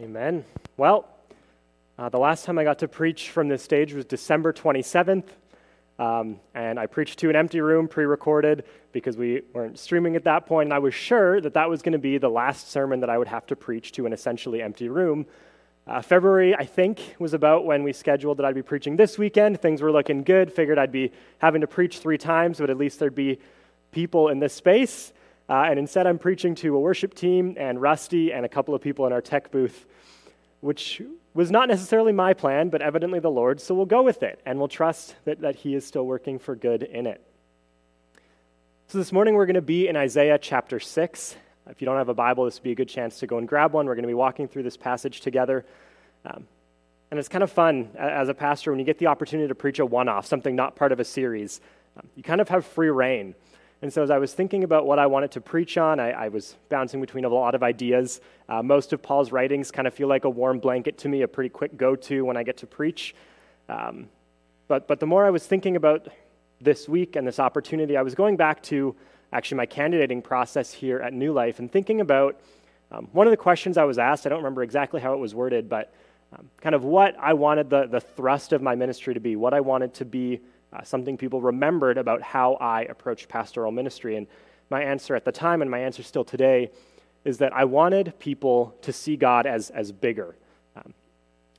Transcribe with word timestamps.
Amen. 0.00 0.46
Well, 0.78 1.06
uh, 1.98 2.08
the 2.08 2.18
last 2.18 2.46
time 2.46 2.58
I 2.58 2.64
got 2.64 2.78
to 2.78 2.88
preach 2.88 3.28
from 3.28 3.48
this 3.48 3.62
stage 3.62 3.92
was 3.92 4.06
December 4.06 4.50
27th. 4.50 5.24
Um, 5.98 6.40
and 6.54 6.80
I 6.80 6.86
preached 6.86 7.18
to 7.18 7.28
an 7.28 7.36
empty 7.36 7.60
room, 7.60 7.86
pre 7.86 8.06
recorded, 8.06 8.64
because 8.92 9.18
we 9.18 9.42
weren't 9.52 9.78
streaming 9.78 10.16
at 10.16 10.24
that 10.24 10.46
point. 10.46 10.68
And 10.68 10.72
I 10.72 10.78
was 10.78 10.94
sure 10.94 11.38
that 11.42 11.52
that 11.52 11.68
was 11.68 11.82
going 11.82 11.92
to 11.92 11.98
be 11.98 12.16
the 12.16 12.30
last 12.30 12.70
sermon 12.70 13.00
that 13.00 13.10
I 13.10 13.18
would 13.18 13.28
have 13.28 13.46
to 13.48 13.56
preach 13.56 13.92
to 13.92 14.06
an 14.06 14.14
essentially 14.14 14.62
empty 14.62 14.88
room. 14.88 15.26
Uh, 15.86 16.00
February, 16.00 16.54
I 16.54 16.64
think, 16.64 17.16
was 17.18 17.34
about 17.34 17.66
when 17.66 17.82
we 17.82 17.92
scheduled 17.92 18.38
that 18.38 18.46
I'd 18.46 18.54
be 18.54 18.62
preaching 18.62 18.96
this 18.96 19.18
weekend. 19.18 19.60
Things 19.60 19.82
were 19.82 19.92
looking 19.92 20.22
good. 20.22 20.50
Figured 20.50 20.78
I'd 20.78 20.92
be 20.92 21.12
having 21.40 21.60
to 21.60 21.66
preach 21.66 21.98
three 21.98 22.16
times, 22.16 22.58
but 22.58 22.70
at 22.70 22.78
least 22.78 23.00
there'd 23.00 23.14
be 23.14 23.38
people 23.92 24.30
in 24.30 24.38
this 24.38 24.54
space. 24.54 25.12
Uh, 25.50 25.64
and 25.68 25.80
instead, 25.80 26.06
I'm 26.06 26.18
preaching 26.18 26.54
to 26.56 26.76
a 26.76 26.80
worship 26.80 27.12
team 27.12 27.56
and 27.58 27.82
Rusty 27.82 28.32
and 28.32 28.46
a 28.46 28.48
couple 28.48 28.72
of 28.72 28.80
people 28.80 29.04
in 29.06 29.12
our 29.12 29.20
tech 29.20 29.50
booth, 29.50 29.84
which 30.60 31.02
was 31.34 31.50
not 31.50 31.68
necessarily 31.68 32.12
my 32.12 32.34
plan, 32.34 32.68
but 32.68 32.80
evidently 32.80 33.18
the 33.18 33.32
Lord. 33.32 33.60
So 33.60 33.74
we'll 33.74 33.84
go 33.84 34.00
with 34.00 34.22
it 34.22 34.40
and 34.46 34.60
we'll 34.60 34.68
trust 34.68 35.16
that, 35.24 35.40
that 35.40 35.56
He 35.56 35.74
is 35.74 35.84
still 35.84 36.06
working 36.06 36.38
for 36.38 36.54
good 36.54 36.84
in 36.84 37.04
it. 37.04 37.20
So 38.86 38.98
this 38.98 39.10
morning, 39.10 39.34
we're 39.34 39.46
going 39.46 39.54
to 39.54 39.60
be 39.60 39.88
in 39.88 39.96
Isaiah 39.96 40.38
chapter 40.38 40.78
6. 40.78 41.36
If 41.68 41.80
you 41.82 41.84
don't 41.84 41.96
have 41.96 42.08
a 42.08 42.14
Bible, 42.14 42.44
this 42.44 42.54
would 42.54 42.64
be 42.64 42.72
a 42.72 42.76
good 42.76 42.88
chance 42.88 43.18
to 43.18 43.26
go 43.26 43.38
and 43.38 43.48
grab 43.48 43.72
one. 43.72 43.86
We're 43.86 43.96
going 43.96 44.04
to 44.04 44.08
be 44.08 44.14
walking 44.14 44.46
through 44.46 44.62
this 44.62 44.76
passage 44.76 45.20
together. 45.20 45.66
Um, 46.24 46.46
and 47.10 47.18
it's 47.18 47.28
kind 47.28 47.42
of 47.42 47.50
fun 47.50 47.90
as 47.98 48.28
a 48.28 48.34
pastor 48.34 48.70
when 48.70 48.78
you 48.78 48.84
get 48.84 48.98
the 48.98 49.08
opportunity 49.08 49.48
to 49.48 49.54
preach 49.56 49.80
a 49.80 49.86
one 49.86 50.08
off, 50.08 50.26
something 50.26 50.54
not 50.54 50.76
part 50.76 50.92
of 50.92 51.00
a 51.00 51.04
series. 51.04 51.60
Um, 51.96 52.08
you 52.14 52.22
kind 52.22 52.40
of 52.40 52.48
have 52.50 52.64
free 52.64 52.90
reign. 52.90 53.34
And 53.82 53.90
so, 53.90 54.02
as 54.02 54.10
I 54.10 54.18
was 54.18 54.34
thinking 54.34 54.62
about 54.62 54.84
what 54.84 54.98
I 54.98 55.06
wanted 55.06 55.30
to 55.32 55.40
preach 55.40 55.78
on, 55.78 56.00
I, 56.00 56.10
I 56.10 56.28
was 56.28 56.56
bouncing 56.68 57.00
between 57.00 57.24
a 57.24 57.28
lot 57.30 57.54
of 57.54 57.62
ideas. 57.62 58.20
Uh, 58.48 58.62
most 58.62 58.92
of 58.92 59.00
Paul's 59.00 59.32
writings 59.32 59.70
kind 59.70 59.88
of 59.88 59.94
feel 59.94 60.08
like 60.08 60.24
a 60.24 60.30
warm 60.30 60.58
blanket 60.58 60.98
to 60.98 61.08
me, 61.08 61.22
a 61.22 61.28
pretty 61.28 61.48
quick 61.48 61.78
go 61.78 61.96
to 61.96 62.24
when 62.24 62.36
I 62.36 62.42
get 62.42 62.58
to 62.58 62.66
preach. 62.66 63.14
Um, 63.70 64.08
but, 64.68 64.86
but 64.86 65.00
the 65.00 65.06
more 65.06 65.24
I 65.24 65.30
was 65.30 65.46
thinking 65.46 65.76
about 65.76 66.08
this 66.60 66.88
week 66.88 67.16
and 67.16 67.26
this 67.26 67.40
opportunity, 67.40 67.96
I 67.96 68.02
was 68.02 68.14
going 68.14 68.36
back 68.36 68.62
to 68.64 68.94
actually 69.32 69.56
my 69.56 69.66
candidating 69.66 70.20
process 70.20 70.72
here 70.72 71.00
at 71.00 71.14
New 71.14 71.32
Life 71.32 71.58
and 71.58 71.72
thinking 71.72 72.02
about 72.02 72.38
um, 72.92 73.08
one 73.12 73.26
of 73.26 73.30
the 73.30 73.36
questions 73.36 73.78
I 73.78 73.84
was 73.84 73.98
asked. 73.98 74.26
I 74.26 74.28
don't 74.28 74.38
remember 74.38 74.62
exactly 74.62 75.00
how 75.00 75.14
it 75.14 75.18
was 75.18 75.34
worded, 75.34 75.68
but 75.68 75.94
um, 76.36 76.50
kind 76.60 76.74
of 76.74 76.84
what 76.84 77.16
I 77.18 77.32
wanted 77.32 77.70
the, 77.70 77.86
the 77.86 78.00
thrust 78.00 78.52
of 78.52 78.60
my 78.60 78.74
ministry 78.74 79.14
to 79.14 79.20
be, 79.20 79.36
what 79.36 79.54
I 79.54 79.60
wanted 79.60 79.94
to 79.94 80.04
be 80.04 80.40
uh, 80.72 80.82
something 80.82 81.16
people 81.16 81.40
remembered 81.40 81.98
about 81.98 82.22
how 82.22 82.54
I 82.54 82.82
approached 82.82 83.28
pastoral 83.28 83.72
ministry. 83.72 84.16
And 84.16 84.26
my 84.70 84.82
answer 84.82 85.16
at 85.16 85.24
the 85.24 85.32
time, 85.32 85.62
and 85.62 85.70
my 85.70 85.80
answer 85.80 86.02
still 86.02 86.24
today, 86.24 86.70
is 87.24 87.38
that 87.38 87.52
I 87.52 87.64
wanted 87.64 88.18
people 88.18 88.74
to 88.82 88.92
see 88.92 89.16
God 89.16 89.46
as, 89.46 89.70
as 89.70 89.92
bigger. 89.92 90.36
Um, 90.76 90.94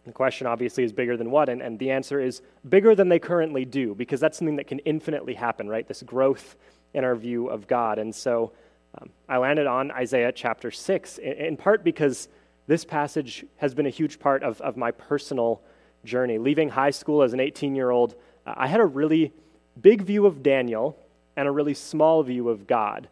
the 0.05 0.11
question 0.11 0.47
obviously 0.47 0.83
is 0.83 0.91
bigger 0.91 1.17
than 1.17 1.29
what? 1.29 1.49
And, 1.49 1.61
and 1.61 1.77
the 1.77 1.91
answer 1.91 2.19
is 2.19 2.41
bigger 2.67 2.95
than 2.95 3.09
they 3.09 3.19
currently 3.19 3.65
do, 3.65 3.93
because 3.93 4.19
that's 4.19 4.37
something 4.37 4.55
that 4.55 4.67
can 4.67 4.79
infinitely 4.79 5.33
happen, 5.33 5.67
right? 5.67 5.87
This 5.87 6.01
growth 6.03 6.55
in 6.93 7.03
our 7.03 7.15
view 7.15 7.47
of 7.47 7.67
God. 7.67 7.99
And 7.99 8.13
so 8.13 8.51
um, 8.99 9.09
I 9.29 9.37
landed 9.37 9.67
on 9.67 9.91
Isaiah 9.91 10.31
chapter 10.31 10.71
6, 10.71 11.17
in, 11.19 11.33
in, 11.33 11.57
part 11.57 11.83
because 11.83 12.27
this 12.67 12.83
passage 12.83 13.45
has 13.57 13.73
been 13.73 13.85
a 13.85 13.91
huge 13.91 14.19
part 14.19 14.43
of, 14.43 14.59
of 14.61 14.75
my 14.77 14.91
personal 14.91 15.61
journey. 16.03 16.37
Leaving 16.37 16.69
high 16.69 16.89
school 16.89 17.21
as 17.21 17.33
an 17.33 17.39
18 17.39 17.75
year 17.75 17.91
old, 17.91 18.15
I 18.45 18.67
had 18.67 18.79
a 18.79 18.85
really 18.85 19.33
big 19.81 20.01
view 20.01 20.25
of 20.25 20.43
Daniel 20.43 20.97
and 21.35 21.47
a 21.47 21.51
really 21.51 21.73
small 21.73 22.23
view 22.23 22.49
of 22.49 22.67
God. 22.67 23.07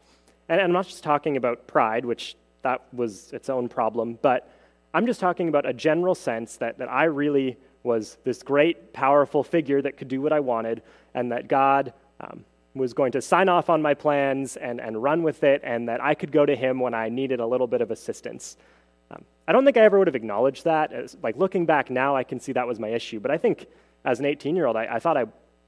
And 0.47 0.59
I'm 0.59 0.71
not 0.71 0.87
just 0.87 1.03
talking 1.03 1.37
about 1.37 1.67
pride, 1.67 2.05
which 2.05 2.35
that 2.63 2.81
was 2.93 3.31
its 3.33 3.49
own 3.49 3.69
problem, 3.69 4.17
but 4.21 4.51
I'm 4.93 5.05
just 5.05 5.19
talking 5.19 5.47
about 5.47 5.65
a 5.65 5.73
general 5.73 6.15
sense 6.15 6.57
that, 6.57 6.79
that 6.79 6.91
I 6.91 7.05
really 7.05 7.57
was 7.83 8.17
this 8.23 8.43
great, 8.43 8.91
powerful 8.91 9.43
figure 9.43 9.81
that 9.81 9.97
could 9.97 10.07
do 10.07 10.21
what 10.21 10.33
I 10.33 10.39
wanted, 10.39 10.81
and 11.13 11.31
that 11.31 11.47
God 11.47 11.93
um, 12.19 12.43
was 12.73 12.93
going 12.93 13.11
to 13.13 13.21
sign 13.21 13.47
off 13.47 13.69
on 13.69 13.81
my 13.81 13.93
plans 13.93 14.57
and, 14.57 14.81
and 14.81 15.01
run 15.01 15.23
with 15.23 15.43
it, 15.43 15.61
and 15.63 15.87
that 15.87 16.03
I 16.03 16.13
could 16.15 16.31
go 16.31 16.45
to 16.45 16.55
Him 16.55 16.79
when 16.79 16.93
I 16.93 17.07
needed 17.07 17.39
a 17.39 17.45
little 17.45 17.67
bit 17.67 17.81
of 17.81 17.91
assistance. 17.91 18.57
Um, 19.11 19.23
I 19.47 19.53
don't 19.53 19.63
think 19.63 19.77
I 19.77 19.81
ever 19.81 19.97
would 19.97 20.07
have 20.07 20.15
acknowledged 20.15 20.65
that. 20.65 20.91
As, 20.91 21.15
like 21.23 21.37
looking 21.37 21.65
back 21.65 21.89
now, 21.89 22.15
I 22.15 22.23
can 22.23 22.39
see 22.39 22.51
that 22.53 22.67
was 22.67 22.79
my 22.79 22.89
issue, 22.89 23.19
but 23.19 23.31
I 23.31 23.37
think 23.37 23.67
as 24.05 24.19
an 24.19 24.25
18 24.25 24.55
year 24.55 24.65
old, 24.65 24.75
I, 24.75 24.85
I, 24.95 24.99
thought 24.99 25.17
I, 25.17 25.25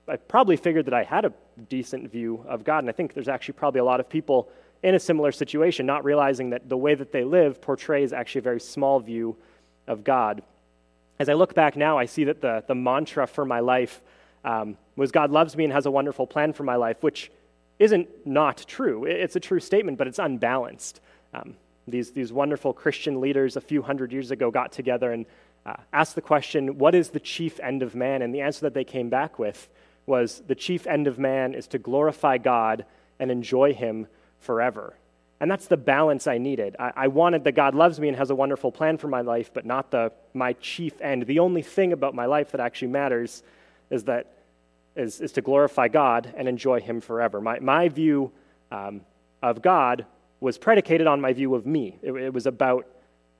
I 0.08 0.16
probably 0.16 0.58
figured 0.58 0.86
that 0.86 0.94
I 0.94 1.03
had 1.03 1.25
a 1.25 1.34
decent 1.69 2.12
view 2.12 2.44
of 2.47 2.64
God. 2.64 2.80
And 2.80 2.90
I 2.90 2.94
think 2.94 3.14
there's 3.14 3.28
actually 3.28 3.53
probably 3.53 3.80
a 3.80 3.86
lot 3.86 4.00
of 4.00 4.09
people 4.09 4.50
in 4.84 4.96
a 4.96 5.00
similar 5.00 5.31
situation, 5.31 5.86
not 5.86 6.03
realizing 6.03 6.50
that 6.52 6.68
the 6.68 6.78
way 6.78 6.96
that 6.96 7.12
they 7.12 7.24
live 7.24 7.62
portrays 7.62 8.14
actually 8.14 8.40
a 8.40 8.44
very 8.44 8.59
small 8.59 9.00
view 9.00 9.36
of 9.88 10.03
God. 10.03 10.41
As 11.20 11.30
I 11.30 11.34
look 11.34 11.53
back 11.53 11.75
now, 11.75 11.97
I 11.97 12.06
see 12.06 12.24
that 12.24 12.41
the, 12.41 12.64
the 12.68 12.74
mantra 12.74 13.28
for 13.28 13.46
my 13.46 13.59
life 13.59 14.02
um, 14.44 14.78
was 14.96 15.12
God 15.12 15.30
loves 15.30 15.56
me 15.56 15.66
and 15.66 15.74
has 15.74 15.86
a 15.86 15.91
wonderful 15.91 16.25
plan 16.25 16.53
for 16.53 16.64
my 16.64 16.75
life, 16.75 16.97
which 17.02 17.31
isn't 17.78 18.08
not 18.25 18.66
true. 18.68 19.06
It's 19.06 19.36
a 19.36 19.40
true 19.40 19.59
statement, 19.59 19.97
but 19.97 20.08
it's 20.08 20.20
unbalanced. 20.20 21.00
Um, 21.34 21.56
these, 21.88 22.12
these 22.12 22.34
wonderful 22.34 22.74
Christian 22.74 23.22
leaders 23.22 23.56
a 23.56 23.62
few 23.62 23.81
hundred 23.81 24.12
years 24.12 24.31
ago 24.31 24.50
got 24.52 24.72
together 24.72 25.12
and 25.12 25.25
uh, 25.66 25.76
asked 25.94 26.16
the 26.16 26.22
question, 26.22 26.78
What 26.78 26.96
is 26.96 27.10
the 27.10 27.20
chief 27.20 27.60
end 27.60 27.84
of 27.84 27.96
man? 27.96 28.22
And 28.22 28.34
the 28.34 28.42
answer 28.42 28.62
that 28.62 28.74
they 28.74 28.84
came 28.84 29.10
back 29.10 29.40
with 29.40 29.70
was, 30.06 30.42
The 30.48 30.56
chief 30.56 30.88
end 30.88 31.08
of 31.08 31.20
man 31.20 31.54
is 31.54 31.68
to 31.68 31.78
glorify 31.78 32.38
God 32.38 32.86
and 33.20 33.32
enjoy 33.32 33.74
Him 33.74 34.08
forever. 34.40 34.96
And 35.40 35.50
that's 35.50 35.68
the 35.68 35.78
balance 35.78 36.28
I 36.28 36.38
needed. 36.38 36.76
I, 36.78 36.92
I 36.96 37.08
wanted 37.08 37.44
that 37.46 37.54
God 37.54 37.74
loves 37.74 38.00
me 38.00 38.08
and 38.08 38.18
has 38.18 38.30
a 38.30 38.36
wonderful 38.36 38.72
plan 38.72 38.98
for 38.98 39.08
my 39.08 39.22
life, 39.22 39.52
but 39.54 39.66
not 39.66 39.90
the, 39.90 40.12
my 40.34 40.54
chief 40.54 41.02
end. 41.02 41.26
The 41.26 41.40
only 41.40 41.64
thing 41.64 41.94
about 41.94 42.14
my 42.14 42.26
life 42.26 42.52
that 42.52 42.62
actually 42.62 42.90
matters 42.90 43.42
is 43.90 44.04
that 44.04 44.34
is, 44.96 45.22
is 45.22 45.32
to 45.34 45.42
glorify 45.42 45.88
God 45.88 46.34
and 46.36 46.48
enjoy 46.48 46.80
Him 46.80 47.02
forever. 47.02 47.42
My, 47.42 47.60
my 47.60 47.90
view 47.90 48.32
um, 48.72 49.02
of 49.42 49.62
God 49.62 50.06
was 50.40 50.58
predicated 50.58 51.08
on 51.08 51.22
my 51.22 51.34
view 51.34 51.56
of 51.56 51.66
me. 51.66 51.98
It, 52.02 52.12
it 52.12 52.34
was 52.34 52.46
about 52.46 52.88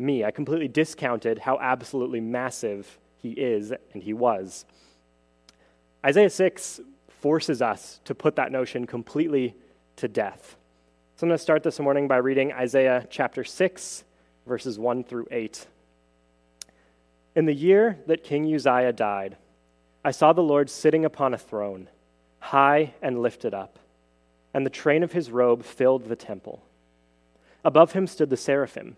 me. 0.02 0.26
I 0.26 0.32
completely 0.32 0.68
discounted 0.68 1.40
how 1.40 1.60
absolutely 1.60 2.20
massive 2.20 2.98
he 3.18 3.32
is 3.32 3.72
and 3.94 4.04
he 4.04 4.14
was. 4.14 4.66
Isaiah 6.06 6.30
6 6.30 6.82
forces 7.20 7.62
us 7.62 8.00
to 8.06 8.16
put 8.16 8.36
that 8.36 8.52
notion 8.52 8.88
completely 8.88 9.56
to 9.98 10.08
death. 10.08 10.56
So 11.16 11.26
I'm 11.26 11.30
going 11.30 11.38
to 11.38 11.44
start 11.44 11.62
this 11.62 11.80
morning 11.80 12.08
by 12.08 12.18
reading 12.18 12.52
Isaiah 12.52 13.06
chapter 13.10 13.44
6, 13.44 14.04
verses 14.48 14.80
1 14.80 15.04
through 15.04 15.28
8. 15.30 15.68
In 17.36 17.46
the 17.46 17.54
year 17.54 18.00
that 18.08 18.24
King 18.24 18.52
Uzziah 18.54 18.92
died, 18.92 19.38
I 20.04 20.10
saw 20.10 20.34
the 20.34 20.42
Lord 20.42 20.70
sitting 20.70 21.06
upon 21.06 21.36
a 21.36 21.38
throne, 21.38 21.88
high 22.40 22.96
and 23.04 23.22
lifted 23.22 23.54
up, 23.54 23.78
and 24.54 24.66
the 24.66 24.72
train 24.72 25.04
of 25.04 25.12
his 25.12 25.30
robe 25.30 25.64
filled 25.64 26.06
the 26.06 26.16
temple. 26.16 26.64
Above 27.64 27.92
him 27.92 28.08
stood 28.08 28.32
the 28.32 28.38
seraphim. 28.38 28.98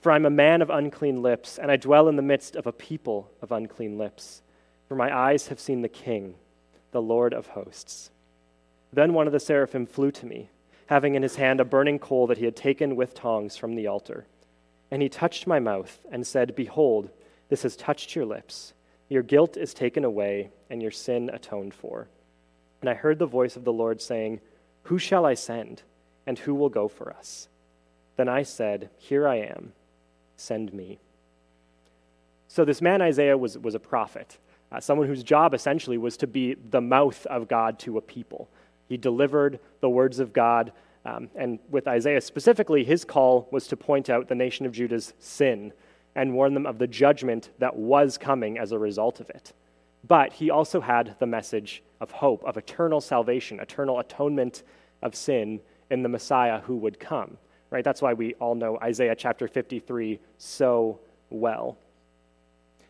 For 0.00 0.12
I'm 0.12 0.26
a 0.26 0.30
man 0.30 0.62
of 0.62 0.70
unclean 0.70 1.22
lips, 1.22 1.58
and 1.58 1.70
I 1.70 1.76
dwell 1.76 2.08
in 2.08 2.16
the 2.16 2.22
midst 2.22 2.54
of 2.54 2.66
a 2.66 2.72
people 2.72 3.30
of 3.42 3.50
unclean 3.50 3.98
lips. 3.98 4.42
For 4.88 4.94
my 4.94 5.16
eyes 5.16 5.48
have 5.48 5.58
seen 5.58 5.82
the 5.82 5.88
King, 5.88 6.36
the 6.92 7.02
Lord 7.02 7.34
of 7.34 7.48
hosts. 7.48 8.10
Then 8.92 9.12
one 9.12 9.26
of 9.26 9.32
the 9.32 9.40
seraphim 9.40 9.86
flew 9.86 10.12
to 10.12 10.26
me, 10.26 10.50
having 10.86 11.16
in 11.16 11.22
his 11.22 11.36
hand 11.36 11.60
a 11.60 11.64
burning 11.64 11.98
coal 11.98 12.28
that 12.28 12.38
he 12.38 12.44
had 12.44 12.56
taken 12.56 12.94
with 12.94 13.14
tongs 13.14 13.56
from 13.56 13.74
the 13.74 13.88
altar. 13.88 14.24
And 14.90 15.02
he 15.02 15.08
touched 15.08 15.46
my 15.46 15.58
mouth 15.58 16.06
and 16.10 16.26
said, 16.26 16.54
Behold, 16.54 17.10
this 17.48 17.64
has 17.64 17.76
touched 17.76 18.14
your 18.14 18.24
lips. 18.24 18.72
Your 19.08 19.22
guilt 19.22 19.56
is 19.56 19.74
taken 19.74 20.04
away, 20.04 20.50
and 20.70 20.80
your 20.80 20.92
sin 20.92 21.28
atoned 21.32 21.74
for. 21.74 22.08
And 22.80 22.88
I 22.88 22.94
heard 22.94 23.18
the 23.18 23.26
voice 23.26 23.56
of 23.56 23.64
the 23.64 23.72
Lord 23.72 24.00
saying, 24.00 24.40
Who 24.84 24.98
shall 24.98 25.26
I 25.26 25.34
send, 25.34 25.82
and 26.24 26.38
who 26.38 26.54
will 26.54 26.68
go 26.68 26.86
for 26.86 27.12
us? 27.12 27.48
Then 28.16 28.28
I 28.28 28.44
said, 28.44 28.90
Here 28.98 29.26
I 29.26 29.36
am 29.36 29.72
send 30.38 30.72
me. 30.72 30.98
So, 32.46 32.64
this 32.64 32.80
man 32.80 33.02
Isaiah 33.02 33.36
was, 33.36 33.58
was 33.58 33.74
a 33.74 33.80
prophet, 33.80 34.38
uh, 34.72 34.80
someone 34.80 35.06
whose 35.06 35.22
job 35.22 35.52
essentially 35.52 35.98
was 35.98 36.16
to 36.18 36.26
be 36.26 36.54
the 36.54 36.80
mouth 36.80 37.26
of 37.26 37.48
God 37.48 37.78
to 37.80 37.98
a 37.98 38.00
people. 38.00 38.48
He 38.88 38.96
delivered 38.96 39.60
the 39.80 39.90
words 39.90 40.18
of 40.18 40.32
God. 40.32 40.72
Um, 41.04 41.28
and 41.34 41.58
with 41.70 41.86
Isaiah 41.86 42.20
specifically, 42.20 42.84
his 42.84 43.04
call 43.04 43.48
was 43.50 43.66
to 43.68 43.76
point 43.76 44.10
out 44.10 44.28
the 44.28 44.34
nation 44.34 44.66
of 44.66 44.72
Judah's 44.72 45.12
sin 45.18 45.72
and 46.14 46.34
warn 46.34 46.54
them 46.54 46.66
of 46.66 46.78
the 46.78 46.86
judgment 46.86 47.50
that 47.58 47.76
was 47.76 48.18
coming 48.18 48.58
as 48.58 48.72
a 48.72 48.78
result 48.78 49.20
of 49.20 49.30
it. 49.30 49.52
But 50.06 50.32
he 50.32 50.50
also 50.50 50.80
had 50.80 51.16
the 51.18 51.26
message 51.26 51.82
of 52.00 52.10
hope, 52.10 52.42
of 52.44 52.56
eternal 52.56 53.00
salvation, 53.00 53.60
eternal 53.60 53.98
atonement 53.98 54.62
of 55.02 55.14
sin 55.14 55.60
in 55.90 56.02
the 56.02 56.08
Messiah 56.08 56.60
who 56.60 56.76
would 56.76 56.98
come. 56.98 57.38
Right? 57.70 57.84
That's 57.84 58.00
why 58.00 58.14
we 58.14 58.34
all 58.34 58.54
know 58.54 58.78
Isaiah 58.82 59.14
chapter 59.14 59.46
53 59.46 60.20
so 60.38 61.00
well. 61.30 61.76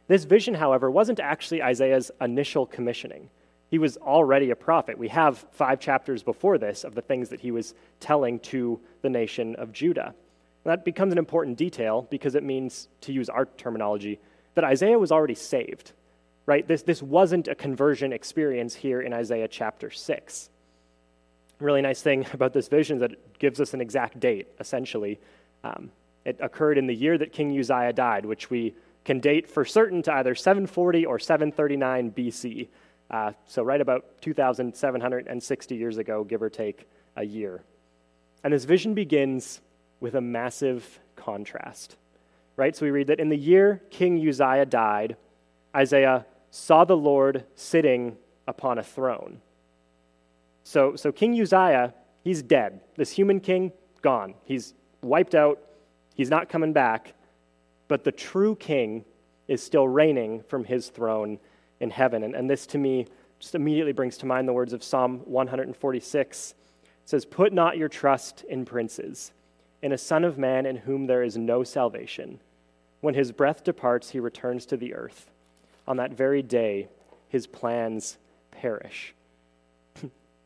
This 0.07 0.25
vision, 0.25 0.55
however, 0.55 0.91
wasn't 0.91 1.21
actually 1.21 1.63
Isaiah's 1.63 2.11
initial 2.21 2.67
commissioning. 2.67 3.29
He 3.71 3.79
was 3.79 3.99
already 3.99 4.51
a 4.51 4.57
prophet. 4.57 4.97
We 4.97 5.09
have 5.09 5.45
five 5.53 5.79
chapters 5.81 6.23
before 6.23 6.57
this 6.57 6.85
of 6.85 6.95
the 6.95 7.03
things 7.03 7.29
that 7.29 7.41
he 7.41 7.51
was 7.51 7.75
telling 8.01 8.41
to 8.41 8.81
the 9.03 9.11
nation 9.11 9.55
of 9.57 9.73
Judah. 9.73 10.15
That 10.65 10.85
becomes 10.85 11.13
an 11.13 11.19
important 11.19 11.59
detail 11.59 12.07
because 12.11 12.35
it 12.35 12.43
means, 12.43 12.89
to 13.03 13.13
use 13.13 13.29
our 13.29 13.45
terminology, 13.45 14.19
that 14.55 14.65
Isaiah 14.65 14.99
was 14.99 15.13
already 15.13 15.35
saved. 15.35 15.93
Right? 16.47 16.67
This, 16.67 16.83
this 16.83 17.03
wasn't 17.03 17.47
a 17.47 17.55
conversion 17.55 18.13
experience 18.13 18.75
here 18.75 19.03
in 19.03 19.13
Isaiah 19.13 19.49
chapter 19.49 19.91
6. 19.91 20.49
Really 21.61 21.83
nice 21.83 22.03
thing 22.03 22.27
about 22.33 22.53
this 22.53 22.69
vision 22.69 22.97
is 22.97 23.01
that 23.01 23.13
it 23.13 23.39
gives 23.39 23.61
us 23.61 23.75
an 23.75 23.81
exact 23.81 24.21
date, 24.21 24.49
essentially. 24.61 25.19
Um, 25.65 25.91
it 26.25 26.37
occurred 26.41 26.79
in 26.79 26.87
the 26.87 26.95
year 26.95 27.17
that 27.19 27.33
King 27.33 27.59
Uzziah 27.59 27.93
died, 27.93 28.27
which 28.27 28.51
we 28.51 28.75
can 29.05 29.21
date 29.21 29.49
for 29.49 29.65
certain 29.65 30.03
to 30.03 30.13
either 30.13 30.35
740 30.35 31.07
or 31.07 31.19
739 31.19 32.13
BC. 32.13 32.69
Uh, 33.11 33.33
so, 33.47 33.63
right 33.63 33.81
about 33.81 34.05
2,760 34.21 35.75
years 35.75 35.97
ago, 35.97 36.25
give 36.25 36.43
or 36.43 36.51
take 36.51 36.87
a 37.17 37.25
year. 37.25 37.63
And 38.45 38.53
this 38.53 38.65
vision 38.65 38.93
begins 38.93 39.61
with 40.01 40.15
a 40.15 40.21
massive 40.21 41.01
contrast. 41.17 41.97
Right? 42.57 42.77
So, 42.77 42.85
we 42.85 42.91
read 42.91 43.07
that 43.07 43.19
in 43.19 43.31
the 43.31 43.37
year 43.39 43.81
King 43.91 44.19
Uzziah 44.29 44.67
died, 44.67 45.17
Isaiah 45.75 46.27
saw 46.51 46.85
the 46.85 46.97
Lord 46.97 47.45
sitting 47.55 48.19
upon 48.47 48.79
a 48.79 48.83
throne. 48.83 49.41
So, 50.65 50.97
so 50.97 51.13
King 51.13 51.41
Uzziah, 51.41 51.95
he's 52.23 52.43
dead. 52.43 52.81
This 52.97 53.11
human 53.11 53.41
king, 53.41 53.73
gone. 54.03 54.35
He's 54.45 54.75
wiped 55.03 55.35
out. 55.35 55.61
He's 56.15 56.31
not 56.31 56.49
coming 56.49 56.73
back. 56.73 57.15
But 57.89 58.05
the 58.05 58.13
true 58.13 58.55
king 58.57 59.05
is 59.47 59.63
still 59.63 59.89
reigning 59.89 60.43
from 60.43 60.65
his 60.65 60.89
throne 60.89 61.39
in 61.81 61.91
heaven. 61.91 62.23
And, 62.23 62.35
and 62.35 62.49
this 62.49 62.67
to 62.69 62.79
me 62.79 63.07
just 63.39 63.55
immediately 63.55 63.93
brings 63.93 64.19
to 64.19 64.27
mind 64.27 64.49
the 64.49 64.53
words 64.53 64.73
of 64.73 64.83
Psalm 64.83 65.21
146. 65.25 66.55
It 66.83 66.89
says, 67.05 67.25
Put 67.25 67.53
not 67.53 67.79
your 67.79 67.89
trust 67.89 68.45
in 68.49 68.65
princes, 68.65 69.33
in 69.81 69.93
a 69.93 69.99
son 69.99 70.25
of 70.25 70.39
man 70.39 70.67
in 70.67 70.77
whom 70.77 71.07
there 71.07 71.23
is 71.23 71.37
no 71.37 71.63
salvation. 71.65 72.41
When 73.01 73.15
his 73.15 73.33
breath 73.33 73.63
departs, 73.63 74.11
he 74.11 74.21
returns 74.21 74.67
to 74.67 74.77
the 74.77 74.95
earth. 74.95 75.31
On 75.87 75.97
that 75.99 76.13
very 76.13 76.43
day, 76.43 76.89
his 77.29 77.47
plans 77.47 78.19
perish. 78.51 79.15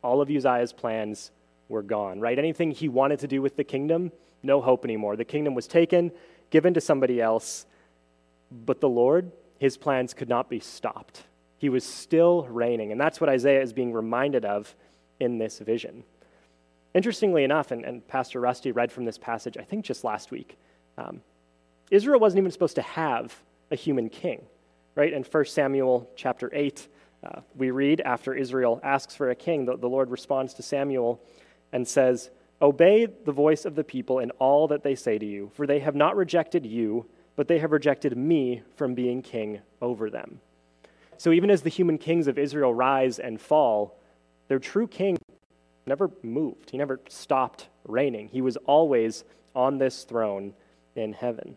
All 0.03 0.21
of 0.21 0.31
Uzziah's 0.31 0.73
plans 0.73 1.31
were 1.69 1.83
gone, 1.83 2.21
right? 2.21 2.39
Anything 2.39 2.71
he 2.71 2.89
wanted 2.89 3.21
to 3.21 3.29
do 3.29 3.41
with 3.41 3.57
the 3.57 3.65
kingdom, 3.65 4.13
no 4.43 4.61
hope 4.61 4.85
anymore. 4.85 5.17
The 5.17 5.25
kingdom 5.25 5.55
was 5.55 5.67
taken, 5.67 6.13
given 6.51 6.75
to 6.75 6.81
somebody 6.81 7.21
else, 7.21 7.67
but 8.51 8.81
the 8.81 8.89
Lord, 8.89 9.33
his 9.59 9.77
plans 9.77 10.13
could 10.13 10.29
not 10.29 10.51
be 10.51 10.61
stopped. 10.61 11.23
He 11.57 11.69
was 11.69 11.85
still 11.85 12.45
reigning. 12.51 12.93
And 12.93 13.01
that's 13.01 13.21
what 13.21 13.31
Isaiah 13.31 13.63
is 13.63 13.73
being 13.73 13.93
reminded 13.93 14.45
of 14.45 14.75
in 15.21 15.39
this 15.39 15.61
vision. 15.61 16.05
Interestingly 16.95 17.45
enough, 17.45 17.71
and, 17.71 17.85
and 17.85 18.07
Pastor 18.07 18.41
Rusty 18.41 18.73
read 18.73 18.93
from 18.93 19.05
this 19.05 19.17
passage, 19.17 19.57
I 19.57 19.63
think 19.63 19.85
just 19.85 20.05
last 20.05 20.31
week, 20.31 20.59
um, 20.99 21.23
Israel 21.91 22.21
wasn't 22.21 22.41
even 22.41 22.51
supposed 22.51 22.75
to 22.75 22.83
have 22.83 23.35
a 23.71 23.77
human 23.77 24.09
king, 24.09 24.45
right? 24.95 25.13
In 25.13 25.23
1 25.23 25.45
Samuel 25.47 26.11
chapter 26.17 26.51
8, 26.53 26.89
uh, 27.25 27.41
we 27.55 27.71
read 27.71 28.01
after 28.01 28.35
Israel 28.35 28.81
asks 28.83 29.15
for 29.15 29.31
a 29.31 29.35
king, 29.35 29.65
the, 29.65 29.77
the 29.77 29.89
Lord 29.89 30.11
responds 30.11 30.55
to 30.55 30.63
Samuel 30.63 31.21
and 31.73 31.87
says, 31.87 32.31
Obey 32.61 33.07
the 33.07 33.33
voice 33.33 33.65
of 33.65 33.75
the 33.75 33.85
people 33.85 34.19
in 34.19 34.31
all 34.33 34.69
that 34.69 34.83
they 34.83 34.95
say 34.95 35.19
to 35.19 35.27
you, 35.27 35.51
for 35.55 35.67
they 35.67 35.81
have 35.81 35.95
not 35.95 36.17
rejected 36.17 36.65
you, 36.65 37.07
but 37.35 37.49
they 37.49 37.59
have 37.59 37.73
rejected 37.73 38.17
me 38.17 38.63
from 38.77 38.95
being 38.95 39.23
king 39.23 39.61
over 39.81 40.11
them. 40.11 40.41
So 41.17 41.33
even 41.33 41.51
as 41.51 41.63
the 41.63 41.71
human 41.71 41.99
kings 41.99 42.27
of 42.27 42.39
Israel 42.39 42.75
rise 42.75 43.19
and 43.19 43.41
fall, 43.41 43.99
their 44.49 44.59
true 44.59 44.87
king 44.87 45.17
never 45.87 46.11
moved. 46.23 46.71
He 46.71 46.79
never 46.79 47.01
stopped 47.09 47.69
reigning. 47.87 48.29
He 48.29 48.43
was 48.43 48.57
always 48.59 49.25
on 49.55 49.79
this 49.79 50.05
throne 50.05 50.55
in 50.95 51.13
heaven. 51.13 51.57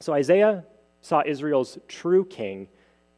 So 0.00 0.12
Isaiah 0.12 0.64
saw 1.02 1.22
Israel's 1.24 1.78
true 1.88 2.24
king 2.24 2.68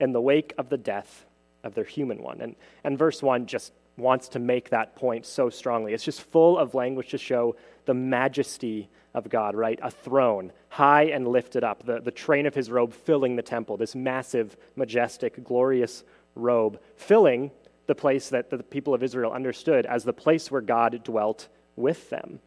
in 0.01 0.13
the 0.13 0.21
wake 0.21 0.53
of 0.59 0.69
the 0.69 0.77
death 0.77 1.27
of 1.69 1.75
their 1.77 1.85
human 1.85 2.21
one. 2.21 2.41
And, 2.41 2.57
and 2.83 2.99
verse 2.99 3.23
1 3.23 3.47
just 3.47 3.73
wants 3.97 4.29
to 4.31 4.39
make 4.39 4.71
that 4.71 4.97
point 4.97 5.27
so 5.27 5.51
strongly. 5.51 5.93
It's 5.93 6.05
just 6.05 6.23
full 6.23 6.59
of 6.59 6.75
language 6.75 7.11
to 7.11 7.19
show 7.19 7.55
the 7.85 7.95
majesty 7.95 8.89
of 9.15 9.29
God, 9.29 9.55
right? 9.55 9.79
A 9.83 9.91
throne, 9.91 10.53
high 10.69 11.05
and 11.05 11.29
lifted 11.29 11.65
up, 11.65 11.85
the, 11.85 12.01
the 12.01 12.11
train 12.11 12.47
of 12.47 12.55
his 12.55 12.71
robe 12.71 12.93
filling 12.93 13.37
the 13.37 13.43
temple, 13.43 13.77
this 13.77 13.95
massive, 13.95 14.57
majestic, 14.77 15.43
glorious 15.45 16.05
robe, 16.35 16.81
filling 16.97 17.51
the 17.87 17.95
place 17.95 18.29
that 18.31 18.51
the 18.51 18.59
people 18.59 18.95
of 18.95 19.03
Israel 19.03 19.33
understood 19.33 19.87
as 19.87 20.05
the 20.05 20.13
place 20.13 20.51
where 20.51 20.61
God 20.61 21.01
dwelt 21.05 21.49
with 21.77 22.11
them. 22.11 22.41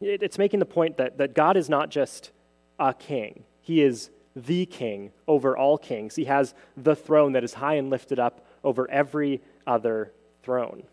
It, 0.00 0.22
it's 0.22 0.38
making 0.38 0.60
the 0.60 0.66
point 0.66 0.98
that, 0.98 1.18
that 1.18 1.34
God 1.34 1.56
is 1.56 1.68
not 1.68 1.90
just 1.90 2.30
a 2.78 2.94
king, 2.94 3.44
he 3.60 3.80
is 3.82 4.10
the 4.34 4.66
king 4.66 5.12
over 5.26 5.56
all 5.56 5.78
kings. 5.78 6.16
He 6.16 6.24
has 6.24 6.54
the 6.76 6.96
throne 6.96 7.32
that 7.32 7.44
is 7.44 7.54
high 7.54 7.74
and 7.74 7.90
lifted 7.90 8.18
up 8.18 8.46
over 8.64 8.90
every 8.90 9.40
other 9.66 10.12
throne. 10.42 10.84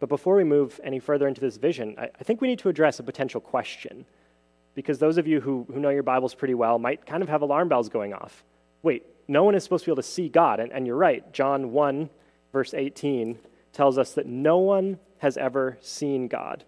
But 0.00 0.08
before 0.08 0.36
we 0.36 0.44
move 0.44 0.80
any 0.84 0.98
further 0.98 1.26
into 1.26 1.40
this 1.40 1.56
vision, 1.56 1.96
I, 1.98 2.04
I, 2.04 2.24
think 2.24 2.40
we 2.40 2.48
need 2.48 2.60
to 2.60 2.68
address 2.68 2.98
a 2.98 3.02
potential 3.02 3.40
question. 3.40 4.04
Because 4.74 4.98
those 4.98 5.18
of 5.18 5.26
you 5.26 5.40
who, 5.40 5.66
who 5.72 5.80
know 5.80 5.88
your 5.88 6.04
Bibles 6.04 6.34
pretty 6.34 6.54
well 6.54 6.78
might 6.78 7.04
kind 7.04 7.22
of 7.22 7.28
have 7.28 7.42
alarm 7.42 7.68
bells 7.68 7.88
going 7.88 8.14
off. 8.14 8.44
Wait, 8.82 9.04
no 9.26 9.42
one 9.42 9.56
is 9.56 9.64
supposed 9.64 9.84
to 9.84 9.88
be 9.88 9.92
able 9.92 10.02
to 10.02 10.08
see 10.08 10.28
God. 10.28 10.60
And, 10.60 10.72
and 10.72 10.86
you're 10.86 10.96
right. 10.96 11.32
John 11.32 11.72
1, 11.72 12.10
verse 12.52 12.74
18, 12.74 13.38
tells 13.72 13.98
us 13.98 14.12
that 14.12 14.26
no 14.26 14.58
one 14.58 14.98
has 15.18 15.36
ever 15.36 15.78
seen 15.80 16.28
God, 16.28 16.64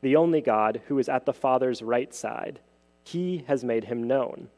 the 0.00 0.16
only 0.16 0.40
God 0.40 0.80
who 0.88 0.98
is 0.98 1.08
at 1.08 1.26
the 1.26 1.34
Father's 1.34 1.82
right 1.82 2.14
side. 2.14 2.60
He 3.04 3.44
has 3.46 3.62
made 3.62 3.84
him 3.84 4.04
known. 4.04 4.48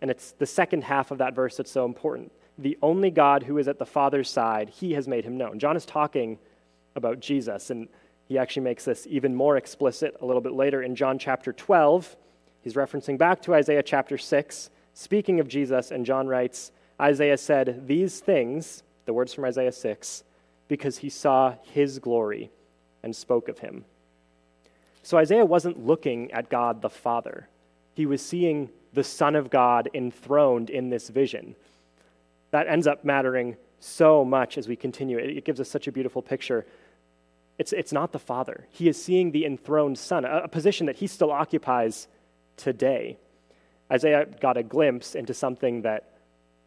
And 0.00 0.10
it's 0.10 0.32
the 0.32 0.46
second 0.46 0.84
half 0.84 1.10
of 1.10 1.18
that 1.18 1.34
verse 1.34 1.56
that's 1.56 1.70
so 1.70 1.84
important. 1.84 2.32
The 2.58 2.78
only 2.82 3.10
God 3.10 3.42
who 3.42 3.58
is 3.58 3.68
at 3.68 3.78
the 3.78 3.86
Father's 3.86 4.30
side, 4.30 4.68
he 4.68 4.92
has 4.92 5.08
made 5.08 5.24
him 5.24 5.36
known. 5.36 5.58
John 5.58 5.76
is 5.76 5.86
talking 5.86 6.38
about 6.94 7.20
Jesus. 7.20 7.70
And 7.70 7.88
he 8.26 8.38
actually 8.38 8.62
makes 8.62 8.84
this 8.84 9.06
even 9.08 9.34
more 9.34 9.56
explicit 9.56 10.16
a 10.20 10.26
little 10.26 10.40
bit 10.40 10.52
later 10.52 10.82
in 10.82 10.96
John 10.96 11.18
chapter 11.18 11.52
12. 11.52 12.16
He's 12.62 12.74
referencing 12.74 13.18
back 13.18 13.42
to 13.42 13.54
Isaiah 13.54 13.82
chapter 13.82 14.16
6, 14.16 14.70
speaking 14.94 15.40
of 15.40 15.48
Jesus, 15.48 15.90
and 15.90 16.06
John 16.06 16.26
writes 16.26 16.72
Isaiah 17.00 17.36
said, 17.36 17.86
These 17.86 18.20
things, 18.20 18.82
the 19.04 19.12
words 19.12 19.34
from 19.34 19.44
Isaiah 19.44 19.72
6, 19.72 20.24
because 20.68 20.98
he 20.98 21.10
saw 21.10 21.56
his 21.62 21.98
glory 21.98 22.50
and 23.02 23.14
spoke 23.14 23.48
of 23.48 23.58
him. 23.58 23.84
So 25.02 25.18
Isaiah 25.18 25.44
wasn't 25.44 25.84
looking 25.84 26.32
at 26.32 26.48
God 26.48 26.80
the 26.80 26.88
Father, 26.88 27.48
he 27.94 28.06
was 28.06 28.24
seeing 28.24 28.70
the 28.94 29.04
Son 29.04 29.36
of 29.36 29.50
God 29.50 29.90
enthroned 29.92 30.70
in 30.70 30.88
this 30.88 31.08
vision. 31.08 31.56
That 32.50 32.68
ends 32.68 32.86
up 32.86 33.04
mattering 33.04 33.56
so 33.80 34.24
much 34.24 34.56
as 34.56 34.68
we 34.68 34.76
continue. 34.76 35.18
It 35.18 35.44
gives 35.44 35.60
us 35.60 35.68
such 35.68 35.86
a 35.86 35.92
beautiful 35.92 36.22
picture 36.22 36.64
it's, 37.58 37.72
it's 37.72 37.92
not 37.92 38.12
the 38.12 38.18
Father. 38.18 38.66
He 38.70 38.88
is 38.88 39.02
seeing 39.02 39.30
the 39.30 39.44
enthroned 39.44 39.98
Son, 39.98 40.24
a, 40.24 40.42
a 40.44 40.48
position 40.48 40.86
that 40.86 40.96
he 40.96 41.06
still 41.06 41.30
occupies 41.30 42.08
today. 42.56 43.18
Isaiah 43.90 44.26
got 44.26 44.56
a 44.56 44.62
glimpse 44.62 45.14
into 45.14 45.34
something 45.34 45.82
that 45.82 46.18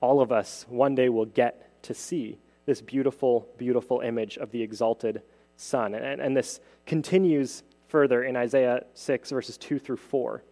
all 0.01 0.21
of 0.21 0.31
us 0.31 0.65
one 0.69 0.95
day 0.95 1.09
will 1.09 1.25
get 1.25 1.83
to 1.83 1.93
see 1.93 2.37
this 2.65 2.81
beautiful, 2.81 3.47
beautiful 3.57 4.01
image 4.01 4.37
of 4.37 4.51
the 4.51 4.61
exalted 4.61 5.21
Son. 5.57 5.93
And, 5.93 6.21
and 6.21 6.37
this 6.37 6.59
continues 6.85 7.63
further 7.87 8.23
in 8.23 8.35
Isaiah 8.35 8.85
6, 8.93 9.29
verses 9.31 9.57
2 9.57 9.79
through 9.79 9.97
4. 9.97 10.43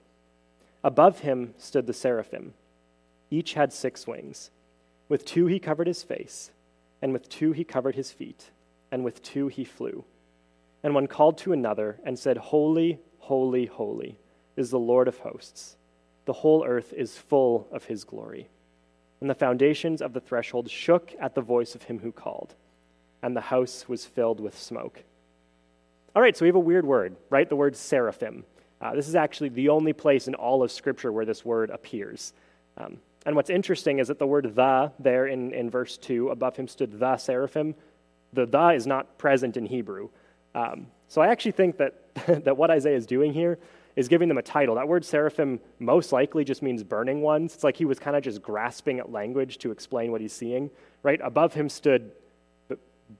Above 0.86 1.20
him 1.20 1.54
stood 1.58 1.86
the 1.86 1.94
seraphim. 1.94 2.54
Each 3.30 3.56
had 3.56 3.74
six 3.74 4.08
wings. 4.08 4.50
With 5.10 5.26
two 5.26 5.48
he 5.48 5.60
covered 5.60 5.88
his 5.88 6.02
face, 6.02 6.52
and 7.02 7.12
with 7.12 7.28
two 7.28 7.52
he 7.52 7.66
covered 7.66 7.96
his 7.96 8.12
feet, 8.12 8.52
and 8.90 9.04
with 9.04 9.22
two 9.22 9.50
he 9.50 9.66
flew 9.66 10.06
and 10.86 10.94
one 10.94 11.08
called 11.08 11.36
to 11.36 11.52
another 11.52 11.98
and 12.04 12.20
said, 12.20 12.38
Holy, 12.38 13.00
holy, 13.18 13.66
holy 13.66 14.20
is 14.56 14.70
the 14.70 14.78
Lord 14.78 15.08
of 15.08 15.18
hosts. 15.18 15.78
The 16.26 16.34
whole 16.34 16.64
earth 16.64 16.94
is 16.94 17.18
full 17.18 17.68
of 17.72 17.86
his 17.86 18.04
glory. 18.04 18.50
And 19.20 19.28
the 19.28 19.34
foundations 19.34 20.00
of 20.00 20.14
the 20.14 20.20
threshold 20.20 20.70
shook 20.70 21.12
at 21.20 21.34
the 21.34 21.42
voice 21.42 21.74
of 21.74 21.82
him 21.82 21.98
who 21.98 22.12
called, 22.12 22.54
and 23.24 23.36
the 23.36 23.42
house 23.42 23.90
was 23.90 24.06
filled 24.06 24.40
with 24.40 24.56
smoke. 24.56 25.02
All 26.16 26.22
right, 26.22 26.38
so 26.38 26.46
we 26.46 26.50
have 26.50 26.56
a 26.56 26.60
weird 26.60 26.86
word, 26.86 27.16
right? 27.32 27.50
The 27.50 27.56
word 27.56 27.76
seraphim. 27.76 28.46
Uh, 28.82 28.94
this 28.94 29.08
is 29.08 29.16
actually 29.16 29.50
the 29.50 29.70
only 29.70 29.94
place 29.94 30.28
in 30.28 30.36
all 30.36 30.64
of 30.64 30.72
Scripture 30.72 31.12
where 31.12 31.26
this 31.26 31.46
word 31.46 31.70
appears. 31.70 32.34
Um, 32.78 32.98
and 33.26 33.36
what's 33.36 33.50
interesting 33.50 34.00
is 34.00 34.10
that 34.10 34.20
the 34.20 34.28
word 34.28 34.56
the 34.56 34.92
there 35.00 35.28
in, 35.28 35.54
in 35.54 35.70
verse 35.70 35.98
2, 35.98 36.30
above 36.30 36.56
him 36.56 36.68
stood 36.68 37.00
the 37.00 37.18
seraphim, 37.18 37.74
the 38.34 38.46
the 38.46 38.70
is 38.70 38.86
not 38.86 39.18
present 39.18 39.58
in 39.58 39.66
Hebrew. 39.66 40.10
Um, 40.54 40.88
so 41.08 41.22
I 41.22 41.28
actually 41.28 41.54
think 41.54 41.78
that, 41.78 41.96
that 42.44 42.58
what 42.58 42.70
Isaiah 42.70 42.96
is 42.96 43.06
doing 43.06 43.34
here 43.34 43.58
is 43.96 44.08
giving 44.08 44.28
them 44.28 44.38
a 44.38 44.44
title. 44.44 44.76
That 44.76 44.88
word 44.88 45.06
seraphim 45.06 45.60
most 45.80 46.12
likely 46.12 46.44
just 46.44 46.62
means 46.62 46.84
burning 46.84 47.22
ones. 47.22 47.56
It's 47.56 47.64
like 47.64 47.78
he 47.78 47.86
was 47.86 47.98
kind 47.98 48.16
of 48.16 48.24
just 48.24 48.42
grasping 48.42 49.00
at 49.00 49.12
language 49.12 49.58
to 49.60 49.72
explain 49.72 50.12
what 50.12 50.20
he's 50.20 50.34
seeing, 50.34 50.70
right? 51.02 51.20
Above 51.24 51.54
him 51.54 51.70
stood 51.70 52.12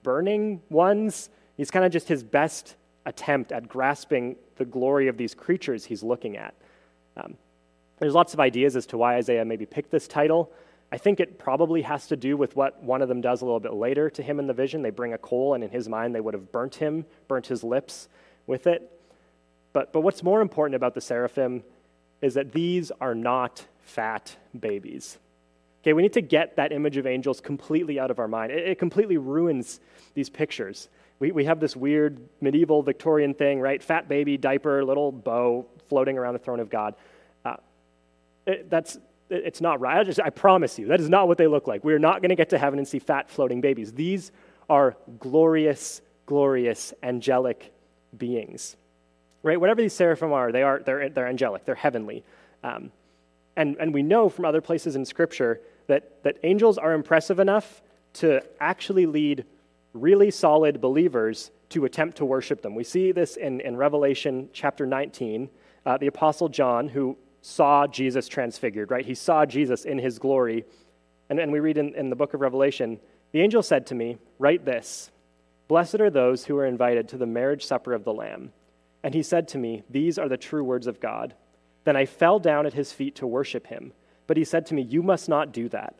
burning 0.02 0.60
ones. 0.68 1.30
He's 1.56 1.70
kind 1.70 1.84
of 1.84 1.92
just 1.92 2.08
his 2.08 2.22
best 2.22 2.76
attempt 3.06 3.52
at 3.52 3.68
grasping 3.68 4.36
the 4.56 4.64
glory 4.64 5.08
of 5.08 5.16
these 5.16 5.34
creatures 5.34 5.86
he's 5.86 6.02
looking 6.02 6.36
at. 6.36 6.54
Um, 7.16 7.36
there's 7.98 8.14
lots 8.14 8.34
of 8.34 8.40
ideas 8.40 8.76
as 8.76 8.84
to 8.86 8.98
why 8.98 9.14
Isaiah 9.16 9.44
maybe 9.44 9.64
picked 9.64 9.90
this 9.90 10.06
title. 10.06 10.52
I 10.92 10.98
think 10.98 11.18
it 11.18 11.38
probably 11.38 11.82
has 11.82 12.06
to 12.08 12.16
do 12.16 12.36
with 12.36 12.54
what 12.54 12.82
one 12.82 13.02
of 13.02 13.08
them 13.08 13.20
does 13.20 13.40
a 13.40 13.44
little 13.44 13.60
bit 13.60 13.72
later 13.72 14.10
to 14.10 14.22
him 14.22 14.38
in 14.38 14.46
the 14.46 14.52
vision. 14.52 14.82
They 14.82 14.90
bring 14.90 15.14
a 15.14 15.18
coal, 15.18 15.54
and 15.54 15.64
in 15.64 15.70
his 15.70 15.88
mind, 15.88 16.14
they 16.14 16.20
would 16.20 16.34
have 16.34 16.52
burnt 16.52 16.76
him, 16.76 17.06
burnt 17.26 17.46
his 17.46 17.64
lips 17.64 18.08
with 18.46 18.66
it. 18.66 18.92
But, 19.72 19.92
but 19.92 20.00
what's 20.00 20.22
more 20.22 20.40
important 20.40 20.74
about 20.74 20.94
the 20.94 21.00
seraphim 21.00 21.64
is 22.20 22.34
that 22.34 22.52
these 22.52 22.92
are 23.00 23.14
not 23.14 23.66
fat 23.82 24.36
babies. 24.58 25.18
Okay, 25.82 25.92
we 25.92 26.02
need 26.02 26.14
to 26.14 26.22
get 26.22 26.56
that 26.56 26.72
image 26.72 26.96
of 26.96 27.06
angels 27.06 27.40
completely 27.40 27.98
out 27.98 28.10
of 28.10 28.18
our 28.18 28.28
mind. 28.28 28.52
It, 28.52 28.68
it 28.68 28.78
completely 28.78 29.16
ruins 29.16 29.80
these 30.14 30.28
pictures. 30.28 30.88
We, 31.18 31.32
we 31.32 31.44
have 31.46 31.60
this 31.60 31.74
weird 31.74 32.20
medieval 32.40 32.82
Victorian 32.82 33.34
thing, 33.34 33.60
right? 33.60 33.82
Fat 33.82 34.08
baby, 34.08 34.36
diaper, 34.36 34.84
little 34.84 35.10
bow 35.10 35.66
floating 35.88 36.18
around 36.18 36.34
the 36.34 36.38
throne 36.38 36.60
of 36.60 36.68
God. 36.68 36.94
Uh, 37.44 37.56
it, 38.46 38.68
that's, 38.68 38.96
it, 39.30 39.42
it's 39.46 39.60
not 39.60 39.80
right. 39.80 39.98
I, 39.98 40.04
just, 40.04 40.20
I 40.20 40.30
promise 40.30 40.78
you, 40.78 40.86
that 40.88 41.00
is 41.00 41.08
not 41.08 41.26
what 41.26 41.38
they 41.38 41.46
look 41.46 41.66
like. 41.66 41.84
We're 41.84 41.98
not 41.98 42.20
going 42.20 42.30
to 42.30 42.36
get 42.36 42.50
to 42.50 42.58
heaven 42.58 42.78
and 42.78 42.86
see 42.86 42.98
fat 42.98 43.30
floating 43.30 43.60
babies. 43.60 43.92
These 43.92 44.30
are 44.68 44.96
glorious, 45.18 46.02
glorious, 46.26 46.92
angelic 47.02 47.72
beings. 48.16 48.76
Right? 49.42 49.60
Whatever 49.60 49.80
these 49.80 49.94
seraphim 49.94 50.32
are, 50.32 50.52
they 50.52 50.62
are 50.62 50.80
they're, 50.80 51.08
they're 51.08 51.28
angelic, 51.28 51.64
they're 51.64 51.74
heavenly. 51.76 52.24
Um, 52.62 52.90
and, 53.56 53.76
and 53.78 53.94
we 53.94 54.02
know 54.02 54.28
from 54.28 54.44
other 54.44 54.60
places 54.60 54.96
in 54.96 55.04
Scripture 55.04 55.60
that, 55.86 56.22
that 56.24 56.36
angels 56.42 56.78
are 56.78 56.92
impressive 56.92 57.38
enough 57.38 57.80
to 58.14 58.42
actually 58.60 59.06
lead 59.06 59.44
really 59.96 60.30
solid 60.30 60.80
believers 60.80 61.50
to 61.70 61.84
attempt 61.84 62.18
to 62.18 62.24
worship 62.24 62.62
them. 62.62 62.74
We 62.74 62.84
see 62.84 63.12
this 63.12 63.36
in, 63.36 63.60
in 63.60 63.76
Revelation 63.76 64.48
chapter 64.52 64.86
19. 64.86 65.48
Uh, 65.84 65.98
the 65.98 66.06
Apostle 66.06 66.48
John, 66.48 66.88
who 66.88 67.16
saw 67.42 67.86
Jesus 67.86 68.28
transfigured, 68.28 68.90
right? 68.90 69.04
He 69.04 69.14
saw 69.14 69.46
Jesus 69.46 69.84
in 69.84 69.98
his 69.98 70.18
glory. 70.18 70.64
And, 71.28 71.38
and 71.38 71.52
we 71.52 71.60
read 71.60 71.78
in, 71.78 71.94
in 71.94 72.10
the 72.10 72.16
book 72.16 72.34
of 72.34 72.40
Revelation 72.40 73.00
the 73.32 73.42
angel 73.42 73.62
said 73.62 73.86
to 73.88 73.94
me, 73.94 74.18
Write 74.38 74.64
this 74.64 75.10
Blessed 75.68 76.00
are 76.00 76.10
those 76.10 76.46
who 76.46 76.56
are 76.58 76.66
invited 76.66 77.08
to 77.08 77.18
the 77.18 77.26
marriage 77.26 77.64
supper 77.64 77.92
of 77.92 78.04
the 78.04 78.14
Lamb. 78.14 78.52
And 79.02 79.14
he 79.14 79.22
said 79.22 79.48
to 79.48 79.58
me, 79.58 79.82
These 79.90 80.18
are 80.18 80.28
the 80.28 80.36
true 80.36 80.64
words 80.64 80.86
of 80.86 81.00
God. 81.00 81.34
Then 81.84 81.96
I 81.96 82.06
fell 82.06 82.38
down 82.38 82.66
at 82.66 82.74
his 82.74 82.92
feet 82.92 83.14
to 83.16 83.26
worship 83.26 83.66
him. 83.66 83.92
But 84.26 84.36
he 84.36 84.44
said 84.44 84.66
to 84.66 84.74
me, 84.74 84.82
You 84.82 85.02
must 85.02 85.28
not 85.28 85.52
do 85.52 85.68
that. 85.68 85.94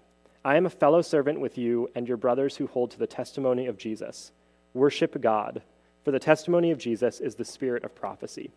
I 0.46 0.56
am 0.56 0.64
a 0.64 0.70
fellow 0.70 1.02
servant 1.02 1.40
with 1.40 1.58
you 1.58 1.90
and 1.96 2.06
your 2.06 2.16
brothers 2.16 2.56
who 2.56 2.68
hold 2.68 2.92
to 2.92 3.00
the 3.00 3.06
testimony 3.08 3.66
of 3.66 3.76
Jesus. 3.76 4.30
Worship 4.74 5.20
God, 5.20 5.60
for 6.04 6.12
the 6.12 6.20
testimony 6.20 6.70
of 6.70 6.78
Jesus 6.78 7.18
is 7.18 7.34
the 7.34 7.44
spirit 7.44 7.82
of 7.82 7.96
prophecy. 7.96 8.52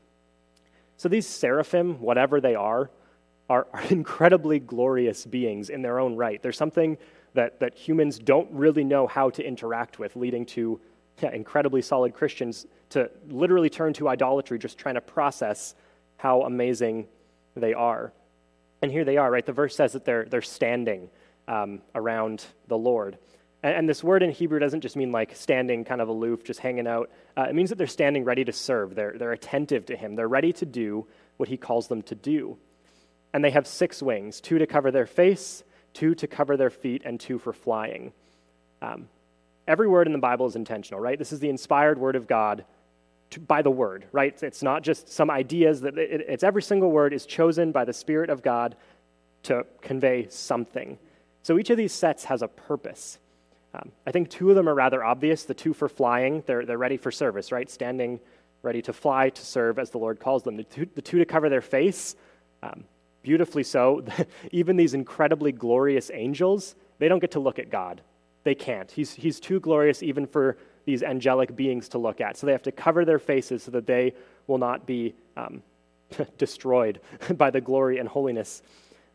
So 0.98 1.10
these 1.10 1.26
seraphim, 1.26 2.00
whatever 2.00 2.40
they 2.40 2.54
are, 2.54 2.92
are, 3.50 3.66
are 3.74 3.82
incredibly 3.90 4.60
glorious 4.60 5.26
beings 5.26 5.72
in 5.72 5.82
their 5.82 6.00
own 6.00 6.16
right. 6.16 6.40
There's 6.44 6.58
something 6.58 6.96
that, 7.34 7.60
that 7.60 7.74
humans 7.74 8.20
don't 8.20 8.52
really 8.52 8.84
know 8.84 9.08
how 9.08 9.32
to 9.32 9.44
interact 9.44 9.98
with, 9.98 10.16
leading 10.16 10.46
to 10.46 10.80
yeah, 11.24 11.32
incredibly 11.32 11.82
solid 11.82 12.14
Christians 12.14 12.68
to 12.92 13.10
literally 13.30 13.72
turn 13.72 13.94
to 13.94 14.10
idolatry, 14.10 14.60
just 14.60 14.78
trying 14.78 14.94
to 14.94 15.02
process 15.02 15.74
how 16.18 16.44
amazing 16.44 17.08
they 17.56 17.74
are. 17.74 18.14
And 18.84 18.92
here 18.92 19.06
they 19.06 19.18
are, 19.18 19.32
right? 19.32 19.44
The 19.46 19.54
verse 19.54 19.76
says 19.76 19.94
that 19.94 20.06
they're, 20.06 20.26
they're 20.26 20.44
standing 20.44 21.10
um, 21.50 21.82
around 21.96 22.46
the 22.68 22.78
Lord. 22.78 23.18
And, 23.64 23.76
and, 23.76 23.90
this 23.90 24.04
word 24.04 24.24
in 24.24 24.32
Hebrew 24.32 24.60
doesn't 24.60 24.82
just 24.82 24.96
mean 24.96 25.12
like 25.12 25.36
standing 25.36 25.84
kind 25.84 26.00
of 26.00 26.08
aloof, 26.08 26.44
just 26.44 26.60
hanging 26.60 26.88
out. 26.88 27.10
Uh, 27.36 27.48
it 27.50 27.56
means 27.56 27.70
that 27.70 27.78
they're 27.78 27.88
standing 27.88 28.24
ready 28.24 28.46
to 28.46 28.54
serve. 28.54 28.96
They're, 28.96 29.16
they're 29.18 29.34
attentive 29.34 29.88
to 29.88 29.98
Him. 29.98 30.16
They're 30.16 30.28
ready 30.28 30.54
to 30.54 30.66
do 30.66 31.08
what 31.38 31.50
He 31.50 31.58
calls 31.58 31.88
them 31.88 32.04
to 32.04 32.16
do. 32.16 32.58
And 33.34 33.44
they 33.44 33.52
have 33.52 33.68
six 33.68 34.02
wings 34.02 34.40
two 34.40 34.60
to 34.60 34.68
cover 34.68 34.92
their 34.92 35.08
face, 35.08 35.64
two 35.94 36.16
to 36.16 36.28
cover 36.28 36.56
their 36.56 36.70
feet, 36.70 37.02
and 37.04 37.20
two 37.20 37.40
for 37.40 37.52
flying. 37.52 38.14
Um, 38.82 39.10
every 39.68 39.88
word 39.88 40.08
in 40.08 40.14
the 40.14 40.20
Bible 40.20 40.46
is 40.46 40.56
intentional, 40.56 41.02
right? 41.02 41.18
This 41.18 41.34
is 41.34 41.40
the 41.40 41.50
inspired 41.50 41.98
word 41.98 42.16
of 42.16 42.28
God 42.28 42.64
to, 43.32 43.40
by 43.40 43.62
the 43.64 43.72
word, 43.72 44.06
right? 44.12 44.42
It's 44.42 44.64
not 44.64 44.84
just 44.84 45.10
some 45.10 45.30
ideas 45.30 45.82
that 45.82 45.98
it, 45.98 46.26
it's 46.28 46.44
every 46.44 46.62
single 46.62 46.92
word 46.92 47.14
is 47.14 47.26
chosen 47.26 47.72
by 47.72 47.86
the 47.86 47.94
Spirit 47.94 48.30
of 48.30 48.44
God 48.44 48.76
to 49.44 49.66
convey 49.82 50.28
something. 50.30 50.98
So 51.44 51.58
each 51.58 51.70
of 51.70 51.78
these 51.78 51.94
sets 51.94 52.26
has 52.26 52.42
a 52.42 52.48
purpose. 52.48 53.20
Um, 53.74 53.92
I 54.06 54.12
think 54.12 54.30
two 54.30 54.50
of 54.50 54.56
them 54.56 54.68
are 54.68 54.74
rather 54.74 55.04
obvious. 55.04 55.44
The 55.44 55.54
two 55.54 55.74
for 55.74 55.88
flying, 55.88 56.44
they're, 56.46 56.66
they're 56.66 56.78
ready 56.78 56.98
for 56.98 57.12
service, 57.12 57.52
right? 57.52 57.70
Standing 57.70 58.20
ready 58.62 58.82
to 58.82 58.94
fly 58.94 59.30
to 59.30 59.46
serve 59.46 59.80
as 59.80 59.90
the 59.92 59.98
Lord 59.98 60.20
calls 60.20 60.44
them. 60.44 60.58
The 60.58 60.64
two, 60.64 60.88
the 60.96 61.02
two 61.02 61.20
to 61.20 61.26
cover 61.26 61.50
their 61.50 61.62
face, 61.62 62.16
um, 62.62 62.84
beautifully 63.22 63.64
so. 63.64 64.04
Even 64.52 64.76
these 64.76 64.94
incredibly 64.94 65.52
glorious 65.52 66.12
angels, 66.14 66.76
they 66.98 67.08
don't 67.08 67.20
get 67.20 67.32
to 67.32 67.40
look 67.40 67.60
at 67.60 67.70
God. 67.70 68.02
They 68.44 68.56
can't. 68.56 68.90
He's, 68.90 69.14
he's 69.14 69.40
too 69.40 69.60
glorious 69.60 70.02
even 70.02 70.26
for 70.26 70.58
these 70.86 71.04
angelic 71.04 71.56
beings 71.56 71.90
to 71.90 71.98
look 71.98 72.22
at. 72.22 72.38
So 72.38 72.48
they 72.48 72.54
have 72.54 72.64
to 72.64 72.72
cover 72.72 73.06
their 73.06 73.20
faces 73.20 73.64
so 73.64 73.72
that 73.72 73.86
they 73.86 74.14
will 74.48 74.58
not 74.58 74.86
be 74.86 75.14
um, 75.38 75.62
destroyed 76.38 77.00
by 77.36 77.52
the 77.52 77.62
glory 77.62 78.00
and 78.00 78.08
holiness 78.08 78.64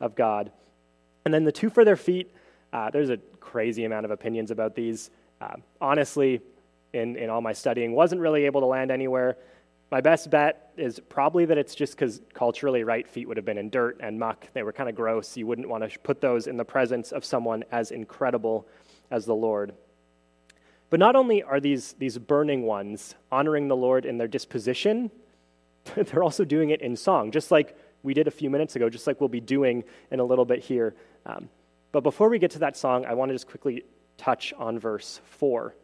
of 0.01 0.15
God. 0.15 0.53
And 1.25 1.33
then 1.33 1.45
the 1.45 1.53
two 1.53 1.71
for 1.71 1.85
their 1.85 1.97
feet, 1.97 2.35
uh, 2.73 2.91
there's 2.91 3.11
a 3.11 3.19
crazy 3.41 3.85
amount 3.85 4.05
of 4.05 4.11
opinions 4.11 4.51
about 4.51 4.75
these. 4.75 5.11
Uh, 5.41 5.57
honestly, 5.81 6.41
in, 6.93 7.17
in 7.17 7.31
all 7.31 7.41
my 7.41 7.53
studying, 7.53 7.93
wasn't 7.93 8.21
really 8.21 8.45
able 8.45 8.61
to 8.61 8.67
land 8.67 8.91
anywhere. 8.91 9.37
My 9.91 10.01
best 10.01 10.31
bet 10.31 10.73
is 10.77 11.01
probably 11.09 11.45
that 11.45 11.59
it's 11.59 11.75
just 11.75 11.95
because 11.95 12.21
culturally, 12.33 12.85
right, 12.85 13.07
feet 13.07 13.29
would 13.29 13.37
have 13.37 13.47
been 13.47 13.59
in 13.59 13.71
dirt 13.71 13.99
and 14.01 14.19
muck. 14.19 14.49
They 14.53 14.63
were 14.63 14.73
kind 14.73 14.89
of 14.89 14.97
gross. 14.97 15.37
You 15.37 15.47
wouldn't 15.47 15.69
want 15.69 15.89
to 15.89 15.99
put 16.01 16.21
those 16.21 16.47
in 16.47 16.57
the 16.57 16.65
presence 16.65 17.13
of 17.13 17.25
someone 17.25 17.65
as 17.71 17.91
incredible 17.91 18.67
as 19.11 19.25
the 19.25 19.35
Lord. 19.35 19.75
But 20.91 21.01
not 21.01 21.17
only 21.17 21.43
are 21.43 21.61
these, 21.61 21.95
these 21.95 22.19
burning 22.19 22.63
ones 22.63 23.15
honoring 23.31 23.69
the 23.69 23.77
Lord 23.77 24.05
in 24.05 24.19
their 24.19 24.29
disposition, 24.29 25.11
they're 25.95 26.23
also 26.23 26.45
doing 26.45 26.71
it 26.71 26.81
in 26.81 26.97
song, 26.97 27.31
just 27.31 27.51
like 27.51 27.77
we 28.05 28.15
did 28.15 28.29
a 28.29 28.31
few 28.31 28.51
minutes 28.51 28.77
ago, 28.77 28.89
just 28.89 29.07
like 29.09 29.21
we'll 29.21 29.29
be 29.29 29.41
doing 29.41 29.83
in 30.13 30.21
a 30.21 30.25
little 30.25 30.45
bit 30.45 30.61
here. 30.61 30.95
Um, 31.27 31.49
but 31.91 32.03
before 32.03 32.29
we 32.29 32.39
get 32.39 32.53
to 32.53 32.59
that 32.61 32.77
song, 32.77 33.05
I 33.07 33.15
want 33.15 33.31
to 33.31 33.35
just 33.35 33.49
quickly 33.49 33.83
touch 34.19 34.53
on 34.57 34.79
verse 34.79 35.21
4. 35.39 35.75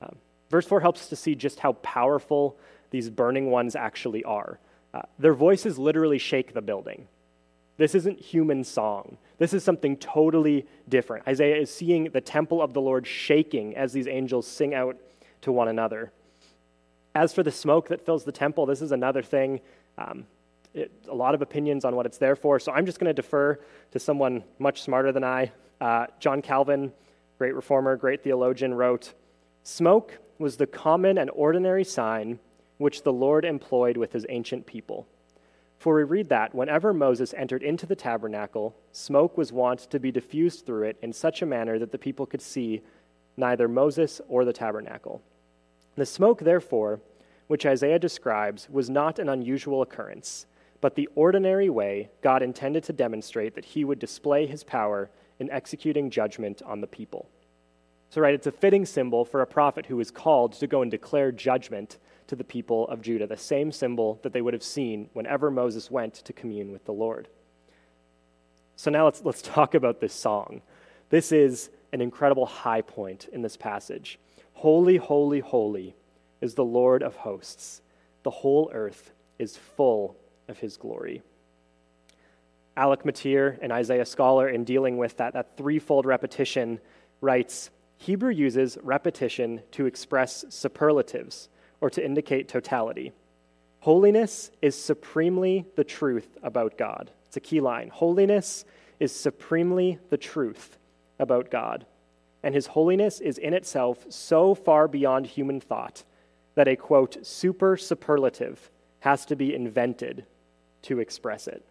Um, 0.00 0.16
verse 0.50 0.66
4 0.66 0.80
helps 0.80 1.02
us 1.02 1.08
to 1.08 1.16
see 1.16 1.34
just 1.34 1.58
how 1.58 1.72
powerful 1.74 2.56
these 2.90 3.10
burning 3.10 3.50
ones 3.50 3.74
actually 3.74 4.22
are. 4.24 4.60
Uh, 4.94 5.02
their 5.18 5.34
voices 5.34 5.78
literally 5.78 6.18
shake 6.18 6.54
the 6.54 6.62
building. 6.62 7.08
This 7.76 7.96
isn't 7.96 8.20
human 8.20 8.62
song. 8.62 9.18
This 9.38 9.52
is 9.52 9.64
something 9.64 9.96
totally 9.96 10.66
different. 10.88 11.26
Isaiah 11.26 11.56
is 11.56 11.74
seeing 11.74 12.04
the 12.04 12.20
temple 12.20 12.62
of 12.62 12.72
the 12.72 12.80
Lord 12.80 13.04
shaking 13.04 13.74
as 13.74 13.92
these 13.92 14.06
angels 14.06 14.46
sing 14.46 14.74
out 14.74 14.96
to 15.40 15.50
one 15.50 15.66
another. 15.66 16.12
As 17.16 17.34
for 17.34 17.42
the 17.42 17.50
smoke 17.50 17.88
that 17.88 18.06
fills 18.06 18.24
the 18.24 18.32
temple, 18.32 18.64
this 18.66 18.80
is 18.80 18.92
another 18.92 19.22
thing. 19.22 19.60
Um, 19.98 20.26
it, 20.74 20.90
a 21.08 21.14
lot 21.14 21.34
of 21.34 21.42
opinions 21.42 21.84
on 21.84 21.96
what 21.96 22.04
it's 22.04 22.18
there 22.18 22.36
for, 22.36 22.58
so 22.58 22.72
I'm 22.72 22.84
just 22.84 22.98
going 22.98 23.08
to 23.08 23.14
defer 23.14 23.58
to 23.92 23.98
someone 23.98 24.44
much 24.58 24.82
smarter 24.82 25.12
than 25.12 25.24
I. 25.24 25.52
Uh, 25.80 26.06
John 26.20 26.42
Calvin, 26.42 26.92
great 27.38 27.54
reformer, 27.54 27.96
great 27.96 28.22
theologian, 28.22 28.74
wrote 28.74 29.14
Smoke 29.62 30.18
was 30.38 30.56
the 30.56 30.66
common 30.66 31.18
and 31.18 31.30
ordinary 31.30 31.84
sign 31.84 32.38
which 32.78 33.02
the 33.02 33.12
Lord 33.12 33.44
employed 33.44 33.96
with 33.96 34.12
his 34.12 34.26
ancient 34.28 34.66
people. 34.66 35.06
For 35.78 35.96
we 35.96 36.02
read 36.02 36.28
that 36.30 36.54
whenever 36.54 36.92
Moses 36.92 37.34
entered 37.34 37.62
into 37.62 37.86
the 37.86 37.96
tabernacle, 37.96 38.74
smoke 38.92 39.36
was 39.36 39.52
wont 39.52 39.80
to 39.90 40.00
be 40.00 40.10
diffused 40.10 40.66
through 40.66 40.84
it 40.84 40.98
in 41.02 41.12
such 41.12 41.42
a 41.42 41.46
manner 41.46 41.78
that 41.78 41.92
the 41.92 41.98
people 41.98 42.26
could 42.26 42.42
see 42.42 42.82
neither 43.36 43.68
Moses 43.68 44.20
or 44.28 44.44
the 44.44 44.52
tabernacle. 44.52 45.22
The 45.96 46.06
smoke, 46.06 46.40
therefore, 46.40 47.00
which 47.46 47.66
Isaiah 47.66 47.98
describes, 47.98 48.68
was 48.70 48.88
not 48.88 49.18
an 49.18 49.28
unusual 49.28 49.82
occurrence, 49.82 50.46
but 50.84 50.96
the 50.96 51.08
ordinary 51.14 51.70
way 51.70 52.10
God 52.20 52.42
intended 52.42 52.84
to 52.84 52.92
demonstrate 52.92 53.54
that 53.54 53.64
he 53.64 53.86
would 53.86 53.98
display 53.98 54.46
his 54.46 54.62
power 54.62 55.08
in 55.38 55.50
executing 55.50 56.10
judgment 56.10 56.60
on 56.60 56.82
the 56.82 56.86
people. 56.86 57.30
So, 58.10 58.20
right, 58.20 58.34
it's 58.34 58.48
a 58.48 58.52
fitting 58.52 58.84
symbol 58.84 59.24
for 59.24 59.40
a 59.40 59.46
prophet 59.46 59.86
who 59.86 59.98
is 59.98 60.10
called 60.10 60.52
to 60.52 60.66
go 60.66 60.82
and 60.82 60.90
declare 60.90 61.32
judgment 61.32 61.96
to 62.26 62.36
the 62.36 62.44
people 62.44 62.86
of 62.88 63.00
Judah, 63.00 63.26
the 63.26 63.34
same 63.34 63.72
symbol 63.72 64.20
that 64.22 64.34
they 64.34 64.42
would 64.42 64.52
have 64.52 64.62
seen 64.62 65.08
whenever 65.14 65.50
Moses 65.50 65.90
went 65.90 66.16
to 66.16 66.34
commune 66.34 66.70
with 66.70 66.84
the 66.84 66.92
Lord. 66.92 67.28
So 68.76 68.90
now 68.90 69.06
let's, 69.06 69.22
let's 69.24 69.40
talk 69.40 69.74
about 69.74 70.00
this 70.00 70.12
song. 70.12 70.60
This 71.08 71.32
is 71.32 71.70
an 71.94 72.02
incredible 72.02 72.44
high 72.44 72.82
point 72.82 73.26
in 73.32 73.40
this 73.40 73.56
passage. 73.56 74.18
Holy, 74.52 74.98
holy, 74.98 75.40
holy 75.40 75.96
is 76.42 76.56
the 76.56 76.62
Lord 76.62 77.02
of 77.02 77.16
hosts. 77.16 77.80
The 78.22 78.30
whole 78.30 78.70
earth 78.74 79.12
is 79.38 79.56
full 79.56 80.18
of 80.48 80.58
his 80.58 80.76
glory. 80.76 81.22
Alec 82.76 83.04
Motyer, 83.04 83.58
an 83.62 83.70
Isaiah 83.70 84.04
scholar, 84.04 84.48
in 84.48 84.64
dealing 84.64 84.96
with 84.96 85.16
that, 85.18 85.34
that 85.34 85.56
threefold 85.56 86.06
repetition, 86.06 86.80
writes 87.20 87.70
Hebrew 87.96 88.32
uses 88.32 88.76
repetition 88.82 89.62
to 89.72 89.86
express 89.86 90.44
superlatives 90.48 91.48
or 91.80 91.88
to 91.90 92.04
indicate 92.04 92.48
totality. 92.48 93.12
Holiness 93.80 94.50
is 94.60 94.74
supremely 94.74 95.66
the 95.76 95.84
truth 95.84 96.36
about 96.42 96.76
God. 96.76 97.10
It's 97.28 97.36
a 97.36 97.40
key 97.40 97.60
line. 97.60 97.90
Holiness 97.90 98.64
is 98.98 99.14
supremely 99.14 99.98
the 100.10 100.16
truth 100.16 100.78
about 101.18 101.50
God. 101.50 101.86
And 102.42 102.54
his 102.54 102.68
holiness 102.68 103.20
is 103.20 103.38
in 103.38 103.54
itself 103.54 104.04
so 104.08 104.54
far 104.54 104.88
beyond 104.88 105.26
human 105.26 105.60
thought 105.60 106.04
that 106.54 106.68
a 106.68 106.76
quote, 106.76 107.24
super 107.26 107.76
superlative 107.76 108.70
has 109.00 109.26
to 109.26 109.36
be 109.36 109.54
invented 109.54 110.26
to 110.84 111.00
express 111.00 111.46
it. 111.46 111.64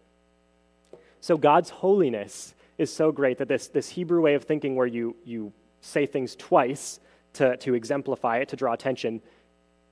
So 1.20 1.36
God's 1.36 1.70
holiness 1.70 2.54
is 2.76 2.92
so 2.92 3.12
great 3.12 3.38
that 3.38 3.48
this, 3.48 3.68
this 3.68 3.88
Hebrew 3.88 4.20
way 4.20 4.34
of 4.34 4.44
thinking, 4.44 4.76
where 4.76 4.86
you, 4.86 5.16
you 5.24 5.52
say 5.80 6.06
things 6.06 6.36
twice 6.36 7.00
to, 7.34 7.56
to 7.58 7.74
exemplify 7.74 8.38
it, 8.38 8.48
to 8.50 8.56
draw 8.56 8.72
attention, 8.72 9.22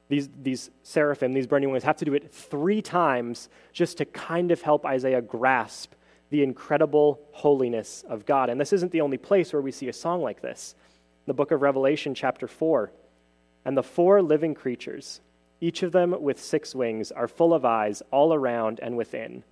these, 0.09 0.29
these 0.43 0.71
seraphim, 0.83 1.33
these 1.33 1.47
burning 1.47 1.71
wings, 1.71 1.85
have 1.85 1.97
to 1.97 2.05
do 2.05 2.15
it 2.15 2.31
three 2.31 2.83
times 2.83 3.49
just 3.73 3.99
to 3.99 4.05
kind 4.05 4.51
of 4.51 4.61
help 4.61 4.85
Isaiah 4.85 5.23
grasp 5.23 5.95
the 6.31 6.43
incredible 6.43 7.21
holiness 7.33 8.05
of 8.09 8.27
God. 8.27 8.51
And 8.51 8.61
this 8.61 8.73
isn't 8.73 8.93
the 8.93 9.01
only 9.01 9.19
place 9.19 9.53
where 9.53 9.63
we 9.63 9.73
see 9.73 9.89
a 9.89 9.93
song 9.93 10.23
like 10.23 10.43
this. 10.43 10.75
The 11.27 11.35
book 11.35 11.51
of 11.51 11.63
Revelation, 11.63 12.15
chapter 12.15 12.49
4. 12.49 12.91
And 13.65 13.77
the 13.77 13.83
four 13.83 14.23
living 14.23 14.55
creatures, 14.55 15.21
each 15.63 15.85
of 15.85 15.93
them 15.93 16.21
with 16.21 16.43
six 16.43 16.75
wings, 16.75 17.13
are 17.13 17.29
full 17.29 17.55
of 17.55 17.65
eyes 17.65 18.03
all 18.11 18.35
around 18.35 18.81
and 18.83 18.97
within. 18.97 19.45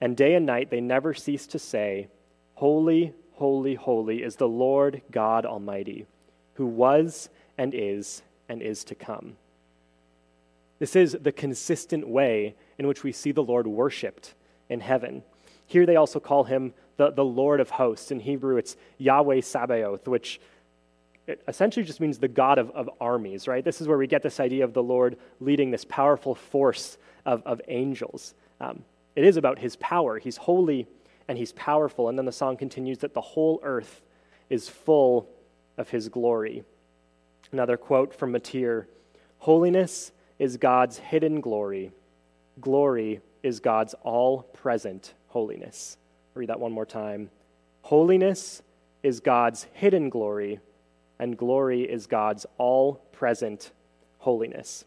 And 0.00 0.16
day 0.16 0.34
and 0.34 0.46
night 0.46 0.70
they 0.70 0.80
never 0.80 1.12
cease 1.12 1.48
to 1.48 1.58
say, 1.58 2.06
Holy, 2.54 3.12
holy, 3.32 3.74
holy 3.74 4.22
is 4.22 4.36
the 4.36 4.48
Lord 4.48 5.02
God 5.10 5.44
Almighty, 5.44 6.06
who 6.54 6.66
was 6.66 7.28
and 7.58 7.74
is 7.74 8.22
and 8.48 8.62
is 8.62 8.84
to 8.84 8.94
come. 8.94 9.36
This 10.78 10.94
is 10.94 11.16
the 11.20 11.32
consistent 11.32 12.06
way 12.06 12.54
in 12.78 12.86
which 12.86 13.02
we 13.02 13.10
see 13.10 13.32
the 13.32 13.42
Lord 13.42 13.66
worshiped 13.66 14.34
in 14.68 14.78
heaven. 14.78 15.24
Here 15.66 15.86
they 15.86 15.96
also 15.96 16.20
call 16.20 16.44
him 16.44 16.72
the, 16.98 17.10
the 17.10 17.24
Lord 17.24 17.58
of 17.58 17.70
hosts. 17.70 18.12
In 18.12 18.20
Hebrew, 18.20 18.58
it's 18.58 18.76
Yahweh 18.96 19.40
Sabaoth, 19.40 20.06
which 20.06 20.40
essentially 21.46 21.84
just 21.84 22.00
means 22.00 22.18
the 22.18 22.28
God 22.28 22.58
of, 22.58 22.70
of 22.70 22.88
armies, 23.00 23.46
right? 23.46 23.64
This 23.64 23.80
is 23.80 23.88
where 23.88 23.98
we 23.98 24.06
get 24.06 24.22
this 24.22 24.40
idea 24.40 24.64
of 24.64 24.72
the 24.72 24.82
Lord 24.82 25.16
leading 25.40 25.70
this 25.70 25.84
powerful 25.84 26.34
force 26.34 26.98
of, 27.26 27.42
of 27.44 27.60
angels. 27.68 28.34
Um, 28.60 28.84
it 29.14 29.24
is 29.24 29.36
about 29.36 29.58
his 29.58 29.76
power. 29.76 30.18
He's 30.18 30.36
holy 30.36 30.86
and 31.28 31.36
he's 31.36 31.52
powerful. 31.52 32.08
And 32.08 32.18
then 32.18 32.24
the 32.24 32.32
song 32.32 32.56
continues 32.56 32.98
that 32.98 33.14
the 33.14 33.20
whole 33.20 33.60
earth 33.62 34.02
is 34.48 34.68
full 34.68 35.28
of 35.76 35.90
his 35.90 36.08
glory. 36.08 36.64
Another 37.52 37.76
quote 37.76 38.14
from 38.14 38.32
Motyer 38.32 38.88
Holiness 39.38 40.12
is 40.38 40.56
God's 40.56 40.98
hidden 40.98 41.40
glory, 41.40 41.92
glory 42.60 43.20
is 43.42 43.60
God's 43.60 43.94
all 44.02 44.42
present 44.42 45.14
holiness. 45.28 45.96
I'll 46.34 46.40
read 46.40 46.48
that 46.48 46.60
one 46.60 46.72
more 46.72 46.86
time. 46.86 47.30
Holiness 47.82 48.62
is 49.02 49.20
God's 49.20 49.66
hidden 49.72 50.10
glory, 50.10 50.60
and 51.18 51.36
glory 51.36 51.82
is 51.82 52.06
God's 52.06 52.46
all 52.58 52.94
present 53.12 53.72
holiness. 54.18 54.84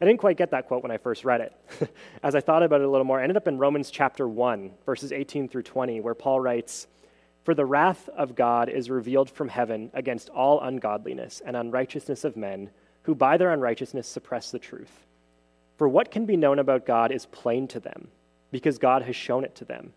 I 0.00 0.04
didn't 0.04 0.20
quite 0.20 0.36
get 0.36 0.52
that 0.52 0.68
quote 0.68 0.82
when 0.82 0.92
I 0.92 0.98
first 0.98 1.24
read 1.24 1.40
it. 1.40 1.90
As 2.22 2.34
I 2.34 2.40
thought 2.40 2.62
about 2.62 2.80
it 2.80 2.84
a 2.84 2.90
little 2.90 3.04
more, 3.04 3.18
I 3.18 3.22
ended 3.22 3.36
up 3.36 3.48
in 3.48 3.58
Romans 3.58 3.90
chapter 3.90 4.28
1, 4.28 4.70
verses 4.86 5.10
18 5.10 5.48
through 5.48 5.64
20, 5.64 6.00
where 6.00 6.14
Paul 6.14 6.40
writes, 6.40 6.86
For 7.44 7.54
the 7.54 7.66
wrath 7.66 8.08
of 8.10 8.36
God 8.36 8.68
is 8.68 8.90
revealed 8.90 9.28
from 9.28 9.48
heaven 9.48 9.90
against 9.94 10.28
all 10.28 10.60
ungodliness 10.60 11.42
and 11.44 11.56
unrighteousness 11.56 12.24
of 12.24 12.36
men, 12.36 12.70
who 13.02 13.14
by 13.14 13.36
their 13.36 13.52
unrighteousness 13.52 14.06
suppress 14.06 14.52
the 14.52 14.58
truth. 14.60 15.04
For 15.76 15.88
what 15.88 16.10
can 16.10 16.26
be 16.26 16.36
known 16.36 16.60
about 16.60 16.86
God 16.86 17.10
is 17.10 17.26
plain 17.26 17.66
to 17.68 17.80
them 17.80 18.08
because 18.50 18.78
God 18.78 19.02
has 19.02 19.16
shown 19.16 19.44
it 19.44 19.54
to 19.56 19.64
them. 19.64 19.92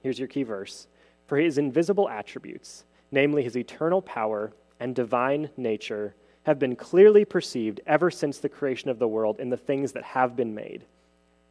Here's 0.00 0.18
your 0.18 0.28
key 0.28 0.42
verse 0.42 0.88
For 1.26 1.36
his 1.36 1.58
invisible 1.58 2.08
attributes, 2.08 2.84
namely 3.12 3.44
his 3.44 3.56
eternal 3.56 4.02
power 4.02 4.52
and 4.84 4.94
divine 4.94 5.48
nature, 5.56 6.14
have 6.42 6.58
been 6.58 6.76
clearly 6.76 7.24
perceived 7.24 7.80
ever 7.86 8.10
since 8.10 8.36
the 8.36 8.50
creation 8.50 8.90
of 8.90 8.98
the 8.98 9.08
world 9.08 9.40
in 9.40 9.48
the 9.48 9.56
things 9.56 9.92
that 9.92 10.04
have 10.04 10.36
been 10.36 10.54
made. 10.54 10.84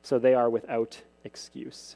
So 0.04 0.20
they 0.20 0.36
are 0.36 0.52
without 0.52 1.02
excuse. 1.24 1.96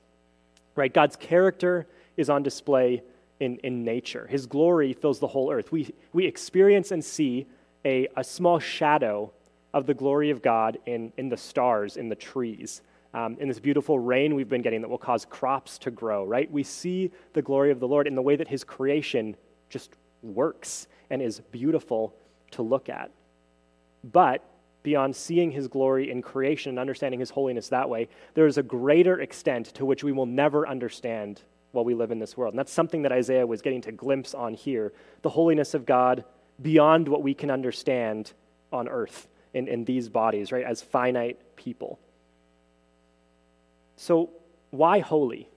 Right? 0.76 0.92
God's 0.92 1.16
character 1.16 1.86
is 2.18 2.28
on 2.28 2.42
display 2.42 3.04
in, 3.40 3.58
in 3.58 3.84
nature. 3.84 4.26
His 4.26 4.48
glory 4.48 4.94
fills 4.94 5.20
the 5.20 5.28
whole 5.28 5.52
earth. 5.52 5.72
We, 5.72 5.94
we 6.12 6.26
experience 6.26 6.90
and 6.90 7.06
see 7.06 7.46
a, 7.86 8.08
a 8.18 8.24
small 8.24 8.58
shadow 8.58 9.32
of 9.76 9.86
the 9.86 9.94
glory 9.94 10.32
of 10.32 10.42
God 10.42 10.80
in, 10.88 11.14
in 11.18 11.30
the 11.30 11.38
stars, 11.38 11.98
in 11.98 12.10
the 12.10 12.16
trees 12.16 12.82
um, 13.14 13.38
in 13.40 13.48
this 13.48 13.60
beautiful 13.60 14.00
rain 14.00 14.34
we've 14.34 14.50
been 14.50 14.64
getting 14.64 14.82
that 14.82 14.90
will 14.90 14.98
cause 14.98 15.24
crops 15.24 15.78
to 15.80 15.92
grow, 15.92 16.26
right? 16.26 16.52
We 16.52 16.64
see 16.64 17.12
the 17.34 17.44
glory 17.44 17.72
of 17.72 17.80
the 17.80 17.88
Lord 17.88 18.08
in 18.08 18.16
the 18.16 18.22
way 18.24 18.36
that 18.36 18.48
his 18.48 18.64
creation 18.64 19.36
just 19.70 19.96
works 20.24 20.88
and 21.10 21.22
is 21.22 21.40
beautiful 21.52 22.14
to 22.52 22.62
look 22.62 22.90
at. 22.90 23.12
But 24.04 24.44
beyond 24.84 25.16
seeing 25.16 25.52
his 25.52 25.68
glory 25.68 26.10
in 26.10 26.22
creation 26.22 26.70
and 26.72 26.80
understanding 26.80 27.20
his 27.20 27.30
holiness 27.30 27.70
that 27.70 27.90
way, 27.90 28.08
there 28.36 28.48
is 28.48 28.58
a 28.58 28.64
greater 28.64 29.20
extent 29.20 29.68
to 29.68 29.86
which 29.86 30.04
we 30.04 30.12
will 30.12 30.26
never 30.26 30.68
understand 30.68 31.42
while 31.72 31.84
we 31.84 31.94
live 31.94 32.12
in 32.12 32.20
this 32.20 32.38
world. 32.38 32.54
And 32.54 32.60
that's 32.60 32.72
something 32.72 33.02
that 33.02 33.12
Isaiah 33.12 33.46
was 33.46 33.62
getting 33.62 33.82
to 33.82 33.92
glimpse 33.92 34.34
on 34.34 34.54
here 34.54 34.94
the 35.22 35.30
holiness 35.30 35.74
of 35.74 35.86
God 35.86 36.24
beyond 36.62 37.08
what 37.08 37.22
we 37.22 37.34
can 37.34 37.52
understand 37.52 38.32
on 38.72 38.88
earth 38.88 39.28
in, 39.54 39.68
in 39.68 39.86
these 39.86 40.10
bodies, 40.10 40.52
right, 40.52 40.64
as 40.64 40.82
finite 40.82 41.38
people. 41.56 42.00
So, 43.96 44.30
why 44.70 45.00
holy? 45.00 45.50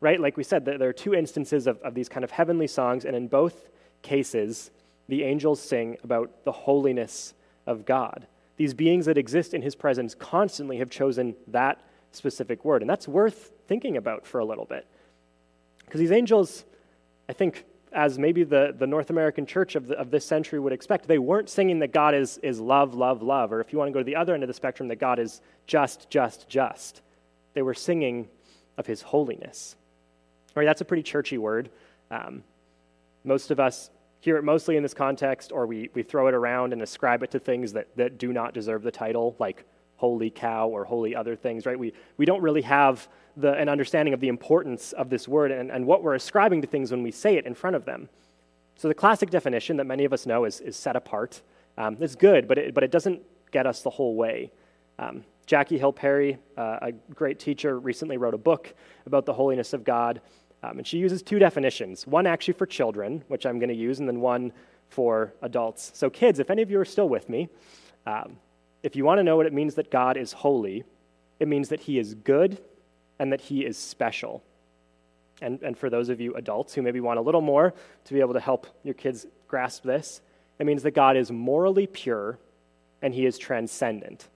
Right? 0.00 0.20
Like 0.20 0.36
we 0.36 0.44
said, 0.44 0.64
there 0.64 0.88
are 0.88 0.92
two 0.92 1.14
instances 1.14 1.66
of, 1.66 1.78
of 1.82 1.94
these 1.94 2.08
kind 2.08 2.22
of 2.22 2.30
heavenly 2.30 2.68
songs, 2.68 3.04
and 3.04 3.16
in 3.16 3.26
both 3.26 3.68
cases, 4.02 4.70
the 5.08 5.24
angels 5.24 5.60
sing 5.60 5.96
about 6.04 6.44
the 6.44 6.52
holiness 6.52 7.34
of 7.66 7.84
God. 7.84 8.26
These 8.56 8.74
beings 8.74 9.06
that 9.06 9.16
exist 9.16 9.54
in 9.54 9.62
his 9.62 9.74
presence 9.74 10.14
constantly 10.14 10.78
have 10.78 10.90
chosen 10.90 11.34
that 11.48 11.80
specific 12.12 12.64
word. 12.64 12.82
And 12.82 12.90
that's 12.90 13.08
worth 13.08 13.52
thinking 13.68 13.96
about 13.96 14.26
for 14.26 14.40
a 14.40 14.44
little 14.44 14.64
bit. 14.64 14.86
Because 15.84 16.00
these 16.00 16.12
angels, 16.12 16.64
I 17.28 17.32
think, 17.32 17.64
as 17.92 18.18
maybe 18.18 18.44
the, 18.44 18.74
the 18.76 18.86
North 18.86 19.10
American 19.10 19.46
church 19.46 19.74
of, 19.74 19.86
the, 19.86 19.98
of 19.98 20.10
this 20.10 20.24
century 20.24 20.58
would 20.58 20.72
expect, 20.72 21.06
they 21.06 21.18
weren't 21.18 21.48
singing 21.48 21.78
that 21.78 21.92
God 21.92 22.14
is, 22.14 22.38
is 22.38 22.60
love, 22.60 22.94
love, 22.94 23.22
love, 23.22 23.52
or 23.52 23.60
if 23.60 23.72
you 23.72 23.78
want 23.78 23.88
to 23.88 23.92
go 23.92 24.00
to 24.00 24.04
the 24.04 24.16
other 24.16 24.34
end 24.34 24.42
of 24.42 24.48
the 24.48 24.54
spectrum, 24.54 24.88
that 24.88 24.96
God 24.96 25.18
is 25.18 25.40
just, 25.66 26.10
just, 26.10 26.48
just. 26.48 27.00
They 27.54 27.62
were 27.62 27.74
singing 27.74 28.28
of 28.76 28.86
his 28.86 29.02
holiness. 29.02 29.76
Right, 30.54 30.66
that's 30.66 30.80
a 30.80 30.84
pretty 30.84 31.02
churchy 31.02 31.38
word. 31.38 31.70
Um, 32.10 32.42
most 33.24 33.50
of 33.50 33.60
us 33.60 33.90
hear 34.28 34.36
it 34.36 34.44
mostly 34.44 34.76
in 34.76 34.82
this 34.82 34.92
context, 34.92 35.52
or 35.52 35.66
we, 35.66 35.88
we 35.94 36.02
throw 36.02 36.26
it 36.26 36.34
around 36.34 36.74
and 36.74 36.82
ascribe 36.82 37.22
it 37.22 37.30
to 37.30 37.38
things 37.38 37.72
that, 37.72 37.88
that 37.96 38.18
do 38.18 38.30
not 38.30 38.52
deserve 38.52 38.82
the 38.82 38.90
title, 38.90 39.34
like 39.38 39.64
holy 39.96 40.28
cow 40.28 40.68
or 40.68 40.84
holy 40.84 41.16
other 41.16 41.34
things, 41.34 41.64
right? 41.64 41.78
We, 41.78 41.94
we 42.18 42.26
don't 42.26 42.42
really 42.42 42.60
have 42.60 43.08
the, 43.38 43.54
an 43.54 43.70
understanding 43.70 44.12
of 44.12 44.20
the 44.20 44.28
importance 44.28 44.92
of 44.92 45.08
this 45.08 45.26
word 45.26 45.50
and, 45.50 45.70
and 45.70 45.86
what 45.86 46.02
we're 46.02 46.14
ascribing 46.14 46.60
to 46.60 46.66
things 46.66 46.90
when 46.90 47.02
we 47.02 47.10
say 47.10 47.38
it 47.38 47.46
in 47.46 47.54
front 47.54 47.74
of 47.74 47.86
them. 47.86 48.10
So, 48.76 48.86
the 48.86 48.94
classic 48.94 49.30
definition 49.30 49.78
that 49.78 49.86
many 49.86 50.04
of 50.04 50.12
us 50.12 50.26
know 50.26 50.44
is, 50.44 50.60
is 50.60 50.76
set 50.76 50.94
apart. 50.94 51.40
Um, 51.78 51.96
it's 51.98 52.14
good, 52.14 52.46
but 52.46 52.58
it, 52.58 52.74
but 52.74 52.84
it 52.84 52.90
doesn't 52.90 53.22
get 53.50 53.66
us 53.66 53.80
the 53.80 53.90
whole 53.90 54.14
way. 54.14 54.52
Um, 54.98 55.24
Jackie 55.46 55.78
Hill 55.78 55.94
Perry, 55.94 56.36
uh, 56.58 56.80
a 56.82 56.92
great 57.14 57.38
teacher, 57.38 57.80
recently 57.80 58.18
wrote 58.18 58.34
a 58.34 58.38
book 58.38 58.74
about 59.06 59.24
the 59.24 59.32
holiness 59.32 59.72
of 59.72 59.84
God. 59.84 60.20
Um, 60.62 60.78
and 60.78 60.86
she 60.86 60.98
uses 60.98 61.22
two 61.22 61.38
definitions 61.38 62.06
one 62.06 62.26
actually 62.26 62.54
for 62.54 62.66
children, 62.66 63.22
which 63.28 63.46
I'm 63.46 63.58
going 63.58 63.68
to 63.68 63.74
use, 63.74 64.00
and 64.00 64.08
then 64.08 64.20
one 64.20 64.52
for 64.88 65.34
adults. 65.42 65.92
So, 65.94 66.10
kids, 66.10 66.38
if 66.38 66.50
any 66.50 66.62
of 66.62 66.70
you 66.70 66.80
are 66.80 66.84
still 66.84 67.08
with 67.08 67.28
me, 67.28 67.48
um, 68.06 68.38
if 68.82 68.96
you 68.96 69.04
want 69.04 69.18
to 69.18 69.22
know 69.22 69.36
what 69.36 69.46
it 69.46 69.52
means 69.52 69.74
that 69.74 69.90
God 69.90 70.16
is 70.16 70.32
holy, 70.32 70.84
it 71.40 71.48
means 71.48 71.68
that 71.68 71.80
he 71.80 71.98
is 71.98 72.14
good 72.14 72.58
and 73.18 73.32
that 73.32 73.40
he 73.40 73.64
is 73.64 73.76
special. 73.76 74.42
And, 75.40 75.62
and 75.62 75.78
for 75.78 75.88
those 75.88 76.08
of 76.08 76.20
you 76.20 76.34
adults 76.34 76.74
who 76.74 76.82
maybe 76.82 77.00
want 77.00 77.18
a 77.18 77.22
little 77.22 77.40
more 77.40 77.74
to 78.04 78.14
be 78.14 78.20
able 78.20 78.34
to 78.34 78.40
help 78.40 78.66
your 78.82 78.94
kids 78.94 79.26
grasp 79.46 79.84
this, 79.84 80.20
it 80.58 80.66
means 80.66 80.82
that 80.82 80.92
God 80.92 81.16
is 81.16 81.30
morally 81.30 81.86
pure 81.86 82.38
and 83.00 83.14
he 83.14 83.26
is 83.26 83.38
transcendent. 83.38 84.28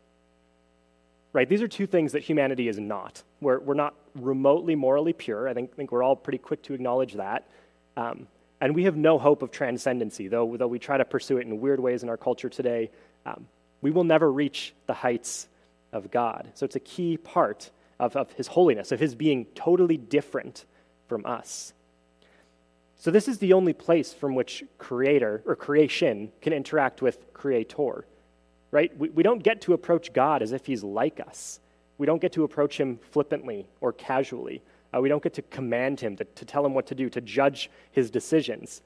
Right? 1.33 1.49
These 1.49 1.63
are 1.63 1.69
two 1.69 1.87
things 1.87 2.13
that 2.13 2.23
humanity 2.23 2.69
is 2.69 2.79
not. 2.79 3.23
We're, 3.41 3.59
we're 3.61 3.75
not 3.75 3.95
remotely 4.15 4.75
morally 4.75 5.13
pure. 5.13 5.49
I 5.49 5.55
think, 5.55 5.75
think 5.75 5.93
we're 5.93 6.03
all 6.03 6.17
pretty 6.17 6.39
quick 6.39 6.63
to 6.65 6.75
acknowledge 6.75 7.15
that. 7.15 7.49
Um, 7.97 8.27
and 8.61 8.75
we 8.75 8.85
have 8.85 8.97
no 8.97 9.19
hope 9.19 9.43
of 9.43 9.51
transcendency, 9.51 10.29
though, 10.29 10.57
though 10.57 10.69
we 10.69 10.79
try 10.79 10.97
to 10.97 11.05
pursue 11.05 11.39
it 11.39 11.47
in 11.47 11.61
weird 11.61 11.81
ways 11.81 12.03
in 12.03 12.09
our 12.09 12.17
culture 12.17 12.49
today. 12.49 12.91
Um, 13.27 13.47
we 13.81 13.91
will 13.91 14.05
never 14.05 14.31
reach 14.31 14.75
the 14.87 14.95
heights 14.95 15.49
of 15.93 16.11
God. 16.11 16.53
So 16.55 16.65
it's 16.65 16.77
a 16.77 16.81
key 16.81 17.17
part 17.17 17.71
of, 17.99 18.15
of 18.17 18.33
his 18.33 18.47
holiness, 18.47 18.93
of 18.93 19.01
his 19.01 19.15
being 19.15 19.47
totally 19.55 19.97
different 19.97 20.65
from 21.09 21.27
us. 21.27 21.73
So 22.97 23.11
this 23.11 23.27
is 23.27 23.39
the 23.39 23.55
only 23.55 23.73
place 23.73 24.13
from 24.13 24.37
which 24.37 24.63
creator 24.79 25.43
or 25.45 25.57
creation 25.57 26.31
can 26.41 26.53
interact 26.53 27.03
with 27.03 27.33
creator 27.33 28.07
right? 28.73 28.97
We, 28.99 29.11
we 29.11 29.23
don't 29.23 29.43
get 29.43 29.61
to 29.63 29.75
approach 29.75 30.13
God 30.13 30.43
as 30.43 30.51
if 30.51 30.67
he's 30.67 30.83
like 30.83 31.21
us. 31.21 31.61
We 31.99 32.07
don't 32.07 32.21
get 32.21 32.33
to 32.33 32.43
approach 32.43 32.81
him 32.81 32.99
flippantly 33.13 33.69
or 33.81 33.93
casually. 33.93 34.63
Uh, 34.93 35.01
we 35.01 35.09
don't 35.09 35.23
get 35.23 35.35
to 35.35 35.43
command 35.43 36.01
him, 36.01 36.17
to, 36.17 36.25
to 36.25 36.45
tell 36.45 36.67
him 36.67 36.75
what 36.75 36.87
to 36.87 36.95
do, 36.95 37.09
to 37.11 37.21
judge 37.21 37.71
his 37.93 38.11
decisions. 38.11 38.83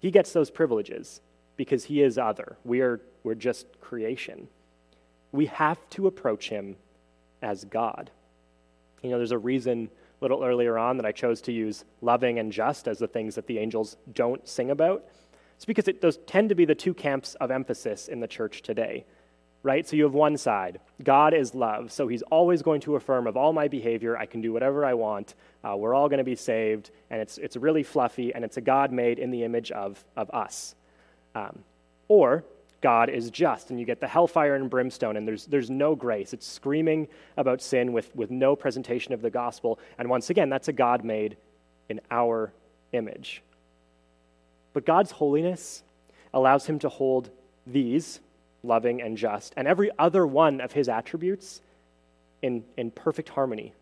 He 0.00 0.10
gets 0.10 0.32
those 0.32 0.50
privileges 0.50 1.20
because 1.56 1.84
he 1.84 2.02
is 2.02 2.18
other. 2.18 2.56
We 2.64 2.80
are, 2.80 3.00
we're 3.22 3.34
just 3.34 3.66
creation. 3.80 4.48
We 5.32 5.46
have 5.46 5.78
to 5.90 6.06
approach 6.06 6.48
him 6.48 6.76
as 7.42 7.64
God. 7.64 8.10
You 9.02 9.10
know, 9.10 9.18
there's 9.18 9.30
a 9.32 9.38
reason 9.38 9.90
a 10.20 10.24
little 10.24 10.42
earlier 10.42 10.78
on 10.78 10.96
that 10.96 11.06
I 11.06 11.12
chose 11.12 11.42
to 11.42 11.52
use 11.52 11.84
loving 12.00 12.38
and 12.38 12.50
just 12.50 12.88
as 12.88 12.98
the 12.98 13.06
things 13.06 13.34
that 13.34 13.46
the 13.46 13.58
angels 13.58 13.96
don't 14.14 14.46
sing 14.48 14.70
about. 14.70 15.04
It's 15.56 15.66
because 15.66 15.88
it, 15.88 16.00
those 16.00 16.18
tend 16.26 16.48
to 16.48 16.54
be 16.54 16.64
the 16.64 16.74
two 16.74 16.94
camps 16.94 17.34
of 17.36 17.50
emphasis 17.50 18.08
in 18.08 18.20
the 18.20 18.28
church 18.28 18.62
today 18.62 19.04
right? 19.66 19.86
So 19.86 19.96
you 19.96 20.04
have 20.04 20.14
one 20.14 20.36
side. 20.36 20.78
God 21.02 21.34
is 21.34 21.52
love, 21.52 21.90
so 21.90 22.06
he's 22.06 22.22
always 22.22 22.62
going 22.62 22.80
to 22.82 22.94
affirm 22.94 23.26
of 23.26 23.36
all 23.36 23.52
my 23.52 23.66
behavior, 23.66 24.16
I 24.16 24.24
can 24.24 24.40
do 24.40 24.52
whatever 24.52 24.84
I 24.84 24.94
want. 24.94 25.34
Uh, 25.64 25.74
we're 25.76 25.92
all 25.92 26.08
going 26.08 26.18
to 26.18 26.24
be 26.24 26.36
saved, 26.36 26.92
and 27.10 27.20
it's, 27.20 27.36
it's 27.38 27.56
really 27.56 27.82
fluffy, 27.82 28.32
and 28.32 28.44
it's 28.44 28.58
a 28.58 28.60
God 28.60 28.92
made 28.92 29.18
in 29.18 29.32
the 29.32 29.42
image 29.42 29.72
of, 29.72 30.04
of 30.16 30.30
us. 30.30 30.76
Um, 31.34 31.64
or 32.06 32.44
God 32.80 33.08
is 33.08 33.28
just, 33.28 33.70
and 33.70 33.80
you 33.80 33.84
get 33.84 33.98
the 33.98 34.06
hellfire 34.06 34.54
and 34.54 34.70
brimstone, 34.70 35.16
and 35.16 35.26
there's, 35.26 35.46
there's 35.46 35.68
no 35.68 35.96
grace. 35.96 36.32
It's 36.32 36.46
screaming 36.46 37.08
about 37.36 37.60
sin 37.60 37.92
with, 37.92 38.14
with 38.14 38.30
no 38.30 38.54
presentation 38.54 39.14
of 39.14 39.20
the 39.20 39.30
gospel. 39.30 39.80
And 39.98 40.08
once 40.08 40.30
again, 40.30 40.48
that's 40.48 40.68
a 40.68 40.72
God 40.72 41.02
made 41.02 41.36
in 41.88 42.00
our 42.12 42.52
image. 42.92 43.42
But 44.72 44.86
God's 44.86 45.10
holiness 45.10 45.82
allows 46.32 46.66
him 46.66 46.78
to 46.78 46.88
hold 46.88 47.30
these 47.66 48.20
loving, 48.66 49.00
and 49.00 49.16
just, 49.16 49.54
and 49.56 49.66
every 49.68 49.90
other 49.98 50.26
one 50.26 50.60
of 50.60 50.72
his 50.72 50.88
attributes 50.88 51.60
in, 52.42 52.64
in 52.76 52.90
perfect 52.90 53.28
harmony. 53.30 53.72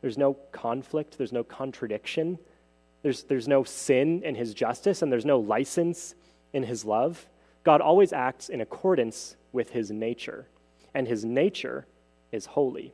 There's 0.00 0.18
no 0.18 0.34
conflict, 0.52 1.16
there's 1.16 1.32
no 1.32 1.44
contradiction, 1.44 2.38
there's, 3.02 3.22
there's 3.24 3.48
no 3.48 3.64
sin 3.64 4.22
in 4.24 4.34
his 4.34 4.54
justice, 4.54 5.02
and 5.02 5.12
there's 5.12 5.24
no 5.24 5.38
license 5.38 6.14
in 6.52 6.62
his 6.62 6.84
love. 6.84 7.26
God 7.62 7.80
always 7.80 8.12
acts 8.12 8.48
in 8.48 8.60
accordance 8.60 9.36
with 9.52 9.70
his 9.70 9.90
nature, 9.90 10.46
and 10.94 11.08
his 11.08 11.24
nature 11.24 11.86
is 12.32 12.46
holy. 12.46 12.92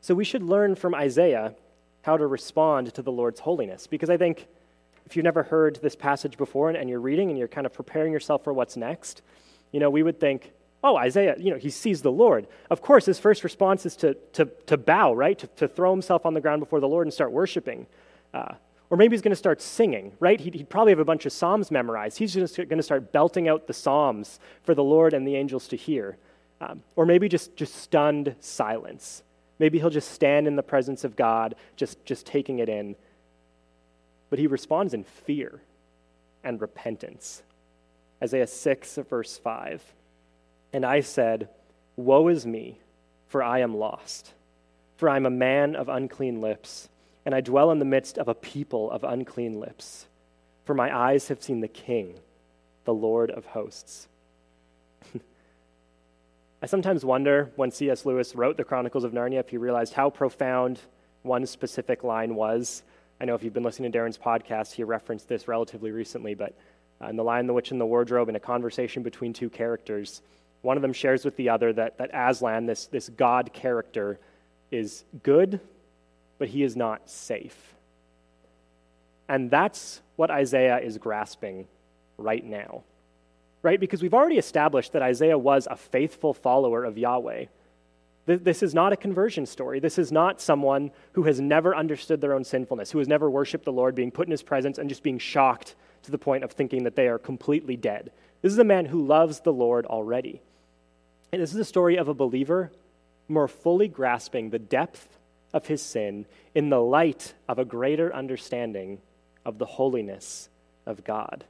So 0.00 0.14
we 0.14 0.24
should 0.24 0.42
learn 0.42 0.74
from 0.74 0.94
Isaiah 0.94 1.54
how 2.02 2.16
to 2.16 2.26
respond 2.26 2.94
to 2.94 3.02
the 3.02 3.12
Lord's 3.12 3.40
holiness, 3.40 3.86
because 3.86 4.10
I 4.10 4.16
think 4.16 4.46
if 5.06 5.16
you've 5.16 5.24
never 5.24 5.42
heard 5.42 5.78
this 5.82 5.96
passage 5.96 6.36
before 6.36 6.70
and, 6.70 6.88
you're 6.88 7.00
reading 7.00 7.30
and 7.30 7.38
you're 7.38 7.48
kind 7.48 7.66
of 7.66 7.72
preparing 7.72 8.12
yourself 8.12 8.44
for 8.44 8.52
what's 8.52 8.76
next, 8.76 9.22
you 9.72 9.80
know, 9.80 9.90
we 9.90 10.02
would 10.02 10.18
think, 10.20 10.52
oh, 10.82 10.96
Isaiah, 10.96 11.36
you 11.38 11.50
know, 11.50 11.58
he 11.58 11.70
sees 11.70 12.02
the 12.02 12.12
Lord. 12.12 12.46
Of 12.70 12.80
course, 12.80 13.06
his 13.06 13.18
first 13.18 13.44
response 13.44 13.84
is 13.84 13.96
to, 13.96 14.14
to, 14.34 14.46
to 14.66 14.76
bow, 14.76 15.12
right? 15.12 15.38
To, 15.38 15.46
to 15.46 15.68
throw 15.68 15.90
himself 15.90 16.24
on 16.24 16.34
the 16.34 16.40
ground 16.40 16.60
before 16.60 16.80
the 16.80 16.88
Lord 16.88 17.06
and 17.06 17.12
start 17.12 17.32
worshiping. 17.32 17.86
Uh, 18.32 18.54
or 18.90 18.96
maybe 18.96 19.14
he's 19.14 19.22
going 19.22 19.32
to 19.32 19.36
start 19.36 19.60
singing, 19.60 20.12
right? 20.18 20.40
He'd, 20.40 20.54
he'd, 20.54 20.70
probably 20.70 20.92
have 20.92 20.98
a 20.98 21.04
bunch 21.04 21.26
of 21.26 21.32
Psalms 21.32 21.70
memorized. 21.70 22.18
He's 22.18 22.32
just 22.32 22.56
going 22.56 22.68
to 22.68 22.82
start 22.82 23.12
belting 23.12 23.48
out 23.48 23.66
the 23.66 23.74
Psalms 23.74 24.40
for 24.62 24.74
the 24.74 24.84
Lord 24.84 25.12
and 25.12 25.26
the 25.26 25.36
angels 25.36 25.68
to 25.68 25.76
hear. 25.76 26.16
Um, 26.60 26.82
or 26.96 27.04
maybe 27.04 27.28
just, 27.28 27.54
just 27.54 27.76
stunned 27.76 28.34
silence. 28.40 29.22
Maybe 29.58 29.78
he'll 29.78 29.90
just 29.90 30.12
stand 30.12 30.46
in 30.46 30.56
the 30.56 30.62
presence 30.62 31.04
of 31.04 31.16
God, 31.16 31.54
just, 31.76 32.04
just 32.04 32.26
taking 32.26 32.60
it 32.60 32.68
in. 32.68 32.96
But 34.30 34.38
he 34.38 34.46
responds 34.46 34.94
in 34.94 35.04
fear 35.04 35.60
and 36.42 36.60
repentance. 36.60 37.42
Isaiah 38.22 38.46
6, 38.46 38.98
verse 39.08 39.38
5. 39.38 39.82
And 40.72 40.84
I 40.84 41.00
said, 41.00 41.48
Woe 41.96 42.28
is 42.28 42.46
me, 42.46 42.78
for 43.26 43.42
I 43.42 43.60
am 43.60 43.76
lost. 43.76 44.34
For 44.96 45.08
I 45.08 45.16
am 45.16 45.26
a 45.26 45.30
man 45.30 45.76
of 45.76 45.88
unclean 45.88 46.40
lips, 46.40 46.88
and 47.24 47.34
I 47.34 47.40
dwell 47.40 47.70
in 47.70 47.78
the 47.78 47.84
midst 47.84 48.18
of 48.18 48.26
a 48.26 48.34
people 48.34 48.90
of 48.90 49.04
unclean 49.04 49.60
lips. 49.60 50.06
For 50.64 50.74
my 50.74 50.94
eyes 50.94 51.28
have 51.28 51.42
seen 51.42 51.60
the 51.60 51.68
King, 51.68 52.14
the 52.84 52.92
Lord 52.92 53.30
of 53.30 53.46
hosts. 53.46 54.08
I 56.62 56.66
sometimes 56.66 57.04
wonder 57.04 57.52
when 57.54 57.70
C.S. 57.70 58.04
Lewis 58.04 58.34
wrote 58.34 58.56
the 58.56 58.64
Chronicles 58.64 59.04
of 59.04 59.12
Narnia 59.12 59.38
if 59.38 59.50
he 59.50 59.56
realized 59.56 59.92
how 59.92 60.10
profound 60.10 60.80
one 61.22 61.46
specific 61.46 62.02
line 62.02 62.34
was. 62.34 62.82
I 63.20 63.24
know 63.24 63.34
if 63.34 63.44
you've 63.44 63.54
been 63.54 63.62
listening 63.62 63.92
to 63.92 63.98
Darren's 63.98 64.18
podcast, 64.18 64.72
he 64.72 64.82
referenced 64.82 65.28
this 65.28 65.46
relatively 65.46 65.90
recently, 65.90 66.34
but 66.34 66.56
Uh, 67.00 67.08
in 67.08 67.16
The 67.16 67.24
Lion, 67.24 67.46
the 67.46 67.52
Witch, 67.52 67.70
and 67.70 67.80
the 67.80 67.86
Wardrobe, 67.86 68.28
in 68.28 68.36
a 68.36 68.40
conversation 68.40 69.02
between 69.02 69.32
two 69.32 69.48
characters, 69.48 70.22
one 70.62 70.76
of 70.76 70.82
them 70.82 70.92
shares 70.92 71.24
with 71.24 71.36
the 71.36 71.48
other 71.50 71.72
that, 71.72 71.98
that 71.98 72.10
Aslan, 72.12 72.66
this, 72.66 72.86
this 72.86 73.08
God 73.08 73.52
character, 73.52 74.18
is 74.70 75.04
good, 75.22 75.60
but 76.38 76.48
he 76.48 76.62
is 76.62 76.76
not 76.76 77.08
safe. 77.08 77.74
And 79.28 79.50
that's 79.50 80.00
what 80.16 80.30
Isaiah 80.30 80.78
is 80.78 80.98
grasping 80.98 81.66
right 82.16 82.44
now. 82.44 82.82
Right? 83.62 83.78
Because 83.78 84.02
we've 84.02 84.14
already 84.14 84.38
established 84.38 84.92
that 84.92 85.02
Isaiah 85.02 85.38
was 85.38 85.68
a 85.70 85.76
faithful 85.76 86.32
follower 86.32 86.84
of 86.84 86.96
Yahweh. 86.96 87.46
This 88.26 88.62
is 88.62 88.74
not 88.74 88.92
a 88.92 88.96
conversion 88.96 89.46
story. 89.46 89.80
This 89.80 89.98
is 89.98 90.12
not 90.12 90.40
someone 90.40 90.90
who 91.12 91.22
has 91.22 91.40
never 91.40 91.74
understood 91.74 92.20
their 92.20 92.34
own 92.34 92.44
sinfulness, 92.44 92.90
who 92.90 92.98
has 92.98 93.08
never 93.08 93.30
worshiped 93.30 93.64
the 93.64 93.72
Lord, 93.72 93.94
being 93.94 94.10
put 94.10 94.26
in 94.26 94.30
his 94.30 94.42
presence 94.42 94.76
and 94.78 94.88
just 94.88 95.02
being 95.02 95.18
shocked 95.18 95.76
to 96.08 96.12
the 96.12 96.18
point 96.18 96.42
of 96.42 96.52
thinking 96.52 96.84
that 96.84 96.96
they 96.96 97.06
are 97.06 97.18
completely 97.18 97.76
dead. 97.76 98.10
This 98.40 98.52
is 98.52 98.58
a 98.58 98.64
man 98.64 98.86
who 98.86 99.06
loves 99.06 99.40
the 99.40 99.52
Lord 99.52 99.84
already. 99.84 100.40
And 101.30 101.42
this 101.42 101.52
is 101.52 101.60
a 101.60 101.64
story 101.64 101.96
of 101.96 102.08
a 102.08 102.14
believer 102.14 102.72
more 103.28 103.46
fully 103.46 103.88
grasping 103.88 104.48
the 104.48 104.58
depth 104.58 105.18
of 105.52 105.66
his 105.66 105.82
sin 105.82 106.24
in 106.54 106.70
the 106.70 106.80
light 106.80 107.34
of 107.46 107.58
a 107.58 107.64
greater 107.64 108.14
understanding 108.14 108.98
of 109.44 109.58
the 109.58 109.66
holiness 109.66 110.48
of 110.86 111.04
God. 111.04 111.44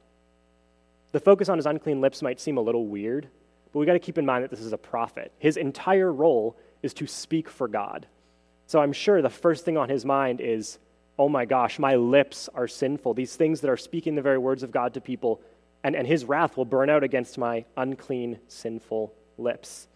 The 1.12 1.20
focus 1.20 1.48
on 1.48 1.58
his 1.58 1.66
unclean 1.66 2.00
lips 2.00 2.20
might 2.20 2.40
seem 2.40 2.56
a 2.56 2.62
little 2.62 2.86
weird, 2.86 3.28
but 3.72 3.78
we 3.78 3.86
got 3.86 3.92
to 3.92 4.00
keep 4.00 4.18
in 4.18 4.26
mind 4.26 4.42
that 4.42 4.50
this 4.50 4.60
is 4.60 4.72
a 4.72 4.78
prophet. 4.78 5.30
His 5.38 5.56
entire 5.56 6.12
role 6.12 6.56
is 6.82 6.94
to 6.94 7.06
speak 7.06 7.48
for 7.48 7.68
God. 7.68 8.08
So 8.66 8.80
I'm 8.80 8.92
sure 8.92 9.22
the 9.22 9.30
first 9.30 9.64
thing 9.64 9.76
on 9.76 9.88
his 9.88 10.04
mind 10.04 10.40
is 10.40 10.80
oh 11.18 11.28
my 11.28 11.44
gosh, 11.44 11.78
my 11.78 11.96
lips 11.96 12.48
are 12.54 12.68
sinful. 12.68 13.14
These 13.14 13.36
things 13.36 13.60
that 13.60 13.70
are 13.70 13.76
speaking 13.76 14.14
the 14.14 14.22
very 14.22 14.38
words 14.38 14.62
of 14.62 14.70
God 14.70 14.94
to 14.94 15.00
people, 15.00 15.40
and, 15.82 15.96
and 15.96 16.06
his 16.06 16.24
wrath 16.24 16.56
will 16.56 16.64
burn 16.64 16.88
out 16.88 17.02
against 17.02 17.38
my 17.38 17.64
unclean, 17.76 18.38
sinful 18.48 19.12
lips. 19.36 19.88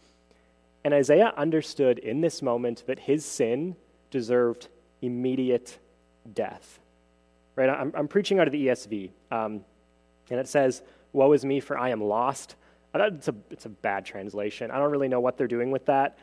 And 0.85 0.93
Isaiah 0.93 1.33
understood 1.37 1.99
in 1.99 2.21
this 2.21 2.43
moment 2.43 2.85
that 2.87 2.99
his 2.99 3.25
sin 3.25 3.77
deserved 4.11 4.69
immediate 5.01 5.79
death. 6.33 6.81
Right? 7.55 7.69
I'm, 7.69 7.93
I'm 7.97 8.09
preaching 8.09 8.39
out 8.41 8.49
of 8.49 8.53
the 8.53 8.67
ESV, 8.67 9.11
um, 9.31 9.65
and 10.31 10.41
it 10.41 10.49
says, 10.49 10.83
Woe 11.13 11.33
is 11.33 11.45
me, 11.45 11.61
for 11.61 11.79
I 11.79 11.91
am 11.91 12.03
lost. 12.03 12.57
It's 12.95 13.29
a, 13.29 13.35
it's 13.51 13.67
a 13.67 13.71
bad 13.71 14.05
translation. 14.05 14.71
I 14.71 14.79
don't 14.79 14.91
really 14.91 15.09
know 15.09 15.21
what 15.21 15.37
they're 15.37 15.47
doing 15.47 15.71
with 15.71 15.87
that. 15.87 16.19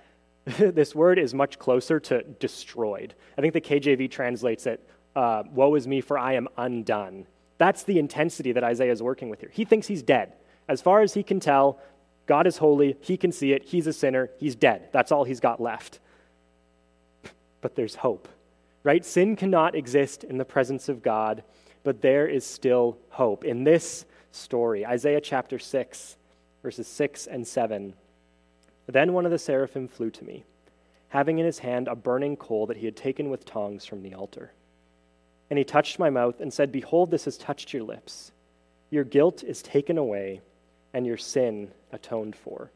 this 0.57 0.95
word 0.95 1.19
is 1.19 1.33
much 1.33 1.59
closer 1.59 1.99
to 1.99 2.23
destroyed. 2.23 3.13
I 3.38 3.41
think 3.41 3.53
the 3.53 3.62
KJV 3.62 4.09
translates 4.09 4.65
it, 4.65 4.88
uh, 5.15 5.43
Woe 5.51 5.75
is 5.75 5.88
me, 5.88 6.01
for 6.01 6.17
I 6.17 6.33
am 6.33 6.47
undone. 6.57 7.27
That's 7.57 7.83
the 7.83 7.99
intensity 7.99 8.53
that 8.53 8.63
Isaiah 8.63 8.91
is 8.91 9.03
working 9.03 9.29
with 9.29 9.41
here. 9.41 9.51
He 9.51 9.65
thinks 9.65 9.88
he's 9.88 10.01
dead. 10.01 10.33
As 10.67 10.81
far 10.81 11.01
as 11.01 11.13
he 11.13 11.23
can 11.23 11.39
tell, 11.39 11.79
God 12.25 12.47
is 12.47 12.57
holy. 12.57 12.95
He 13.01 13.17
can 13.17 13.31
see 13.31 13.53
it. 13.53 13.65
He's 13.65 13.88
a 13.88 13.93
sinner. 13.93 14.29
He's 14.38 14.55
dead. 14.55 14.89
That's 14.91 15.12
all 15.12 15.23
he's 15.23 15.39
got 15.39 15.62
left. 15.62 15.99
But 17.62 17.75
there's 17.75 17.95
hope, 17.95 18.29
right? 18.83 19.03
Sin 19.03 19.35
cannot 19.35 19.75
exist 19.75 20.23
in 20.23 20.38
the 20.38 20.45
presence 20.45 20.88
of 20.88 21.03
God, 21.03 21.43
but 21.83 22.01
there 22.01 22.25
is 22.25 22.45
still 22.45 22.97
hope. 23.09 23.43
In 23.43 23.65
this 23.65 24.05
story, 24.31 24.85
Isaiah 24.85 25.19
chapter 25.19 25.59
6, 25.59 26.15
verses 26.63 26.88
6 26.88 27.27
and 27.27 27.45
7, 27.45 27.93
then 28.93 29.13
one 29.13 29.25
of 29.25 29.32
the 29.32 29.39
seraphim 29.39 29.88
flew 29.88 30.10
to 30.12 30.23
me, 30.23 30.43
having 31.10 31.39
in 31.39 31.45
his 31.45 31.60
hand 31.60 31.88
a 31.88 31.95
burning 31.95 32.36
coal 32.36 32.65
that 32.67 32.78
he 32.78 32.86
had 32.86 32.95
taken 32.95 33.30
with 33.30 33.45
tongs 33.45 33.86
from 33.86 34.02
the 34.02 34.13
altar. 34.13 34.52
And 35.49 35.58
he 35.58 35.65
touched 35.65 35.99
my 35.99 36.10
mouth 36.10 36.39
and 36.39 36.54
said, 36.54 36.71
Behold, 36.71 37.12
this 37.12 37.25
has 37.25 37.38
touched 37.38 37.73
your 37.73 37.84
lips. 37.84 38.32
Your 38.91 39.04
guilt 39.04 39.43
is 39.43 39.62
taken 39.62 39.97
away, 39.97 40.41
and 40.93 41.06
your 41.06 41.17
sin 41.17 41.71
atoned 41.91 42.36
for. 42.36 42.71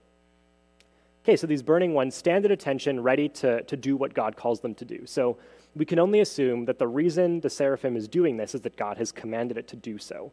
Okay, 1.24 1.38
so 1.38 1.48
these 1.48 1.64
burning 1.64 1.94
ones 1.94 2.16
stand 2.16 2.46
at 2.46 2.52
attention, 2.52 3.02
ready 3.02 3.30
to, 3.30 3.64
to 3.64 3.78
do 3.78 3.96
what 3.96 4.14
God 4.14 4.36
calls 4.36 4.60
them 4.60 4.76
to 4.76 4.86
do. 4.86 5.06
So 5.06 5.38
we 5.76 5.86
can 5.86 5.98
only 5.98 6.20
assume 6.20 6.66
that 6.66 6.80
the 6.80 6.88
reason 6.88 7.40
the 7.40 7.50
seraphim 7.50 7.96
is 7.96 8.08
doing 8.08 8.38
this 8.38 8.54
is 8.54 8.62
that 8.62 8.76
God 8.76 8.98
has 8.98 9.12
commanded 9.12 9.58
it 9.58 9.68
to 9.70 9.76
do 9.76 9.98
so. 9.98 10.32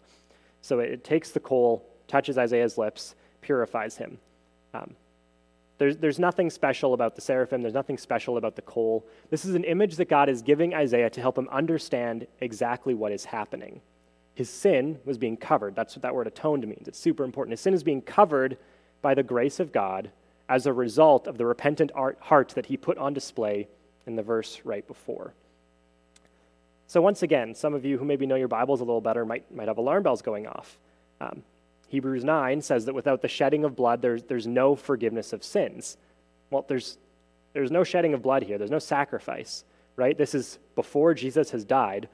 So 0.63 0.81
it, 0.81 1.05
takes 1.05 1.31
the 1.31 1.41
coal, 1.41 1.87
touches 2.09 2.37
Isaiah's 2.37 2.77
lips, 2.77 3.15
purifies 3.41 3.97
him. 3.97 4.19
Um, 4.75 4.95
there's, 5.81 5.97
there's 5.97 6.19
nothing 6.19 6.51
special 6.51 6.93
about 6.93 7.15
the 7.15 7.23
seraphim, 7.23 7.63
there's 7.63 7.73
nothing 7.73 7.97
special 7.97 8.37
about 8.37 8.55
the 8.55 8.61
coal. 8.61 9.07
This 9.31 9.47
is 9.47 9.55
an 9.55 9.65
image 9.65 9.97
that 9.97 10.11
God 10.11 10.29
is 10.29 10.43
giving 10.43 10.75
Isaiah 10.75 11.09
to 11.09 11.23
help 11.23 11.39
him 11.39 11.49
understand 11.49 12.27
exactly 12.43 12.93
what 12.93 13.13
is 13.13 13.25
happening. 13.25 13.81
His 14.35 14.51
sin 14.51 14.99
was 15.07 15.17
being 15.17 15.39
covered. 15.39 15.75
That's 15.75 15.97
what 15.97 16.03
that 16.03 16.15
word 16.15 16.27
atoned 16.27 16.69
means. 16.69 16.87
It's 16.87 16.99
super 16.99 17.25
important. 17.25 17.53
His 17.53 17.63
sin 17.63 17.73
is 17.73 17.83
being 17.83 18.03
covered 18.03 18.59
by 19.01 19.15
the 19.15 19.23
grace 19.23 19.59
of 19.59 19.73
God 19.73 20.11
as 20.51 20.67
a 20.67 20.73
result 20.75 21.27
of 21.27 21.39
the 21.39 21.47
repentant 21.47 21.93
heart 21.95 22.51
that 22.51 22.67
he 22.67 22.77
put 22.77 22.99
on 22.99 23.15
display 23.15 23.67
in 24.07 24.17
the 24.17 24.23
verse 24.23 24.61
right 24.65 24.87
before. 24.87 25.33
So, 26.89 27.01
once 27.01 27.23
again, 27.23 27.55
some 27.55 27.73
of 27.73 27.87
you 27.87 27.97
who 27.97 28.05
maybe 28.05 28.27
know 28.27 28.35
your 28.35 28.49
Bibles 28.49 28.83
a 28.83 28.85
little 28.85 29.01
better 29.01 29.25
might, 29.25 29.51
might 29.55 29.69
have 29.69 29.79
alarm 29.79 30.03
bells 30.03 30.21
going 30.21 30.47
off. 30.47 30.77
Um, 31.23 31.43
Hebrews 31.91 32.23
9 32.23 32.63
says 32.63 32.85
that 32.85 32.95
without 32.95 33.21
the 33.21 33.27
shedding 33.27 33.65
of 33.65 33.75
blood, 33.75 34.01
there's, 34.01 34.23
there's 34.23 34.47
no 34.47 34.77
forgiveness 34.77 35.33
of 35.33 35.43
sins. 35.43 35.97
Well, 36.49 36.65
there's, 36.69 36.99
there's 37.53 37.73
no 37.73 37.83
shedding 37.83 38.15
of 38.15 38.23
blood 38.23 38.45
here, 38.45 38.59
there's 38.59 38.71
no 38.71 38.79
sacrifice, 38.79 39.65
right? 39.97 40.17
This 40.17 40.33
is 40.33 40.61
before 40.77 41.15
Jesus 41.15 41.51
has 41.51 41.65
died. 41.65 42.09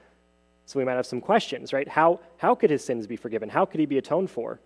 So 0.65 0.79
we 0.79 0.87
might 0.87 0.95
have 0.95 1.05
some 1.05 1.21
questions, 1.21 1.75
right? 1.75 1.87
How, 1.87 2.21
how 2.39 2.55
could 2.55 2.71
his 2.71 2.83
sins 2.83 3.07
be 3.07 3.17
forgiven? 3.17 3.51
How 3.51 3.67
could 3.67 3.79
he 3.79 3.85
be 3.85 3.99
atoned 3.99 4.31
for? 4.31 4.61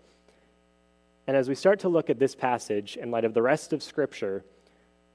And 1.26 1.36
as 1.36 1.48
we 1.48 1.56
start 1.56 1.80
to 1.80 1.88
look 1.88 2.08
at 2.08 2.20
this 2.20 2.36
passage 2.36 2.96
in 2.96 3.10
light 3.10 3.24
of 3.24 3.34
the 3.34 3.42
rest 3.42 3.72
of 3.72 3.82
Scripture, 3.82 4.44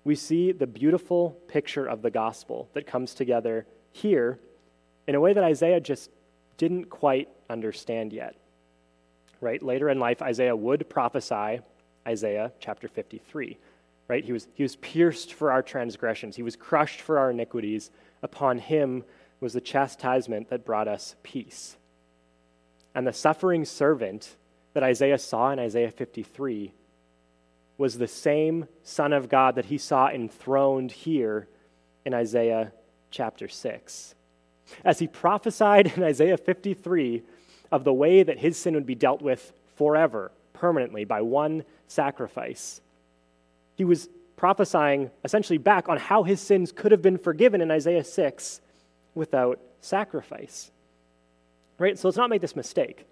we 0.03 0.15
see 0.15 0.51
the 0.51 0.67
beautiful 0.67 1.38
picture 1.47 1.86
of 1.86 2.01
the 2.01 2.12
gospel 2.12 2.69
that 2.73 2.86
comes 2.86 3.13
together 3.13 3.65
here 3.93 4.39
in 5.08 5.15
a 5.15 5.21
way 5.21 5.31
that 5.31 5.43
Isaiah 5.43 5.79
just 5.79 6.10
didn't 6.58 6.89
quite 6.89 7.29
understand 7.49 8.12
yet 8.12 8.36
right? 9.41 9.62
Later 9.62 9.89
in 9.89 10.00
life, 10.00 10.21
Isaiah 10.21 10.56
would 10.56 10.89
prophesy 10.89 11.60
Isaiah 12.08 12.52
chapter 12.60 12.88
53, 12.88 13.58
right? 14.08 14.24
He 14.24 14.32
was, 14.32 14.48
he 14.54 14.63
was 14.63 14.76
pierced 14.78 15.34
for 15.34 15.52
our 15.52 15.62
transgressions, 15.62 16.36
he 16.36 16.43
was 16.43 16.56
crushed 16.56 17.02
for 17.02 17.17
our 17.17 17.32
iniquities. 17.32 17.91
Upon 18.24 18.58
him 18.58 19.04
was 19.39 19.54
the 19.54 19.62
chastisement 19.62 20.50
that 20.50 20.65
brought 20.65 20.88
us 20.88 21.15
peace. 21.21 21.78
And 22.95 23.06
the 23.06 23.13
suffering 23.13 23.65
servant 23.65 24.36
that 24.74 24.84
Isaiah 24.84 25.17
saw 25.17 25.52
in 25.52 25.60
Isaiah 25.60 25.91
53 25.91 26.74
was 27.78 27.98
the 27.98 28.08
same 28.08 28.67
Son 28.84 29.13
of 29.13 29.30
God 29.30 29.56
that 29.56 29.65
he 29.65 29.78
saw 29.78 30.10
enthroned 30.10 30.91
here 30.91 31.48
in 32.06 32.13
Isaiah 32.13 32.71
chapter 33.12 33.48
6. 33.48 34.15
As 34.84 35.00
he 35.00 35.08
prophesied 35.08 35.93
in 35.98 36.04
Isaiah 36.04 36.38
53 36.38 37.24
of 37.76 37.84
the 37.84 37.94
way 37.94 38.24
that 38.24 38.40
his 38.40 38.58
sin 38.58 38.74
would 38.74 38.86
be 38.86 38.96
dealt 38.96 39.22
with 39.22 39.52
forever, 39.76 40.32
permanently, 40.54 41.04
by 41.04 41.22
one 41.22 41.66
sacrifice. 41.90 42.80
He 43.76 43.84
was 43.84 44.08
prophesying 44.38 45.12
essentially 45.26 45.58
back 45.58 45.90
on 45.90 45.98
how 45.98 46.24
his 46.24 46.40
sins 46.40 46.72
could 46.72 46.94
have 46.94 47.02
been 47.02 47.18
forgiven 47.18 47.60
in 47.60 47.70
Isaiah 47.70 48.06
6 48.06 48.62
without 49.14 49.60
sacrifice. 49.82 50.72
Right? 51.78 52.00
So 52.00 52.08
let's 52.08 52.18
not 52.18 52.30
make 52.30 52.40
this 52.40 52.56
mistake. 52.56 53.06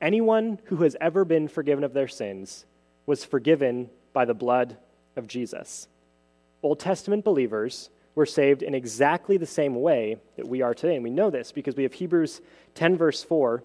Anyone 0.00 0.58
who 0.64 0.78
has 0.78 0.96
ever 1.00 1.24
been 1.24 1.46
forgiven 1.46 1.84
of 1.84 1.92
their 1.92 2.08
sins 2.08 2.66
was 3.06 3.24
forgiven 3.24 3.88
by 4.12 4.24
the 4.24 4.34
blood 4.34 4.76
of 5.14 5.28
Jesus. 5.28 5.86
Old 6.60 6.80
Testament 6.80 7.24
believers 7.24 7.88
were 8.16 8.26
saved 8.26 8.64
in 8.64 8.74
exactly 8.74 9.36
the 9.36 9.46
same 9.46 9.76
way 9.76 10.16
that 10.36 10.48
we 10.48 10.60
are 10.60 10.74
today. 10.74 10.96
And 10.96 11.04
we 11.04 11.10
know 11.10 11.30
this 11.30 11.52
because 11.52 11.76
we 11.76 11.84
have 11.84 11.92
Hebrews 11.92 12.40
10, 12.74 12.96
verse 12.96 13.22
4, 13.22 13.62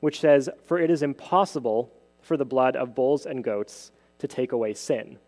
which 0.00 0.20
says, 0.20 0.48
For 0.66 0.78
it 0.78 0.90
is 0.90 1.02
impossible 1.02 1.92
for 2.20 2.36
the 2.36 2.44
blood 2.44 2.76
of 2.76 2.94
bulls 2.94 3.26
and 3.26 3.42
goats 3.42 3.90
to 4.18 4.28
take 4.28 4.52
away 4.52 4.74
sin. 4.74 5.18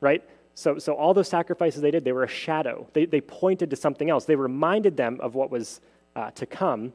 Right? 0.00 0.22
So, 0.54 0.78
so 0.78 0.94
all 0.94 1.14
those 1.14 1.28
sacrifices 1.28 1.80
they 1.80 1.90
did, 1.90 2.04
they 2.04 2.12
were 2.12 2.24
a 2.24 2.28
shadow. 2.28 2.86
They, 2.92 3.06
they 3.06 3.20
pointed 3.20 3.70
to 3.70 3.76
something 3.76 4.10
else. 4.10 4.24
They 4.24 4.36
reminded 4.36 4.96
them 4.96 5.18
of 5.20 5.34
what 5.34 5.50
was 5.50 5.80
uh, 6.14 6.30
to 6.32 6.44
come, 6.44 6.92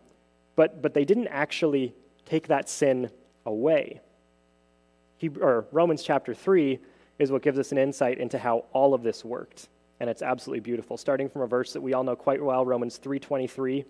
but, 0.55 0.81
but 0.81 0.93
they 0.93 1.05
didn't 1.05 1.27
actually 1.27 1.95
take 2.25 2.47
that 2.47 2.69
sin 2.69 3.09
away. 3.45 4.01
He, 5.17 5.29
or 5.29 5.65
Romans 5.71 6.03
chapter 6.03 6.35
3 6.35 6.77
is 7.17 7.31
what 7.31 7.41
gives 7.41 7.57
us 7.57 7.71
an 7.71 7.79
insight 7.79 8.19
into 8.19 8.37
how 8.37 8.65
all 8.73 8.93
of 8.93 9.01
this 9.01 9.25
worked 9.25 9.69
and 9.99 10.09
it's 10.09 10.21
absolutely 10.21 10.59
beautiful. 10.59 10.97
Starting 10.97 11.29
from 11.29 11.41
a 11.41 11.47
verse 11.47 11.73
that 11.73 11.81
we 11.81 11.93
all 11.93 12.03
know 12.03 12.15
quite 12.15 12.41
well, 12.41 12.65
Romans 12.65 12.97
3:23, 12.97 13.85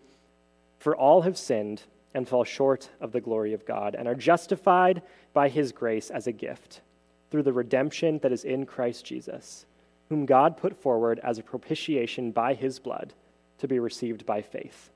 "For 0.78 0.96
all 0.96 1.22
have 1.22 1.38
sinned 1.38 1.84
and 2.18 2.28
fall 2.28 2.44
short 2.44 2.90
of 3.00 3.12
the 3.12 3.22
glory 3.22 3.54
of 3.54 3.66
God 3.66 3.96
and 3.96 4.08
are 4.08 4.16
justified 4.16 5.04
by 5.34 5.48
his 5.48 5.72
grace 5.72 6.10
as 6.10 6.26
a 6.26 6.32
gift 6.32 6.82
through 7.30 7.44
the 7.44 7.54
redemption 7.54 8.18
that 8.20 8.32
is 8.32 8.44
in 8.44 8.66
Christ 8.66 9.06
Jesus, 9.06 9.66
whom 10.10 10.26
God 10.26 10.58
put 10.58 10.76
forward 10.76 11.20
as 11.24 11.38
a 11.38 11.44
propitiation 11.44 12.32
by 12.32 12.56
his 12.56 12.80
blood 12.80 13.14
to 13.60 13.68
be 13.68 13.80
received 13.80 14.26
by 14.26 14.42
faith." 14.42 14.92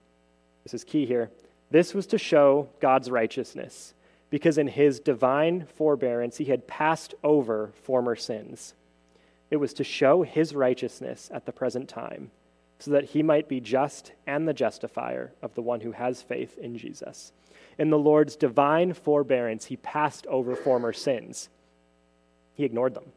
This 0.64 0.74
is 0.74 0.84
key 0.84 1.06
here. 1.06 1.30
This 1.70 1.94
was 1.94 2.08
to 2.08 2.18
show 2.18 2.68
God's 2.80 3.12
righteousness, 3.12 3.94
because 4.30 4.58
in 4.58 4.68
his 4.68 5.00
divine 5.00 5.66
forbearance 5.66 6.38
he 6.38 6.46
had 6.46 6.68
passed 6.68 7.14
over 7.24 7.68
former 7.76 8.16
sins 8.16 8.74
it 9.52 9.58
was 9.58 9.74
to 9.74 9.84
show 9.84 10.24
his 10.24 10.56
righteousness 10.56 11.30
at 11.34 11.46
the 11.46 11.52
present 11.52 11.90
time, 11.90 12.32
so 12.82 12.89
that 12.91 13.06
he 13.06 13.22
might 13.22 13.48
be 13.48 13.60
just 13.60 14.12
and 14.26 14.48
the 14.48 14.54
justifier 14.54 15.32
of 15.44 15.54
the 15.54 15.62
one 15.62 15.82
who 15.82 15.91
has 15.91 16.24
faith 16.24 16.58
in 16.58 16.76
Jesus. 16.76 17.32
In 17.78 17.91
the 17.91 18.00
Lord's 18.00 18.36
divine 18.36 18.94
forbearance, 18.94 19.65
he 19.65 19.78
passed 19.78 20.26
over 20.26 20.56
former 20.56 20.91
sins. 20.91 21.50
He 22.56 22.63
ignored 22.63 22.96
them. 22.96 23.12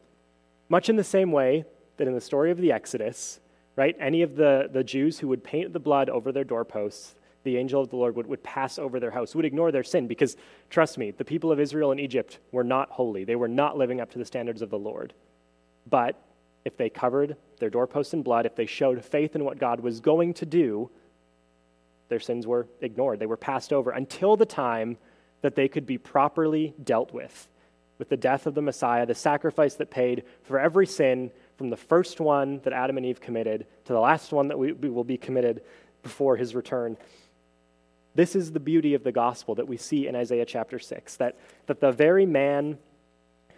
Much 0.69 0.87
in 0.87 0.97
the 0.97 1.03
same 1.03 1.31
way 1.31 1.65
that 1.97 2.07
in 2.07 2.13
the 2.13 2.21
story 2.21 2.51
of 2.51 2.59
the 2.59 2.71
Exodus, 2.71 3.39
right, 3.75 3.95
any 3.99 4.21
of 4.21 4.35
the, 4.35 4.69
the 4.71 4.83
Jews 4.83 5.17
who 5.17 5.27
would 5.29 5.43
paint 5.43 5.73
the 5.73 5.79
blood 5.79 6.11
over 6.11 6.31
their 6.31 6.43
doorposts, 6.43 7.15
the 7.43 7.57
angel 7.57 7.81
of 7.81 7.89
the 7.89 7.95
Lord 7.95 8.15
would, 8.15 8.27
would 8.27 8.43
pass 8.43 8.77
over 8.77 8.99
their 8.99 9.11
house, 9.11 9.33
would 9.33 9.45
ignore 9.45 9.71
their 9.71 9.83
sin, 9.83 10.05
because 10.05 10.37
trust 10.69 10.99
me, 10.99 11.09
the 11.09 11.25
people 11.25 11.51
of 11.51 11.59
Israel 11.59 11.91
in 11.91 11.99
Egypt 11.99 12.37
were 12.51 12.63
not 12.63 12.91
holy. 12.91 13.23
They 13.23 13.35
were 13.35 13.47
not 13.47 13.77
living 13.77 13.99
up 13.99 14.11
to 14.11 14.19
the 14.19 14.25
standards 14.25 14.61
of 14.61 14.69
the 14.69 14.77
Lord. 14.77 15.13
But 15.89 16.21
if 16.65 16.75
they 16.75 16.89
covered 16.89 17.37
their 17.59 17.69
doorposts 17.69 18.13
in 18.13 18.23
blood, 18.23 18.45
if 18.45 18.55
they 18.55 18.65
showed 18.65 19.05
faith 19.05 19.35
in 19.35 19.45
what 19.45 19.59
God 19.59 19.79
was 19.79 19.99
going 19.99 20.33
to 20.33 20.45
do, 20.45 20.89
their 22.09 22.19
sins 22.19 22.45
were 22.45 22.67
ignored. 22.81 23.19
They 23.19 23.25
were 23.25 23.37
passed 23.37 23.71
over 23.71 23.91
until 23.91 24.35
the 24.35 24.45
time 24.45 24.97
that 25.41 25.55
they 25.55 25.67
could 25.67 25.85
be 25.85 25.97
properly 25.97 26.73
dealt 26.83 27.13
with, 27.13 27.47
with 27.99 28.09
the 28.09 28.17
death 28.17 28.47
of 28.47 28.55
the 28.55 28.61
Messiah, 28.61 29.05
the 29.05 29.15
sacrifice 29.15 29.75
that 29.75 29.91
paid 29.91 30.23
for 30.43 30.59
every 30.59 30.87
sin 30.87 31.31
from 31.57 31.69
the 31.69 31.77
first 31.77 32.19
one 32.19 32.59
that 32.63 32.73
Adam 32.73 32.97
and 32.97 33.05
Eve 33.05 33.21
committed 33.21 33.65
to 33.85 33.93
the 33.93 33.99
last 33.99 34.31
one 34.33 34.47
that 34.47 34.57
we, 34.57 34.73
we 34.73 34.89
will 34.89 35.03
be 35.03 35.17
committed 35.17 35.61
before 36.03 36.35
his 36.35 36.55
return. 36.55 36.97
This 38.15 38.35
is 38.35 38.51
the 38.51 38.59
beauty 38.59 38.93
of 38.93 39.03
the 39.03 39.11
gospel 39.11 39.55
that 39.55 39.67
we 39.67 39.77
see 39.77 40.07
in 40.07 40.15
Isaiah 40.15 40.45
chapter 40.45 40.79
6 40.79 41.17
that, 41.17 41.37
that 41.67 41.79
the 41.79 41.91
very 41.91 42.25
man 42.25 42.77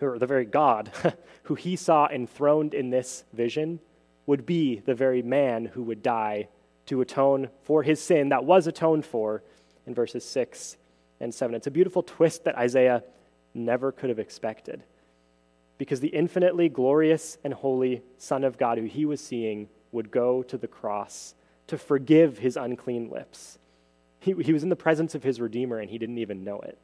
or 0.02 0.20
the 0.20 0.26
very 0.26 0.46
God 0.46 0.92
who 1.44 1.56
he 1.56 1.76
saw 1.76 2.08
enthroned 2.08 2.74
in 2.74 2.90
this 2.90 3.24
vision, 3.34 3.80
would 4.26 4.46
be 4.46 4.80
the 4.80 4.94
very 4.94 5.22
man 5.22 5.66
who 5.66 5.84
would 5.84 6.04
die 6.04 6.48
to 6.86 7.02
atone 7.02 7.50
for 7.64 7.84
his 7.84 8.02
sin 8.02 8.30
that 8.30 8.44
was 8.44 8.68
atoned 8.68 9.06
for 9.06 9.44
in 9.86 9.94
verses 9.94 10.24
6 10.26 10.78
and 11.20 11.34
7. 11.34 11.56
It's 11.56 11.68
a 11.68 11.72
beautiful 11.72 12.04
twist 12.04 12.44
that 12.44 12.58
Isaiah 12.58 13.04
never 13.54 13.92
could 13.92 14.10
have 14.10 14.20
expected. 14.20 14.84
Because 15.78 16.00
the 16.00 16.10
infinitely 16.10 16.70
glorious 16.70 17.38
and 17.44 17.54
holy 17.54 18.02
Son 18.18 18.44
of 18.44 18.58
God, 18.58 18.78
who 18.78 18.86
he 18.86 19.06
was 19.06 19.22
seeing, 19.22 19.70
would 19.92 20.12
go 20.12 20.44
to 20.44 20.58
the 20.58 20.68
cross 20.68 21.36
to 21.68 21.78
forgive 21.78 22.40
his 22.40 22.58
unclean 22.58 23.10
lips. 23.10 23.58
He, 24.20 24.34
he 24.42 24.54
was 24.54 24.64
in 24.64 24.70
the 24.70 24.76
presence 24.76 25.16
of 25.16 25.24
his 25.24 25.40
Redeemer 25.40 25.80
and 25.80 25.90
he 25.90 25.98
didn't 25.98 26.18
even 26.18 26.44
know 26.44 26.60
it. 26.60 26.78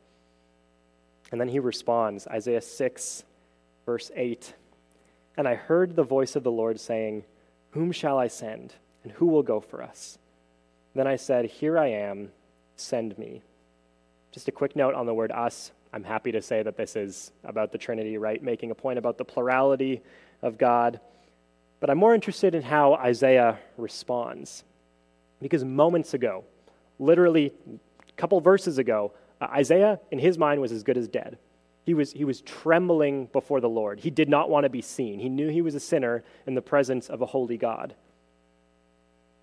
And 1.34 1.42
then 1.42 1.48
he 1.48 1.58
responds 1.58 2.28
Isaiah 2.28 2.62
6, 2.62 3.24
verse 3.88 4.12
8. 4.16 4.54
And 5.36 5.48
I 5.48 5.56
heard 5.56 5.96
the 5.96 6.04
voice 6.04 6.36
of 6.36 6.44
the 6.44 6.52
Lord 6.52 6.80
saying, 6.80 7.24
Whom 7.72 7.92
shall 7.92 8.20
I 8.20 8.28
send? 8.28 8.76
And 9.04 9.12
who 9.14 9.26
will 9.26 9.42
go 9.42 9.60
for 9.60 9.82
us? 9.82 10.20
Then 10.94 11.08
I 11.08 11.16
said, 11.16 11.46
Here 11.46 11.80
I 11.80 11.88
am, 11.88 12.30
send 12.76 13.18
me. 13.18 13.42
Just 14.32 14.48
a 14.48 14.52
quick 14.52 14.76
note 14.76 14.94
on 14.94 15.08
the 15.08 15.14
word 15.16 15.32
us. 15.32 15.72
I'm 15.92 16.04
happy 16.04 16.32
to 16.34 16.42
say 16.42 16.62
that 16.62 16.78
this 16.78 16.96
is 16.96 17.32
about 17.44 17.72
the 17.72 17.80
Trinity, 17.80 18.20
right? 18.20 18.42
Making 18.44 18.70
a 18.70 18.76
point 18.76 19.00
about 19.00 19.18
the 19.18 19.26
plurality 19.26 20.04
of 20.44 20.60
God. 20.60 21.00
But 21.80 21.90
I'm 21.90 21.98
more 21.98 22.14
interested 22.14 22.54
in 22.54 22.62
how 22.62 22.94
Isaiah 22.94 23.58
responds. 23.76 24.64
Because 25.42 25.66
moments 25.66 26.14
ago, 26.14 26.44
literally 27.00 27.52
a 28.08 28.12
couple 28.22 28.40
verses 28.40 28.78
ago, 28.78 29.14
uh, 29.44 29.48
Isaiah, 29.52 30.00
in 30.12 30.20
his 30.20 30.38
mind, 30.38 30.62
was 30.62 30.72
as 30.72 30.84
good 30.84 30.98
as 30.98 31.08
dead. 31.08 31.38
He 31.86 31.94
was, 31.94 32.14
he 32.14 32.24
was 32.24 32.42
trembling 32.42 33.26
before 33.28 33.60
the 33.60 33.70
Lord. 33.70 34.00
He 34.00 34.10
did 34.10 34.30
not 34.30 34.50
want 34.50 34.64
to 34.64 34.70
be 34.70 34.82
seen. 34.82 35.20
He 35.20 35.30
knew 35.30 35.50
he 35.50 35.62
was 35.62 35.76
a 35.76 35.80
sinner 35.80 36.24
in 36.48 36.56
the 36.56 36.62
presence 36.62 37.10
of 37.10 37.22
a 37.22 37.26
holy 37.26 37.58
God. 37.58 37.96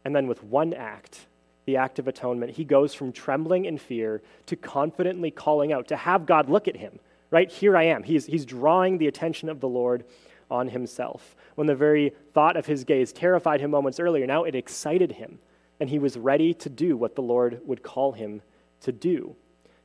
And 0.05 0.17
then, 0.17 0.27
with 0.27 0.43
one 0.43 0.73
act, 0.73 1.27
the 1.67 1.77
act 1.77 1.99
of 1.99 2.09
atonement, 2.09 2.53
he 2.53 2.65
goes 2.65 2.95
from 2.95 3.13
trembling 3.13 3.67
in 3.67 3.77
fear 3.77 4.23
to 4.47 4.57
confidently 4.57 5.31
calling 5.31 5.73
out, 5.73 5.89
to 5.89 5.97
have 5.97 6.25
God 6.25 6.49
look 6.49 6.67
at 6.67 6.77
him. 6.77 6.99
Right? 7.31 7.51
Here 7.51 7.77
I 7.77 7.85
am. 7.85 8.03
He's, 8.03 8.27
he's 8.27 8.47
drawing 8.47 8.99
the 8.99 9.07
attention 9.07 9.49
of 9.49 9.61
the 9.61 9.69
Lord 9.69 10.05
on 10.51 10.69
himself. 10.69 11.37
When 11.55 11.67
the 11.67 11.77
very 11.77 12.13
thought 12.33 12.57
of 12.57 12.67
his 12.67 12.85
gaze 12.85 13.13
terrified 13.13 13.61
him 13.61 13.71
moments 13.71 14.01
earlier, 14.01 14.27
now 14.27 14.45
it 14.45 14.55
excited 14.55 15.13
him, 15.13 15.39
and 15.79 15.91
he 15.91 15.99
was 15.99 16.17
ready 16.17 16.55
to 16.55 16.69
do 16.69 16.97
what 16.97 17.15
the 17.15 17.23
Lord 17.23 17.61
would 17.67 17.83
call 17.83 18.13
him 18.13 18.43
to 18.81 18.93
do. 18.93 19.37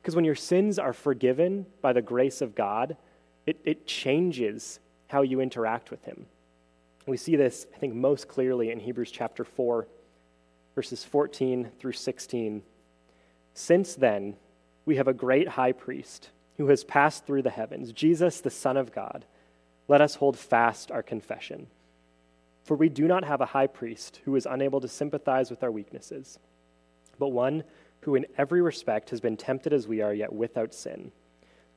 Because 0.06 0.14
when 0.14 0.24
your 0.24 0.36
sins 0.36 0.78
are 0.78 0.92
forgiven 0.92 1.66
by 1.82 1.92
the 1.92 2.00
grace 2.00 2.40
of 2.40 2.54
God, 2.54 2.96
it, 3.44 3.58
it 3.64 3.88
changes 3.88 4.78
how 5.08 5.22
you 5.22 5.40
interact 5.40 5.90
with 5.90 6.04
him. 6.04 6.26
We 7.08 7.16
see 7.16 7.34
this, 7.34 7.66
I 7.74 7.78
think, 7.78 7.92
most 7.92 8.28
clearly 8.28 8.70
in 8.70 8.78
Hebrews 8.78 9.10
chapter 9.10 9.42
4, 9.42 9.88
verses 10.76 11.02
14 11.02 11.72
through 11.80 11.94
16. 11.94 12.62
Since 13.54 13.96
then, 13.96 14.36
we 14.84 14.94
have 14.94 15.08
a 15.08 15.12
great 15.12 15.48
high 15.48 15.72
priest 15.72 16.30
who 16.56 16.68
has 16.68 16.84
passed 16.84 17.26
through 17.26 17.42
the 17.42 17.50
heavens, 17.50 17.90
Jesus, 17.90 18.40
the 18.40 18.48
Son 18.48 18.76
of 18.76 18.94
God. 18.94 19.24
Let 19.88 20.00
us 20.00 20.14
hold 20.14 20.38
fast 20.38 20.92
our 20.92 21.02
confession. 21.02 21.66
For 22.62 22.76
we 22.76 22.90
do 22.90 23.08
not 23.08 23.24
have 23.24 23.40
a 23.40 23.46
high 23.46 23.66
priest 23.66 24.20
who 24.24 24.36
is 24.36 24.46
unable 24.48 24.80
to 24.82 24.86
sympathize 24.86 25.50
with 25.50 25.64
our 25.64 25.72
weaknesses, 25.72 26.38
but 27.18 27.30
one 27.30 27.64
who 28.06 28.14
in 28.14 28.24
every 28.38 28.62
respect 28.62 29.10
has 29.10 29.20
been 29.20 29.36
tempted 29.36 29.72
as 29.72 29.88
we 29.88 30.00
are, 30.00 30.14
yet 30.14 30.32
without 30.32 30.72
sin. 30.72 31.10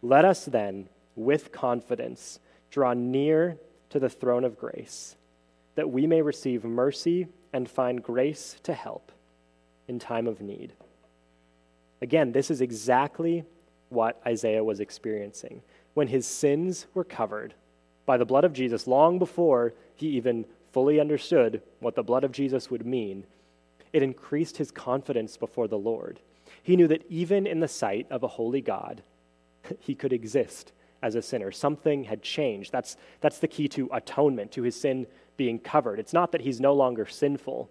Let 0.04 0.26
us 0.26 0.46
then, 0.46 0.88
with 1.16 1.52
confidence, 1.52 2.40
draw 2.70 2.94
near 2.94 3.58
to 3.90 4.00
the 4.00 4.12
throne 4.12 4.44
of 4.44 4.56
grace, 4.56 5.16
that 5.74 5.90
we 5.90 6.06
may 6.06 6.22
receive 6.22 6.64
mercy 6.64 7.28
and 7.52 7.68
find 7.68 8.04
grace 8.04 8.58
to 8.62 8.76
help 8.76 9.12
in 9.88 9.98
time 9.98 10.28
of 10.28 10.40
need. 10.40 10.74
Again, 12.00 12.32
this 12.32 12.52
is 12.52 12.62
exactly 12.62 13.44
what 13.90 14.22
Isaiah 14.24 14.64
was 14.64 14.80
experiencing 14.80 15.64
when 15.96 16.10
his 16.10 16.28
sins 16.28 16.86
were 16.94 17.04
covered 17.04 17.56
by 18.06 18.18
the 18.18 18.26
blood 18.26 18.44
of 18.44 18.54
Jesus 18.54 18.86
long 18.86 19.18
before 19.18 19.74
he 19.96 20.10
even 20.10 20.46
fully 20.74 21.00
understood 21.00 21.64
what 21.80 21.96
the 21.96 22.04
blood 22.04 22.24
of 22.24 22.32
Jesus 22.32 22.70
would 22.70 22.86
mean. 22.86 23.26
It 23.94 24.04
increased 24.04 24.58
his 24.58 24.72
confidence 24.72 25.38
before 25.38 25.68
the 25.68 25.78
Lord. 25.78 26.20
He 26.64 26.76
knew 26.76 26.88
that 26.88 27.06
even 27.10 27.48
in 27.48 27.60
the 27.60 27.68
sight 27.68 28.08
of 28.10 28.24
a 28.24 28.28
holy 28.28 28.62
God, 28.62 29.04
he 29.80 29.96
could 29.96 30.14
exist 30.14 30.72
as 31.02 31.16
a 31.16 31.22
sinner. 31.22 31.52
Something 31.52 32.04
had 32.04 32.22
changed. 32.22 32.72
That's, 32.72 32.98
that's 33.22 33.40
the 33.40 33.48
key 33.48 33.68
to 33.70 33.90
atonement, 33.92 34.52
to 34.54 34.64
his 34.64 34.80
sin 34.80 35.08
being 35.38 35.60
covered. 35.60 36.00
It's 36.00 36.14
not 36.14 36.32
that 36.34 36.42
he's 36.42 36.60
no 36.60 36.74
longer 36.74 37.06
sinful. 37.06 37.70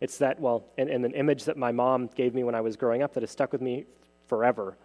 It's 0.00 0.18
that, 0.18 0.40
well, 0.40 0.64
in, 0.76 0.88
in 0.88 1.04
an 1.04 1.14
image 1.14 1.44
that 1.44 1.56
my 1.56 1.72
mom 1.72 2.10
gave 2.14 2.34
me 2.34 2.44
when 2.44 2.54
I 2.54 2.60
was 2.60 2.76
growing 2.76 3.02
up 3.02 3.14
that 3.14 3.22
has 3.22 3.30
stuck 3.30 3.52
with 3.52 3.62
me 3.62 3.84
forever. 4.26 4.76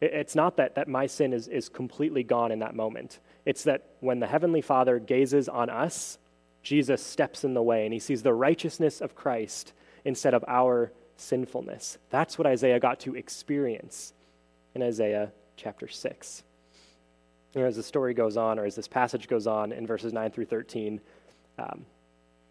It, 0.00 0.12
it's 0.12 0.34
not 0.34 0.56
that, 0.56 0.76
that 0.76 0.88
my 0.88 1.06
sin 1.06 1.32
is, 1.32 1.48
is 1.48 1.68
completely 1.68 2.22
gone 2.22 2.52
in 2.52 2.60
that 2.60 2.74
moment. 2.74 3.18
It's 3.44 3.64
that 3.64 3.90
when 4.00 4.20
the 4.20 4.26
Heavenly 4.26 4.62
Father 4.62 4.98
gazes 4.98 5.48
on 5.48 5.68
us, 5.68 6.18
Jesus 6.62 7.02
steps 7.02 7.44
in 7.44 7.54
the 7.54 7.62
way 7.62 7.84
and 7.84 7.92
he 7.92 8.00
sees 8.00 8.22
the 8.22 8.34
righteousness 8.34 9.00
of 9.00 9.14
Christ 9.14 9.72
instead 10.06 10.34
of 10.34 10.44
our 10.46 10.92
sinfulness. 11.16 11.98
That's 12.10 12.38
what 12.38 12.46
Isaiah 12.46 12.78
got 12.78 13.00
to 13.00 13.16
experience 13.16 14.14
in 14.74 14.82
Isaiah 14.82 15.32
chapter 15.56 15.88
6. 15.88 16.42
You 17.54 17.62
know, 17.62 17.66
as 17.66 17.74
the 17.74 17.82
story 17.82 18.14
goes 18.14 18.36
on, 18.36 18.58
or 18.58 18.66
as 18.66 18.76
this 18.76 18.86
passage 18.86 19.26
goes 19.26 19.48
on 19.48 19.72
in 19.72 19.84
verses 19.84 20.12
9 20.12 20.30
through 20.30 20.44
13, 20.44 21.00
um, 21.58 21.86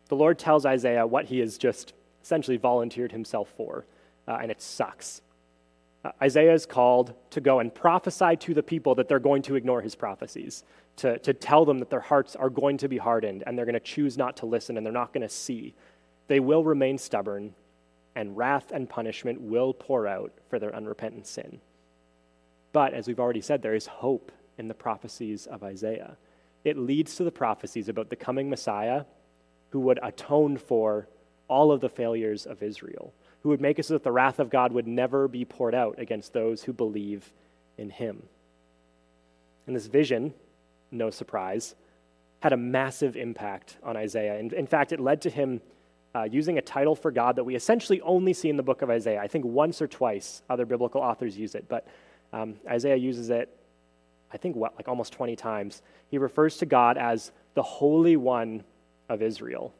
the 0.09 0.15
Lord 0.15 0.37
tells 0.37 0.65
Isaiah 0.65 1.07
what 1.07 1.25
he 1.25 1.39
has 1.39 1.57
just 1.57 1.93
essentially 2.21 2.57
volunteered 2.57 3.13
himself 3.13 3.53
for, 3.55 3.85
uh, 4.27 4.39
and 4.41 4.51
it 4.51 4.61
sucks. 4.61 5.21
Uh, 6.03 6.11
Isaiah 6.21 6.53
is 6.53 6.65
called 6.65 7.13
to 7.29 7.39
go 7.39 7.59
and 7.59 7.73
prophesy 7.73 8.35
to 8.35 8.53
the 8.53 8.63
people 8.63 8.95
that 8.95 9.07
they're 9.07 9.19
going 9.19 9.43
to 9.43 9.55
ignore 9.55 9.81
his 9.81 9.95
prophecies, 9.95 10.65
to, 10.97 11.19
to 11.19 11.33
tell 11.33 11.63
them 11.63 11.79
that 11.79 11.89
their 11.89 12.01
hearts 12.01 12.35
are 12.35 12.49
going 12.49 12.77
to 12.79 12.89
be 12.89 12.97
hardened 12.97 13.43
and 13.47 13.57
they're 13.57 13.65
going 13.65 13.73
to 13.73 13.79
choose 13.79 14.17
not 14.17 14.35
to 14.37 14.45
listen 14.45 14.75
and 14.75 14.85
they're 14.85 14.93
not 14.93 15.13
going 15.13 15.21
to 15.21 15.29
see. 15.29 15.73
They 16.27 16.39
will 16.39 16.63
remain 16.63 16.97
stubborn, 16.97 17.53
and 18.15 18.35
wrath 18.35 18.71
and 18.71 18.89
punishment 18.89 19.41
will 19.41 19.73
pour 19.73 20.07
out 20.07 20.31
for 20.49 20.59
their 20.59 20.75
unrepentant 20.75 21.27
sin. 21.27 21.59
But 22.71 22.93
as 22.93 23.07
we've 23.07 23.19
already 23.19 23.41
said, 23.41 23.61
there 23.61 23.75
is 23.75 23.87
hope 23.87 24.31
in 24.57 24.67
the 24.67 24.73
prophecies 24.73 25.47
of 25.47 25.63
Isaiah 25.63 26.17
it 26.65 26.77
leads 26.77 27.15
to 27.15 27.23
the 27.23 27.31
prophecies 27.31 27.87
about 27.87 28.09
the 28.09 28.15
coming 28.15 28.49
Messiah 28.49 29.05
who 29.69 29.79
would 29.81 29.99
atone 30.01 30.57
for 30.57 31.07
all 31.47 31.71
of 31.71 31.79
the 31.79 31.89
failures 31.89 32.47
of 32.47 32.63
Israel, 32.63 33.13
who 33.43 33.49
would 33.49 33.61
make 33.61 33.77
it 33.77 33.85
so 33.85 33.93
that 33.93 34.03
the 34.03 34.11
wrath 34.11 34.39
of 34.39 34.49
God 34.49 34.73
would 34.73 34.87
never 34.87 35.27
be 35.27 35.45
poured 35.45 35.75
out 35.75 35.99
against 35.99 36.33
those 36.33 36.63
who 36.63 36.73
believe 36.73 37.31
in 37.77 37.91
him. 37.91 38.23
And 39.67 39.75
this 39.75 39.85
vision, 39.85 40.33
no 40.89 41.11
surprise, 41.11 41.75
had 42.41 42.51
a 42.51 42.57
massive 42.57 43.15
impact 43.15 43.77
on 43.83 43.95
Isaiah. 43.95 44.39
In, 44.39 44.51
in 44.53 44.65
fact, 44.65 44.91
it 44.91 44.99
led 44.99 45.21
to 45.21 45.29
him 45.29 45.61
uh, 46.15 46.23
using 46.23 46.57
a 46.57 46.61
title 46.61 46.95
for 46.95 47.11
God 47.11 47.35
that 47.35 47.43
we 47.43 47.55
essentially 47.55 47.99
only 48.01 48.33
see 48.33 48.49
in 48.49 48.57
the 48.57 48.63
book 48.63 48.81
of 48.81 48.89
Isaiah. 48.89 49.19
I 49.19 49.27
think 49.27 49.45
once 49.45 49.81
or 49.81 49.87
twice 49.87 50.41
other 50.49 50.65
biblical 50.65 51.01
authors 51.01 51.37
use 51.37 51.53
it, 51.55 51.65
but 51.67 51.87
um, 52.33 52.55
Isaiah 52.67 52.95
uses 52.95 53.29
it 53.29 53.49
I 54.35 54.37
think, 54.37 54.57
what, 54.57 54.75
like 54.75 54.89
almost 54.89 55.13
20 55.13 55.37
times, 55.37 55.81
he 56.09 56.17
refers 56.17 56.57
to 56.57 56.65
God 56.65 56.97
as 56.97 57.31
the 57.53 57.63
Holy 57.63 58.17
One 58.17 58.65
of 59.07 59.21
Israel. 59.21 59.73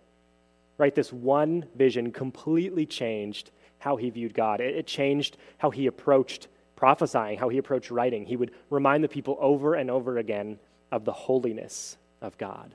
Right? 0.78 0.96
This 0.96 1.12
one 1.12 1.66
vision 1.76 2.12
completely 2.14 2.86
changed 2.86 3.52
how 3.80 3.98
he 3.98 4.10
viewed 4.10 4.34
God. 4.34 4.62
It, 4.62 4.76
it 4.76 4.88
changed 4.88 5.36
how 5.58 5.72
he 5.72 5.88
approached 5.88 6.48
prophesying, 6.78 7.38
how 7.38 7.50
he 7.50 7.58
approached 7.58 7.92
writing. 7.92 8.26
He 8.26 8.38
would 8.38 8.52
remind 8.70 9.04
the 9.04 9.10
people 9.10 9.38
over 9.42 9.76
and 9.76 9.92
over 9.92 10.18
again 10.18 10.58
of 10.90 11.04
the 11.04 11.12
holiness 11.12 11.98
of 12.22 12.38
God. 12.38 12.74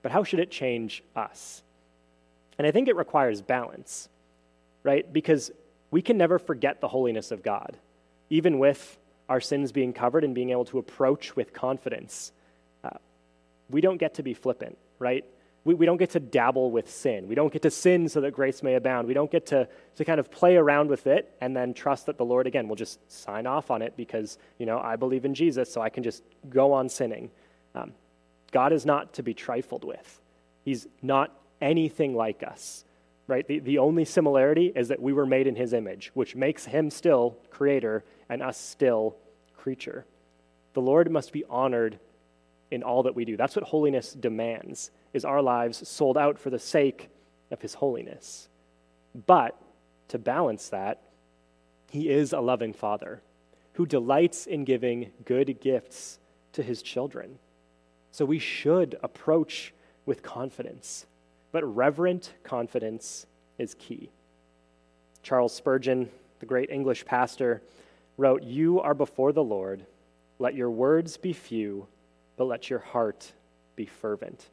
But 0.00 0.12
how 0.12 0.24
should 0.24 0.40
it 0.40 0.50
change 0.50 1.02
us? 1.14 1.62
And 2.58 2.66
I 2.66 2.70
think 2.70 2.88
it 2.88 2.96
requires 2.96 3.40
balance, 3.40 4.08
right? 4.82 5.10
Because 5.12 5.50
we 5.90 6.02
can 6.02 6.16
never 6.16 6.38
forget 6.38 6.80
the 6.80 6.88
holiness 6.88 7.30
of 7.30 7.42
God, 7.42 7.76
even 8.30 8.58
with 8.58 8.98
our 9.28 9.40
sins 9.40 9.72
being 9.72 9.92
covered 9.92 10.24
and 10.24 10.34
being 10.34 10.50
able 10.50 10.64
to 10.66 10.78
approach 10.78 11.36
with 11.36 11.52
confidence. 11.52 12.32
Uh, 12.84 12.90
we 13.70 13.80
don't 13.80 13.98
get 13.98 14.14
to 14.14 14.22
be 14.22 14.34
flippant, 14.34 14.76
right? 14.98 15.24
We, 15.64 15.74
we 15.74 15.86
don't 15.86 15.96
get 15.96 16.10
to 16.10 16.20
dabble 16.20 16.70
with 16.70 16.90
sin. 16.90 17.28
We 17.28 17.34
don't 17.34 17.52
get 17.52 17.62
to 17.62 17.70
sin 17.70 18.08
so 18.08 18.20
that 18.20 18.32
grace 18.32 18.62
may 18.62 18.74
abound. 18.74 19.06
We 19.06 19.14
don't 19.14 19.30
get 19.30 19.46
to, 19.46 19.68
to 19.96 20.04
kind 20.04 20.18
of 20.18 20.30
play 20.30 20.56
around 20.56 20.88
with 20.88 21.06
it 21.06 21.34
and 21.40 21.56
then 21.56 21.72
trust 21.72 22.06
that 22.06 22.18
the 22.18 22.24
Lord, 22.24 22.46
again, 22.46 22.68
will 22.68 22.76
just 22.76 22.98
sign 23.10 23.46
off 23.46 23.70
on 23.70 23.80
it 23.80 23.96
because, 23.96 24.38
you 24.58 24.66
know, 24.66 24.78
I 24.80 24.96
believe 24.96 25.24
in 25.24 25.34
Jesus, 25.34 25.72
so 25.72 25.80
I 25.80 25.88
can 25.88 26.02
just 26.02 26.22
go 26.50 26.72
on 26.72 26.88
sinning. 26.88 27.30
Um, 27.74 27.92
God 28.50 28.72
is 28.72 28.84
not 28.84 29.14
to 29.14 29.22
be 29.22 29.34
trifled 29.34 29.84
with. 29.84 30.20
He's 30.64 30.86
not 31.00 31.32
anything 31.62 32.14
like 32.14 32.42
us, 32.42 32.84
right? 33.26 33.46
The, 33.46 33.60
the 33.60 33.78
only 33.78 34.04
similarity 34.04 34.72
is 34.74 34.88
that 34.88 35.00
we 35.00 35.14
were 35.14 35.24
made 35.24 35.46
in 35.46 35.56
his 35.56 35.72
image, 35.72 36.10
which 36.12 36.36
makes 36.36 36.66
him 36.66 36.90
still 36.90 37.38
creator 37.50 38.04
and 38.28 38.42
us 38.42 38.58
still 38.58 39.16
creature. 39.56 40.04
The 40.74 40.82
Lord 40.82 41.10
must 41.10 41.32
be 41.32 41.44
honored 41.48 41.98
in 42.70 42.82
all 42.82 43.04
that 43.04 43.14
we 43.14 43.24
do. 43.24 43.36
That's 43.36 43.54
what 43.54 43.64
holiness 43.64 44.12
demands, 44.12 44.90
is 45.12 45.24
our 45.24 45.40
lives 45.40 45.86
sold 45.88 46.18
out 46.18 46.38
for 46.38 46.50
the 46.50 46.58
sake 46.58 47.08
of 47.50 47.62
his 47.62 47.74
holiness. 47.74 48.48
But 49.26 49.60
to 50.08 50.18
balance 50.18 50.68
that, 50.70 51.02
he 51.90 52.08
is 52.08 52.32
a 52.32 52.40
loving 52.40 52.72
father 52.72 53.22
who 53.74 53.86
delights 53.86 54.46
in 54.46 54.64
giving 54.64 55.12
good 55.24 55.60
gifts 55.60 56.18
to 56.54 56.62
his 56.62 56.82
children. 56.82 57.38
So 58.10 58.24
we 58.24 58.38
should 58.38 58.98
approach 59.02 59.74
with 60.04 60.22
confidence, 60.22 61.06
but 61.52 61.62
reverent 61.76 62.32
confidence 62.42 63.26
is 63.58 63.74
key. 63.74 64.10
Charles 65.22 65.54
Spurgeon, 65.54 66.08
the 66.40 66.46
great 66.46 66.70
English 66.70 67.04
pastor, 67.04 67.62
wrote, 68.16 68.42
You 68.42 68.80
are 68.80 68.94
before 68.94 69.32
the 69.32 69.44
Lord. 69.44 69.86
Let 70.38 70.54
your 70.54 70.70
words 70.70 71.16
be 71.16 71.32
few, 71.32 71.86
but 72.36 72.46
let 72.46 72.70
your 72.70 72.80
heart 72.80 73.32
be 73.76 73.86
fervent. 73.86 74.48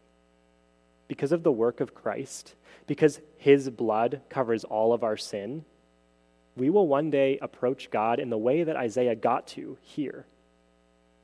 Because 1.08 1.32
of 1.32 1.42
the 1.42 1.52
work 1.52 1.80
of 1.80 1.96
Christ, 1.96 2.54
because 2.86 3.20
his 3.38 3.70
blood 3.70 4.22
covers 4.30 4.64
all 4.64 4.94
of 4.94 5.04
our 5.04 5.18
sin, 5.18 5.66
we 6.56 6.70
will 6.70 6.88
one 6.88 7.10
day 7.10 7.40
approach 7.42 7.90
God 7.90 8.20
in 8.20 8.30
the 8.30 8.38
way 8.38 8.64
that 8.64 8.76
Isaiah 8.76 9.16
got 9.16 9.48
to 9.48 9.78
here. 9.82 10.26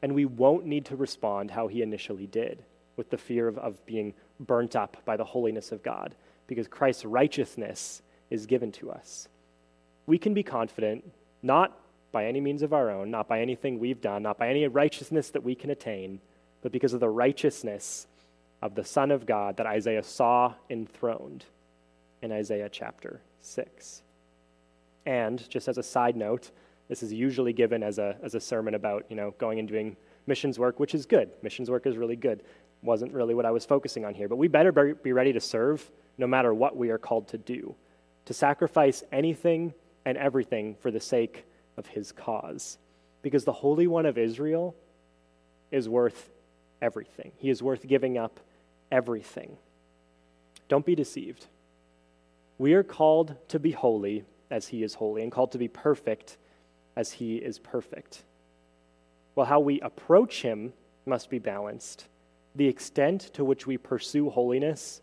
And 0.01 0.15
we 0.15 0.25
won't 0.25 0.65
need 0.65 0.85
to 0.85 0.95
respond 0.95 1.51
how 1.51 1.67
he 1.67 1.81
initially 1.81 2.25
did, 2.25 2.63
with 2.95 3.09
the 3.09 3.17
fear 3.17 3.47
of, 3.47 3.57
of 3.57 3.85
being 3.85 4.13
burnt 4.39 4.75
up 4.75 4.97
by 5.05 5.17
the 5.17 5.23
holiness 5.23 5.71
of 5.71 5.83
God, 5.83 6.15
because 6.47 6.67
Christ's 6.67 7.05
righteousness 7.05 8.01
is 8.29 8.45
given 8.45 8.71
to 8.73 8.91
us. 8.91 9.27
We 10.05 10.17
can 10.17 10.33
be 10.33 10.43
confident, 10.43 11.09
not 11.41 11.77
by 12.11 12.25
any 12.25 12.39
means 12.39 12.61
of 12.61 12.73
our 12.73 12.89
own, 12.89 13.11
not 13.11 13.27
by 13.27 13.41
anything 13.41 13.79
we've 13.79 14.01
done, 14.01 14.23
not 14.23 14.37
by 14.37 14.49
any 14.49 14.67
righteousness 14.67 15.29
that 15.31 15.43
we 15.43 15.55
can 15.55 15.69
attain, 15.69 16.19
but 16.61 16.71
because 16.71 16.93
of 16.93 16.99
the 16.99 17.09
righteousness 17.09 18.07
of 18.61 18.75
the 18.75 18.83
Son 18.83 19.11
of 19.11 19.25
God 19.25 19.57
that 19.57 19.65
Isaiah 19.65 20.03
saw 20.03 20.53
enthroned 20.69 21.45
in 22.21 22.31
Isaiah 22.31 22.69
chapter 22.71 23.21
6. 23.41 24.01
And 25.05 25.47
just 25.49 25.67
as 25.67 25.77
a 25.77 25.83
side 25.83 26.15
note, 26.15 26.51
this 26.87 27.03
is 27.03 27.13
usually 27.13 27.53
given 27.53 27.83
as 27.83 27.99
a, 27.99 28.17
as 28.23 28.35
a 28.35 28.39
sermon 28.39 28.75
about, 28.75 29.05
you 29.09 29.15
know, 29.15 29.33
going 29.37 29.59
and 29.59 29.67
doing 29.67 29.95
missions 30.27 30.57
work, 30.57 30.79
which 30.79 30.95
is 30.95 31.05
good. 31.05 31.29
Missions 31.41 31.69
work 31.69 31.85
is 31.85 31.97
really 31.97 32.15
good. 32.15 32.41
Wasn't 32.85 33.11
really 33.13 33.33
what 33.33 33.45
I 33.45 33.51
was 33.51 33.65
focusing 33.65 34.05
on 34.05 34.13
here. 34.13 34.29
But 34.29 34.37
we 34.37 34.47
better 34.47 34.71
be 34.71 35.11
ready 35.11 35.33
to 35.33 35.41
serve 35.41 35.89
no 36.17 36.27
matter 36.27 36.53
what 36.53 36.77
we 36.77 36.91
are 36.91 36.97
called 36.97 37.27
to 37.29 37.37
do, 37.37 37.75
to 38.25 38.33
sacrifice 38.33 39.03
anything 39.11 39.73
and 40.05 40.17
everything 40.17 40.75
for 40.75 40.91
the 40.91 40.99
sake 40.99 41.45
of 41.77 41.87
his 41.87 42.11
cause. 42.11 42.77
Because 43.21 43.43
the 43.43 43.51
Holy 43.51 43.87
One 43.87 44.05
of 44.05 44.17
Israel 44.17 44.75
is 45.71 45.89
worth 45.89 46.29
everything, 46.81 47.31
he 47.37 47.49
is 47.49 47.63
worth 47.63 47.87
giving 47.87 48.17
up 48.17 48.39
everything. 48.91 49.57
Don't 50.69 50.85
be 50.85 50.95
deceived. 50.95 51.47
We 52.57 52.73
are 52.73 52.83
called 52.83 53.35
to 53.49 53.59
be 53.59 53.71
holy 53.71 54.23
as 54.49 54.67
he 54.67 54.83
is 54.83 54.93
holy, 54.93 55.23
and 55.23 55.31
called 55.31 55.51
to 55.53 55.57
be 55.57 55.67
perfect 55.67 56.37
as 56.95 57.11
he 57.11 57.37
is 57.37 57.59
perfect. 57.59 58.23
Well, 59.33 59.47
how 59.47 59.59
we 59.59 59.81
approach 59.81 60.43
him 60.43 60.73
must 61.05 61.29
be 61.29 61.39
balanced. 61.39 62.05
The 62.55 62.67
extent 62.67 63.33
to 63.33 63.43
which 63.43 63.67
we 63.67 63.77
pursue 63.77 64.29
holiness 64.29 65.01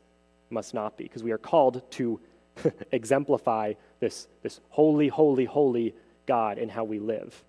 must 0.50 0.74
not 0.74 0.96
be, 0.96 1.04
because 1.04 1.22
we 1.22 1.32
are 1.32 1.38
called 1.38 1.82
to 1.92 2.20
exemplify 2.92 3.74
this, 4.00 4.28
this 4.42 4.60
holy, 4.70 5.08
holy, 5.08 5.44
holy 5.44 5.94
God 6.26 6.58
in 6.58 6.68
how 6.68 6.84
we 6.84 6.98
live. 6.98 7.42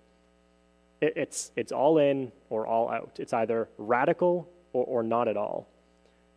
It, 1.00 1.14
it's, 1.16 1.52
it's 1.56 1.72
all 1.72 1.98
in 1.98 2.32
or 2.50 2.66
all 2.66 2.90
out. 2.90 3.16
It's 3.18 3.32
either 3.32 3.68
radical 3.78 4.48
or, 4.72 4.84
or 4.84 5.02
not 5.02 5.28
at 5.28 5.36
all. 5.36 5.68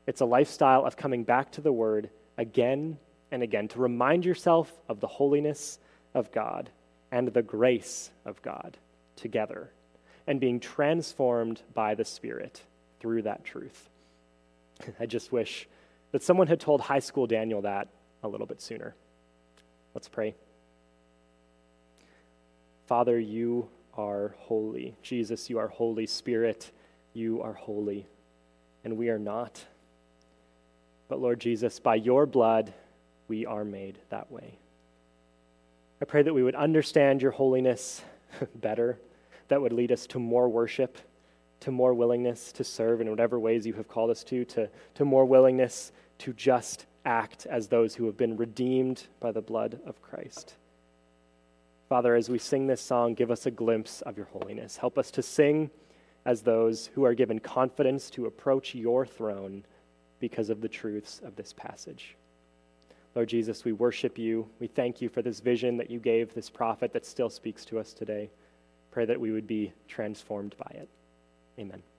It's 0.05 0.21
a 0.21 0.25
lifestyle 0.25 0.85
of 0.85 0.95
coming 0.95 1.23
back 1.23 1.51
to 1.53 1.61
the 1.61 1.73
Word 1.73 2.09
again 2.37 2.97
and 3.31 3.43
again 3.43 3.67
to 3.69 3.79
remind 3.79 4.25
yourself 4.25 4.71
of 4.87 4.99
the 4.99 5.07
holiness 5.07 5.79
of 6.13 6.31
God 6.31 6.69
and 7.11 7.27
the 7.27 7.41
grace 7.41 8.11
of 8.25 8.41
God 8.41 8.77
together 9.15 9.71
and 10.27 10.39
being 10.39 10.59
transformed 10.59 11.61
by 11.73 11.95
the 11.95 12.05
Spirit 12.05 12.61
through 12.99 13.23
that 13.23 13.43
truth. 13.43 13.89
I 14.99 15.05
just 15.05 15.31
wish 15.31 15.67
that 16.11 16.23
someone 16.23 16.47
had 16.47 16.59
told 16.59 16.81
high 16.81 16.99
school 16.99 17.27
Daniel 17.27 17.61
that 17.61 17.89
a 18.23 18.27
little 18.27 18.47
bit 18.47 18.61
sooner. 18.61 18.95
Let's 19.93 20.07
pray. 20.07 20.35
Father, 22.87 23.19
you 23.19 23.67
are 23.95 24.35
holy. 24.39 24.95
Jesus, 25.01 25.49
you 25.49 25.59
are 25.59 25.67
Holy 25.67 26.05
Spirit. 26.05 26.71
You 27.13 27.41
are 27.41 27.53
holy, 27.53 28.05
and 28.83 28.95
we 28.95 29.09
are 29.09 29.19
not. 29.19 29.65
But 31.09 31.19
Lord 31.19 31.39
Jesus, 31.39 31.79
by 31.79 31.95
your 31.95 32.25
blood, 32.25 32.73
we 33.27 33.45
are 33.45 33.65
made 33.65 33.97
that 34.09 34.31
way. 34.31 34.57
I 36.01 36.05
pray 36.05 36.21
that 36.21 36.33
we 36.33 36.43
would 36.43 36.55
understand 36.55 37.21
your 37.21 37.31
holiness 37.31 38.03
better, 38.55 38.99
that 39.47 39.61
would 39.61 39.73
lead 39.73 39.91
us 39.91 40.05
to 40.07 40.19
more 40.19 40.47
worship, 40.47 40.97
to 41.61 41.71
more 41.71 41.93
willingness 41.93 42.51
to 42.53 42.63
serve 42.63 43.01
in 43.01 43.09
whatever 43.09 43.39
ways 43.39 43.65
you 43.65 43.73
have 43.73 43.87
called 43.87 44.09
us 44.09 44.23
to, 44.25 44.45
to, 44.45 44.69
to 44.95 45.05
more 45.05 45.25
willingness 45.25 45.91
to 46.19 46.33
just 46.33 46.85
act 47.05 47.45
as 47.45 47.67
those 47.67 47.95
who 47.95 48.05
have 48.05 48.17
been 48.17 48.37
redeemed 48.37 49.07
by 49.19 49.31
the 49.31 49.41
blood 49.41 49.79
of 49.85 50.01
Christ. 50.01 50.55
Father, 51.89 52.15
as 52.15 52.29
we 52.29 52.37
sing 52.37 52.67
this 52.67 52.81
song, 52.81 53.13
give 53.13 53.31
us 53.31 53.45
a 53.45 53.51
glimpse 53.51 54.01
of 54.01 54.17
your 54.17 54.25
holiness. 54.27 54.75
Help 54.75 54.97
us 54.97 55.09
to 55.11 55.23
sing 55.23 55.69
as 56.25 56.41
those 56.41 56.87
who 56.87 57.05
are 57.05 57.13
given 57.13 57.39
confidence 57.39 58.09
to 58.09 58.25
approach 58.25 58.75
your 58.75 59.05
throne 59.05 59.63
because 60.19 60.49
of 60.49 60.59
the 60.59 60.67
truths 60.67 61.21
of 61.23 61.35
this 61.37 61.53
passage. 61.53 62.17
Lord 63.15 63.29
Jesus, 63.29 63.63
we 63.63 63.71
worship 63.71 64.17
you. 64.17 64.47
We 64.59 64.67
thank 64.67 65.01
you 65.01 65.07
for 65.07 65.21
this 65.21 65.39
vision 65.39 65.77
that 65.77 65.89
you 65.89 65.99
gave 65.99 66.33
this 66.33 66.49
prophet 66.49 66.91
that 66.93 67.05
still 67.05 67.29
speaks 67.29 67.63
to 67.65 67.79
us 67.79 67.93
today. 67.93 68.29
Pray 68.91 69.05
that 69.05 69.19
we 69.19 69.31
would 69.31 69.47
be 69.47 69.71
transformed 69.87 70.55
by 70.57 70.71
it. 70.75 70.89
Amen. 71.59 71.96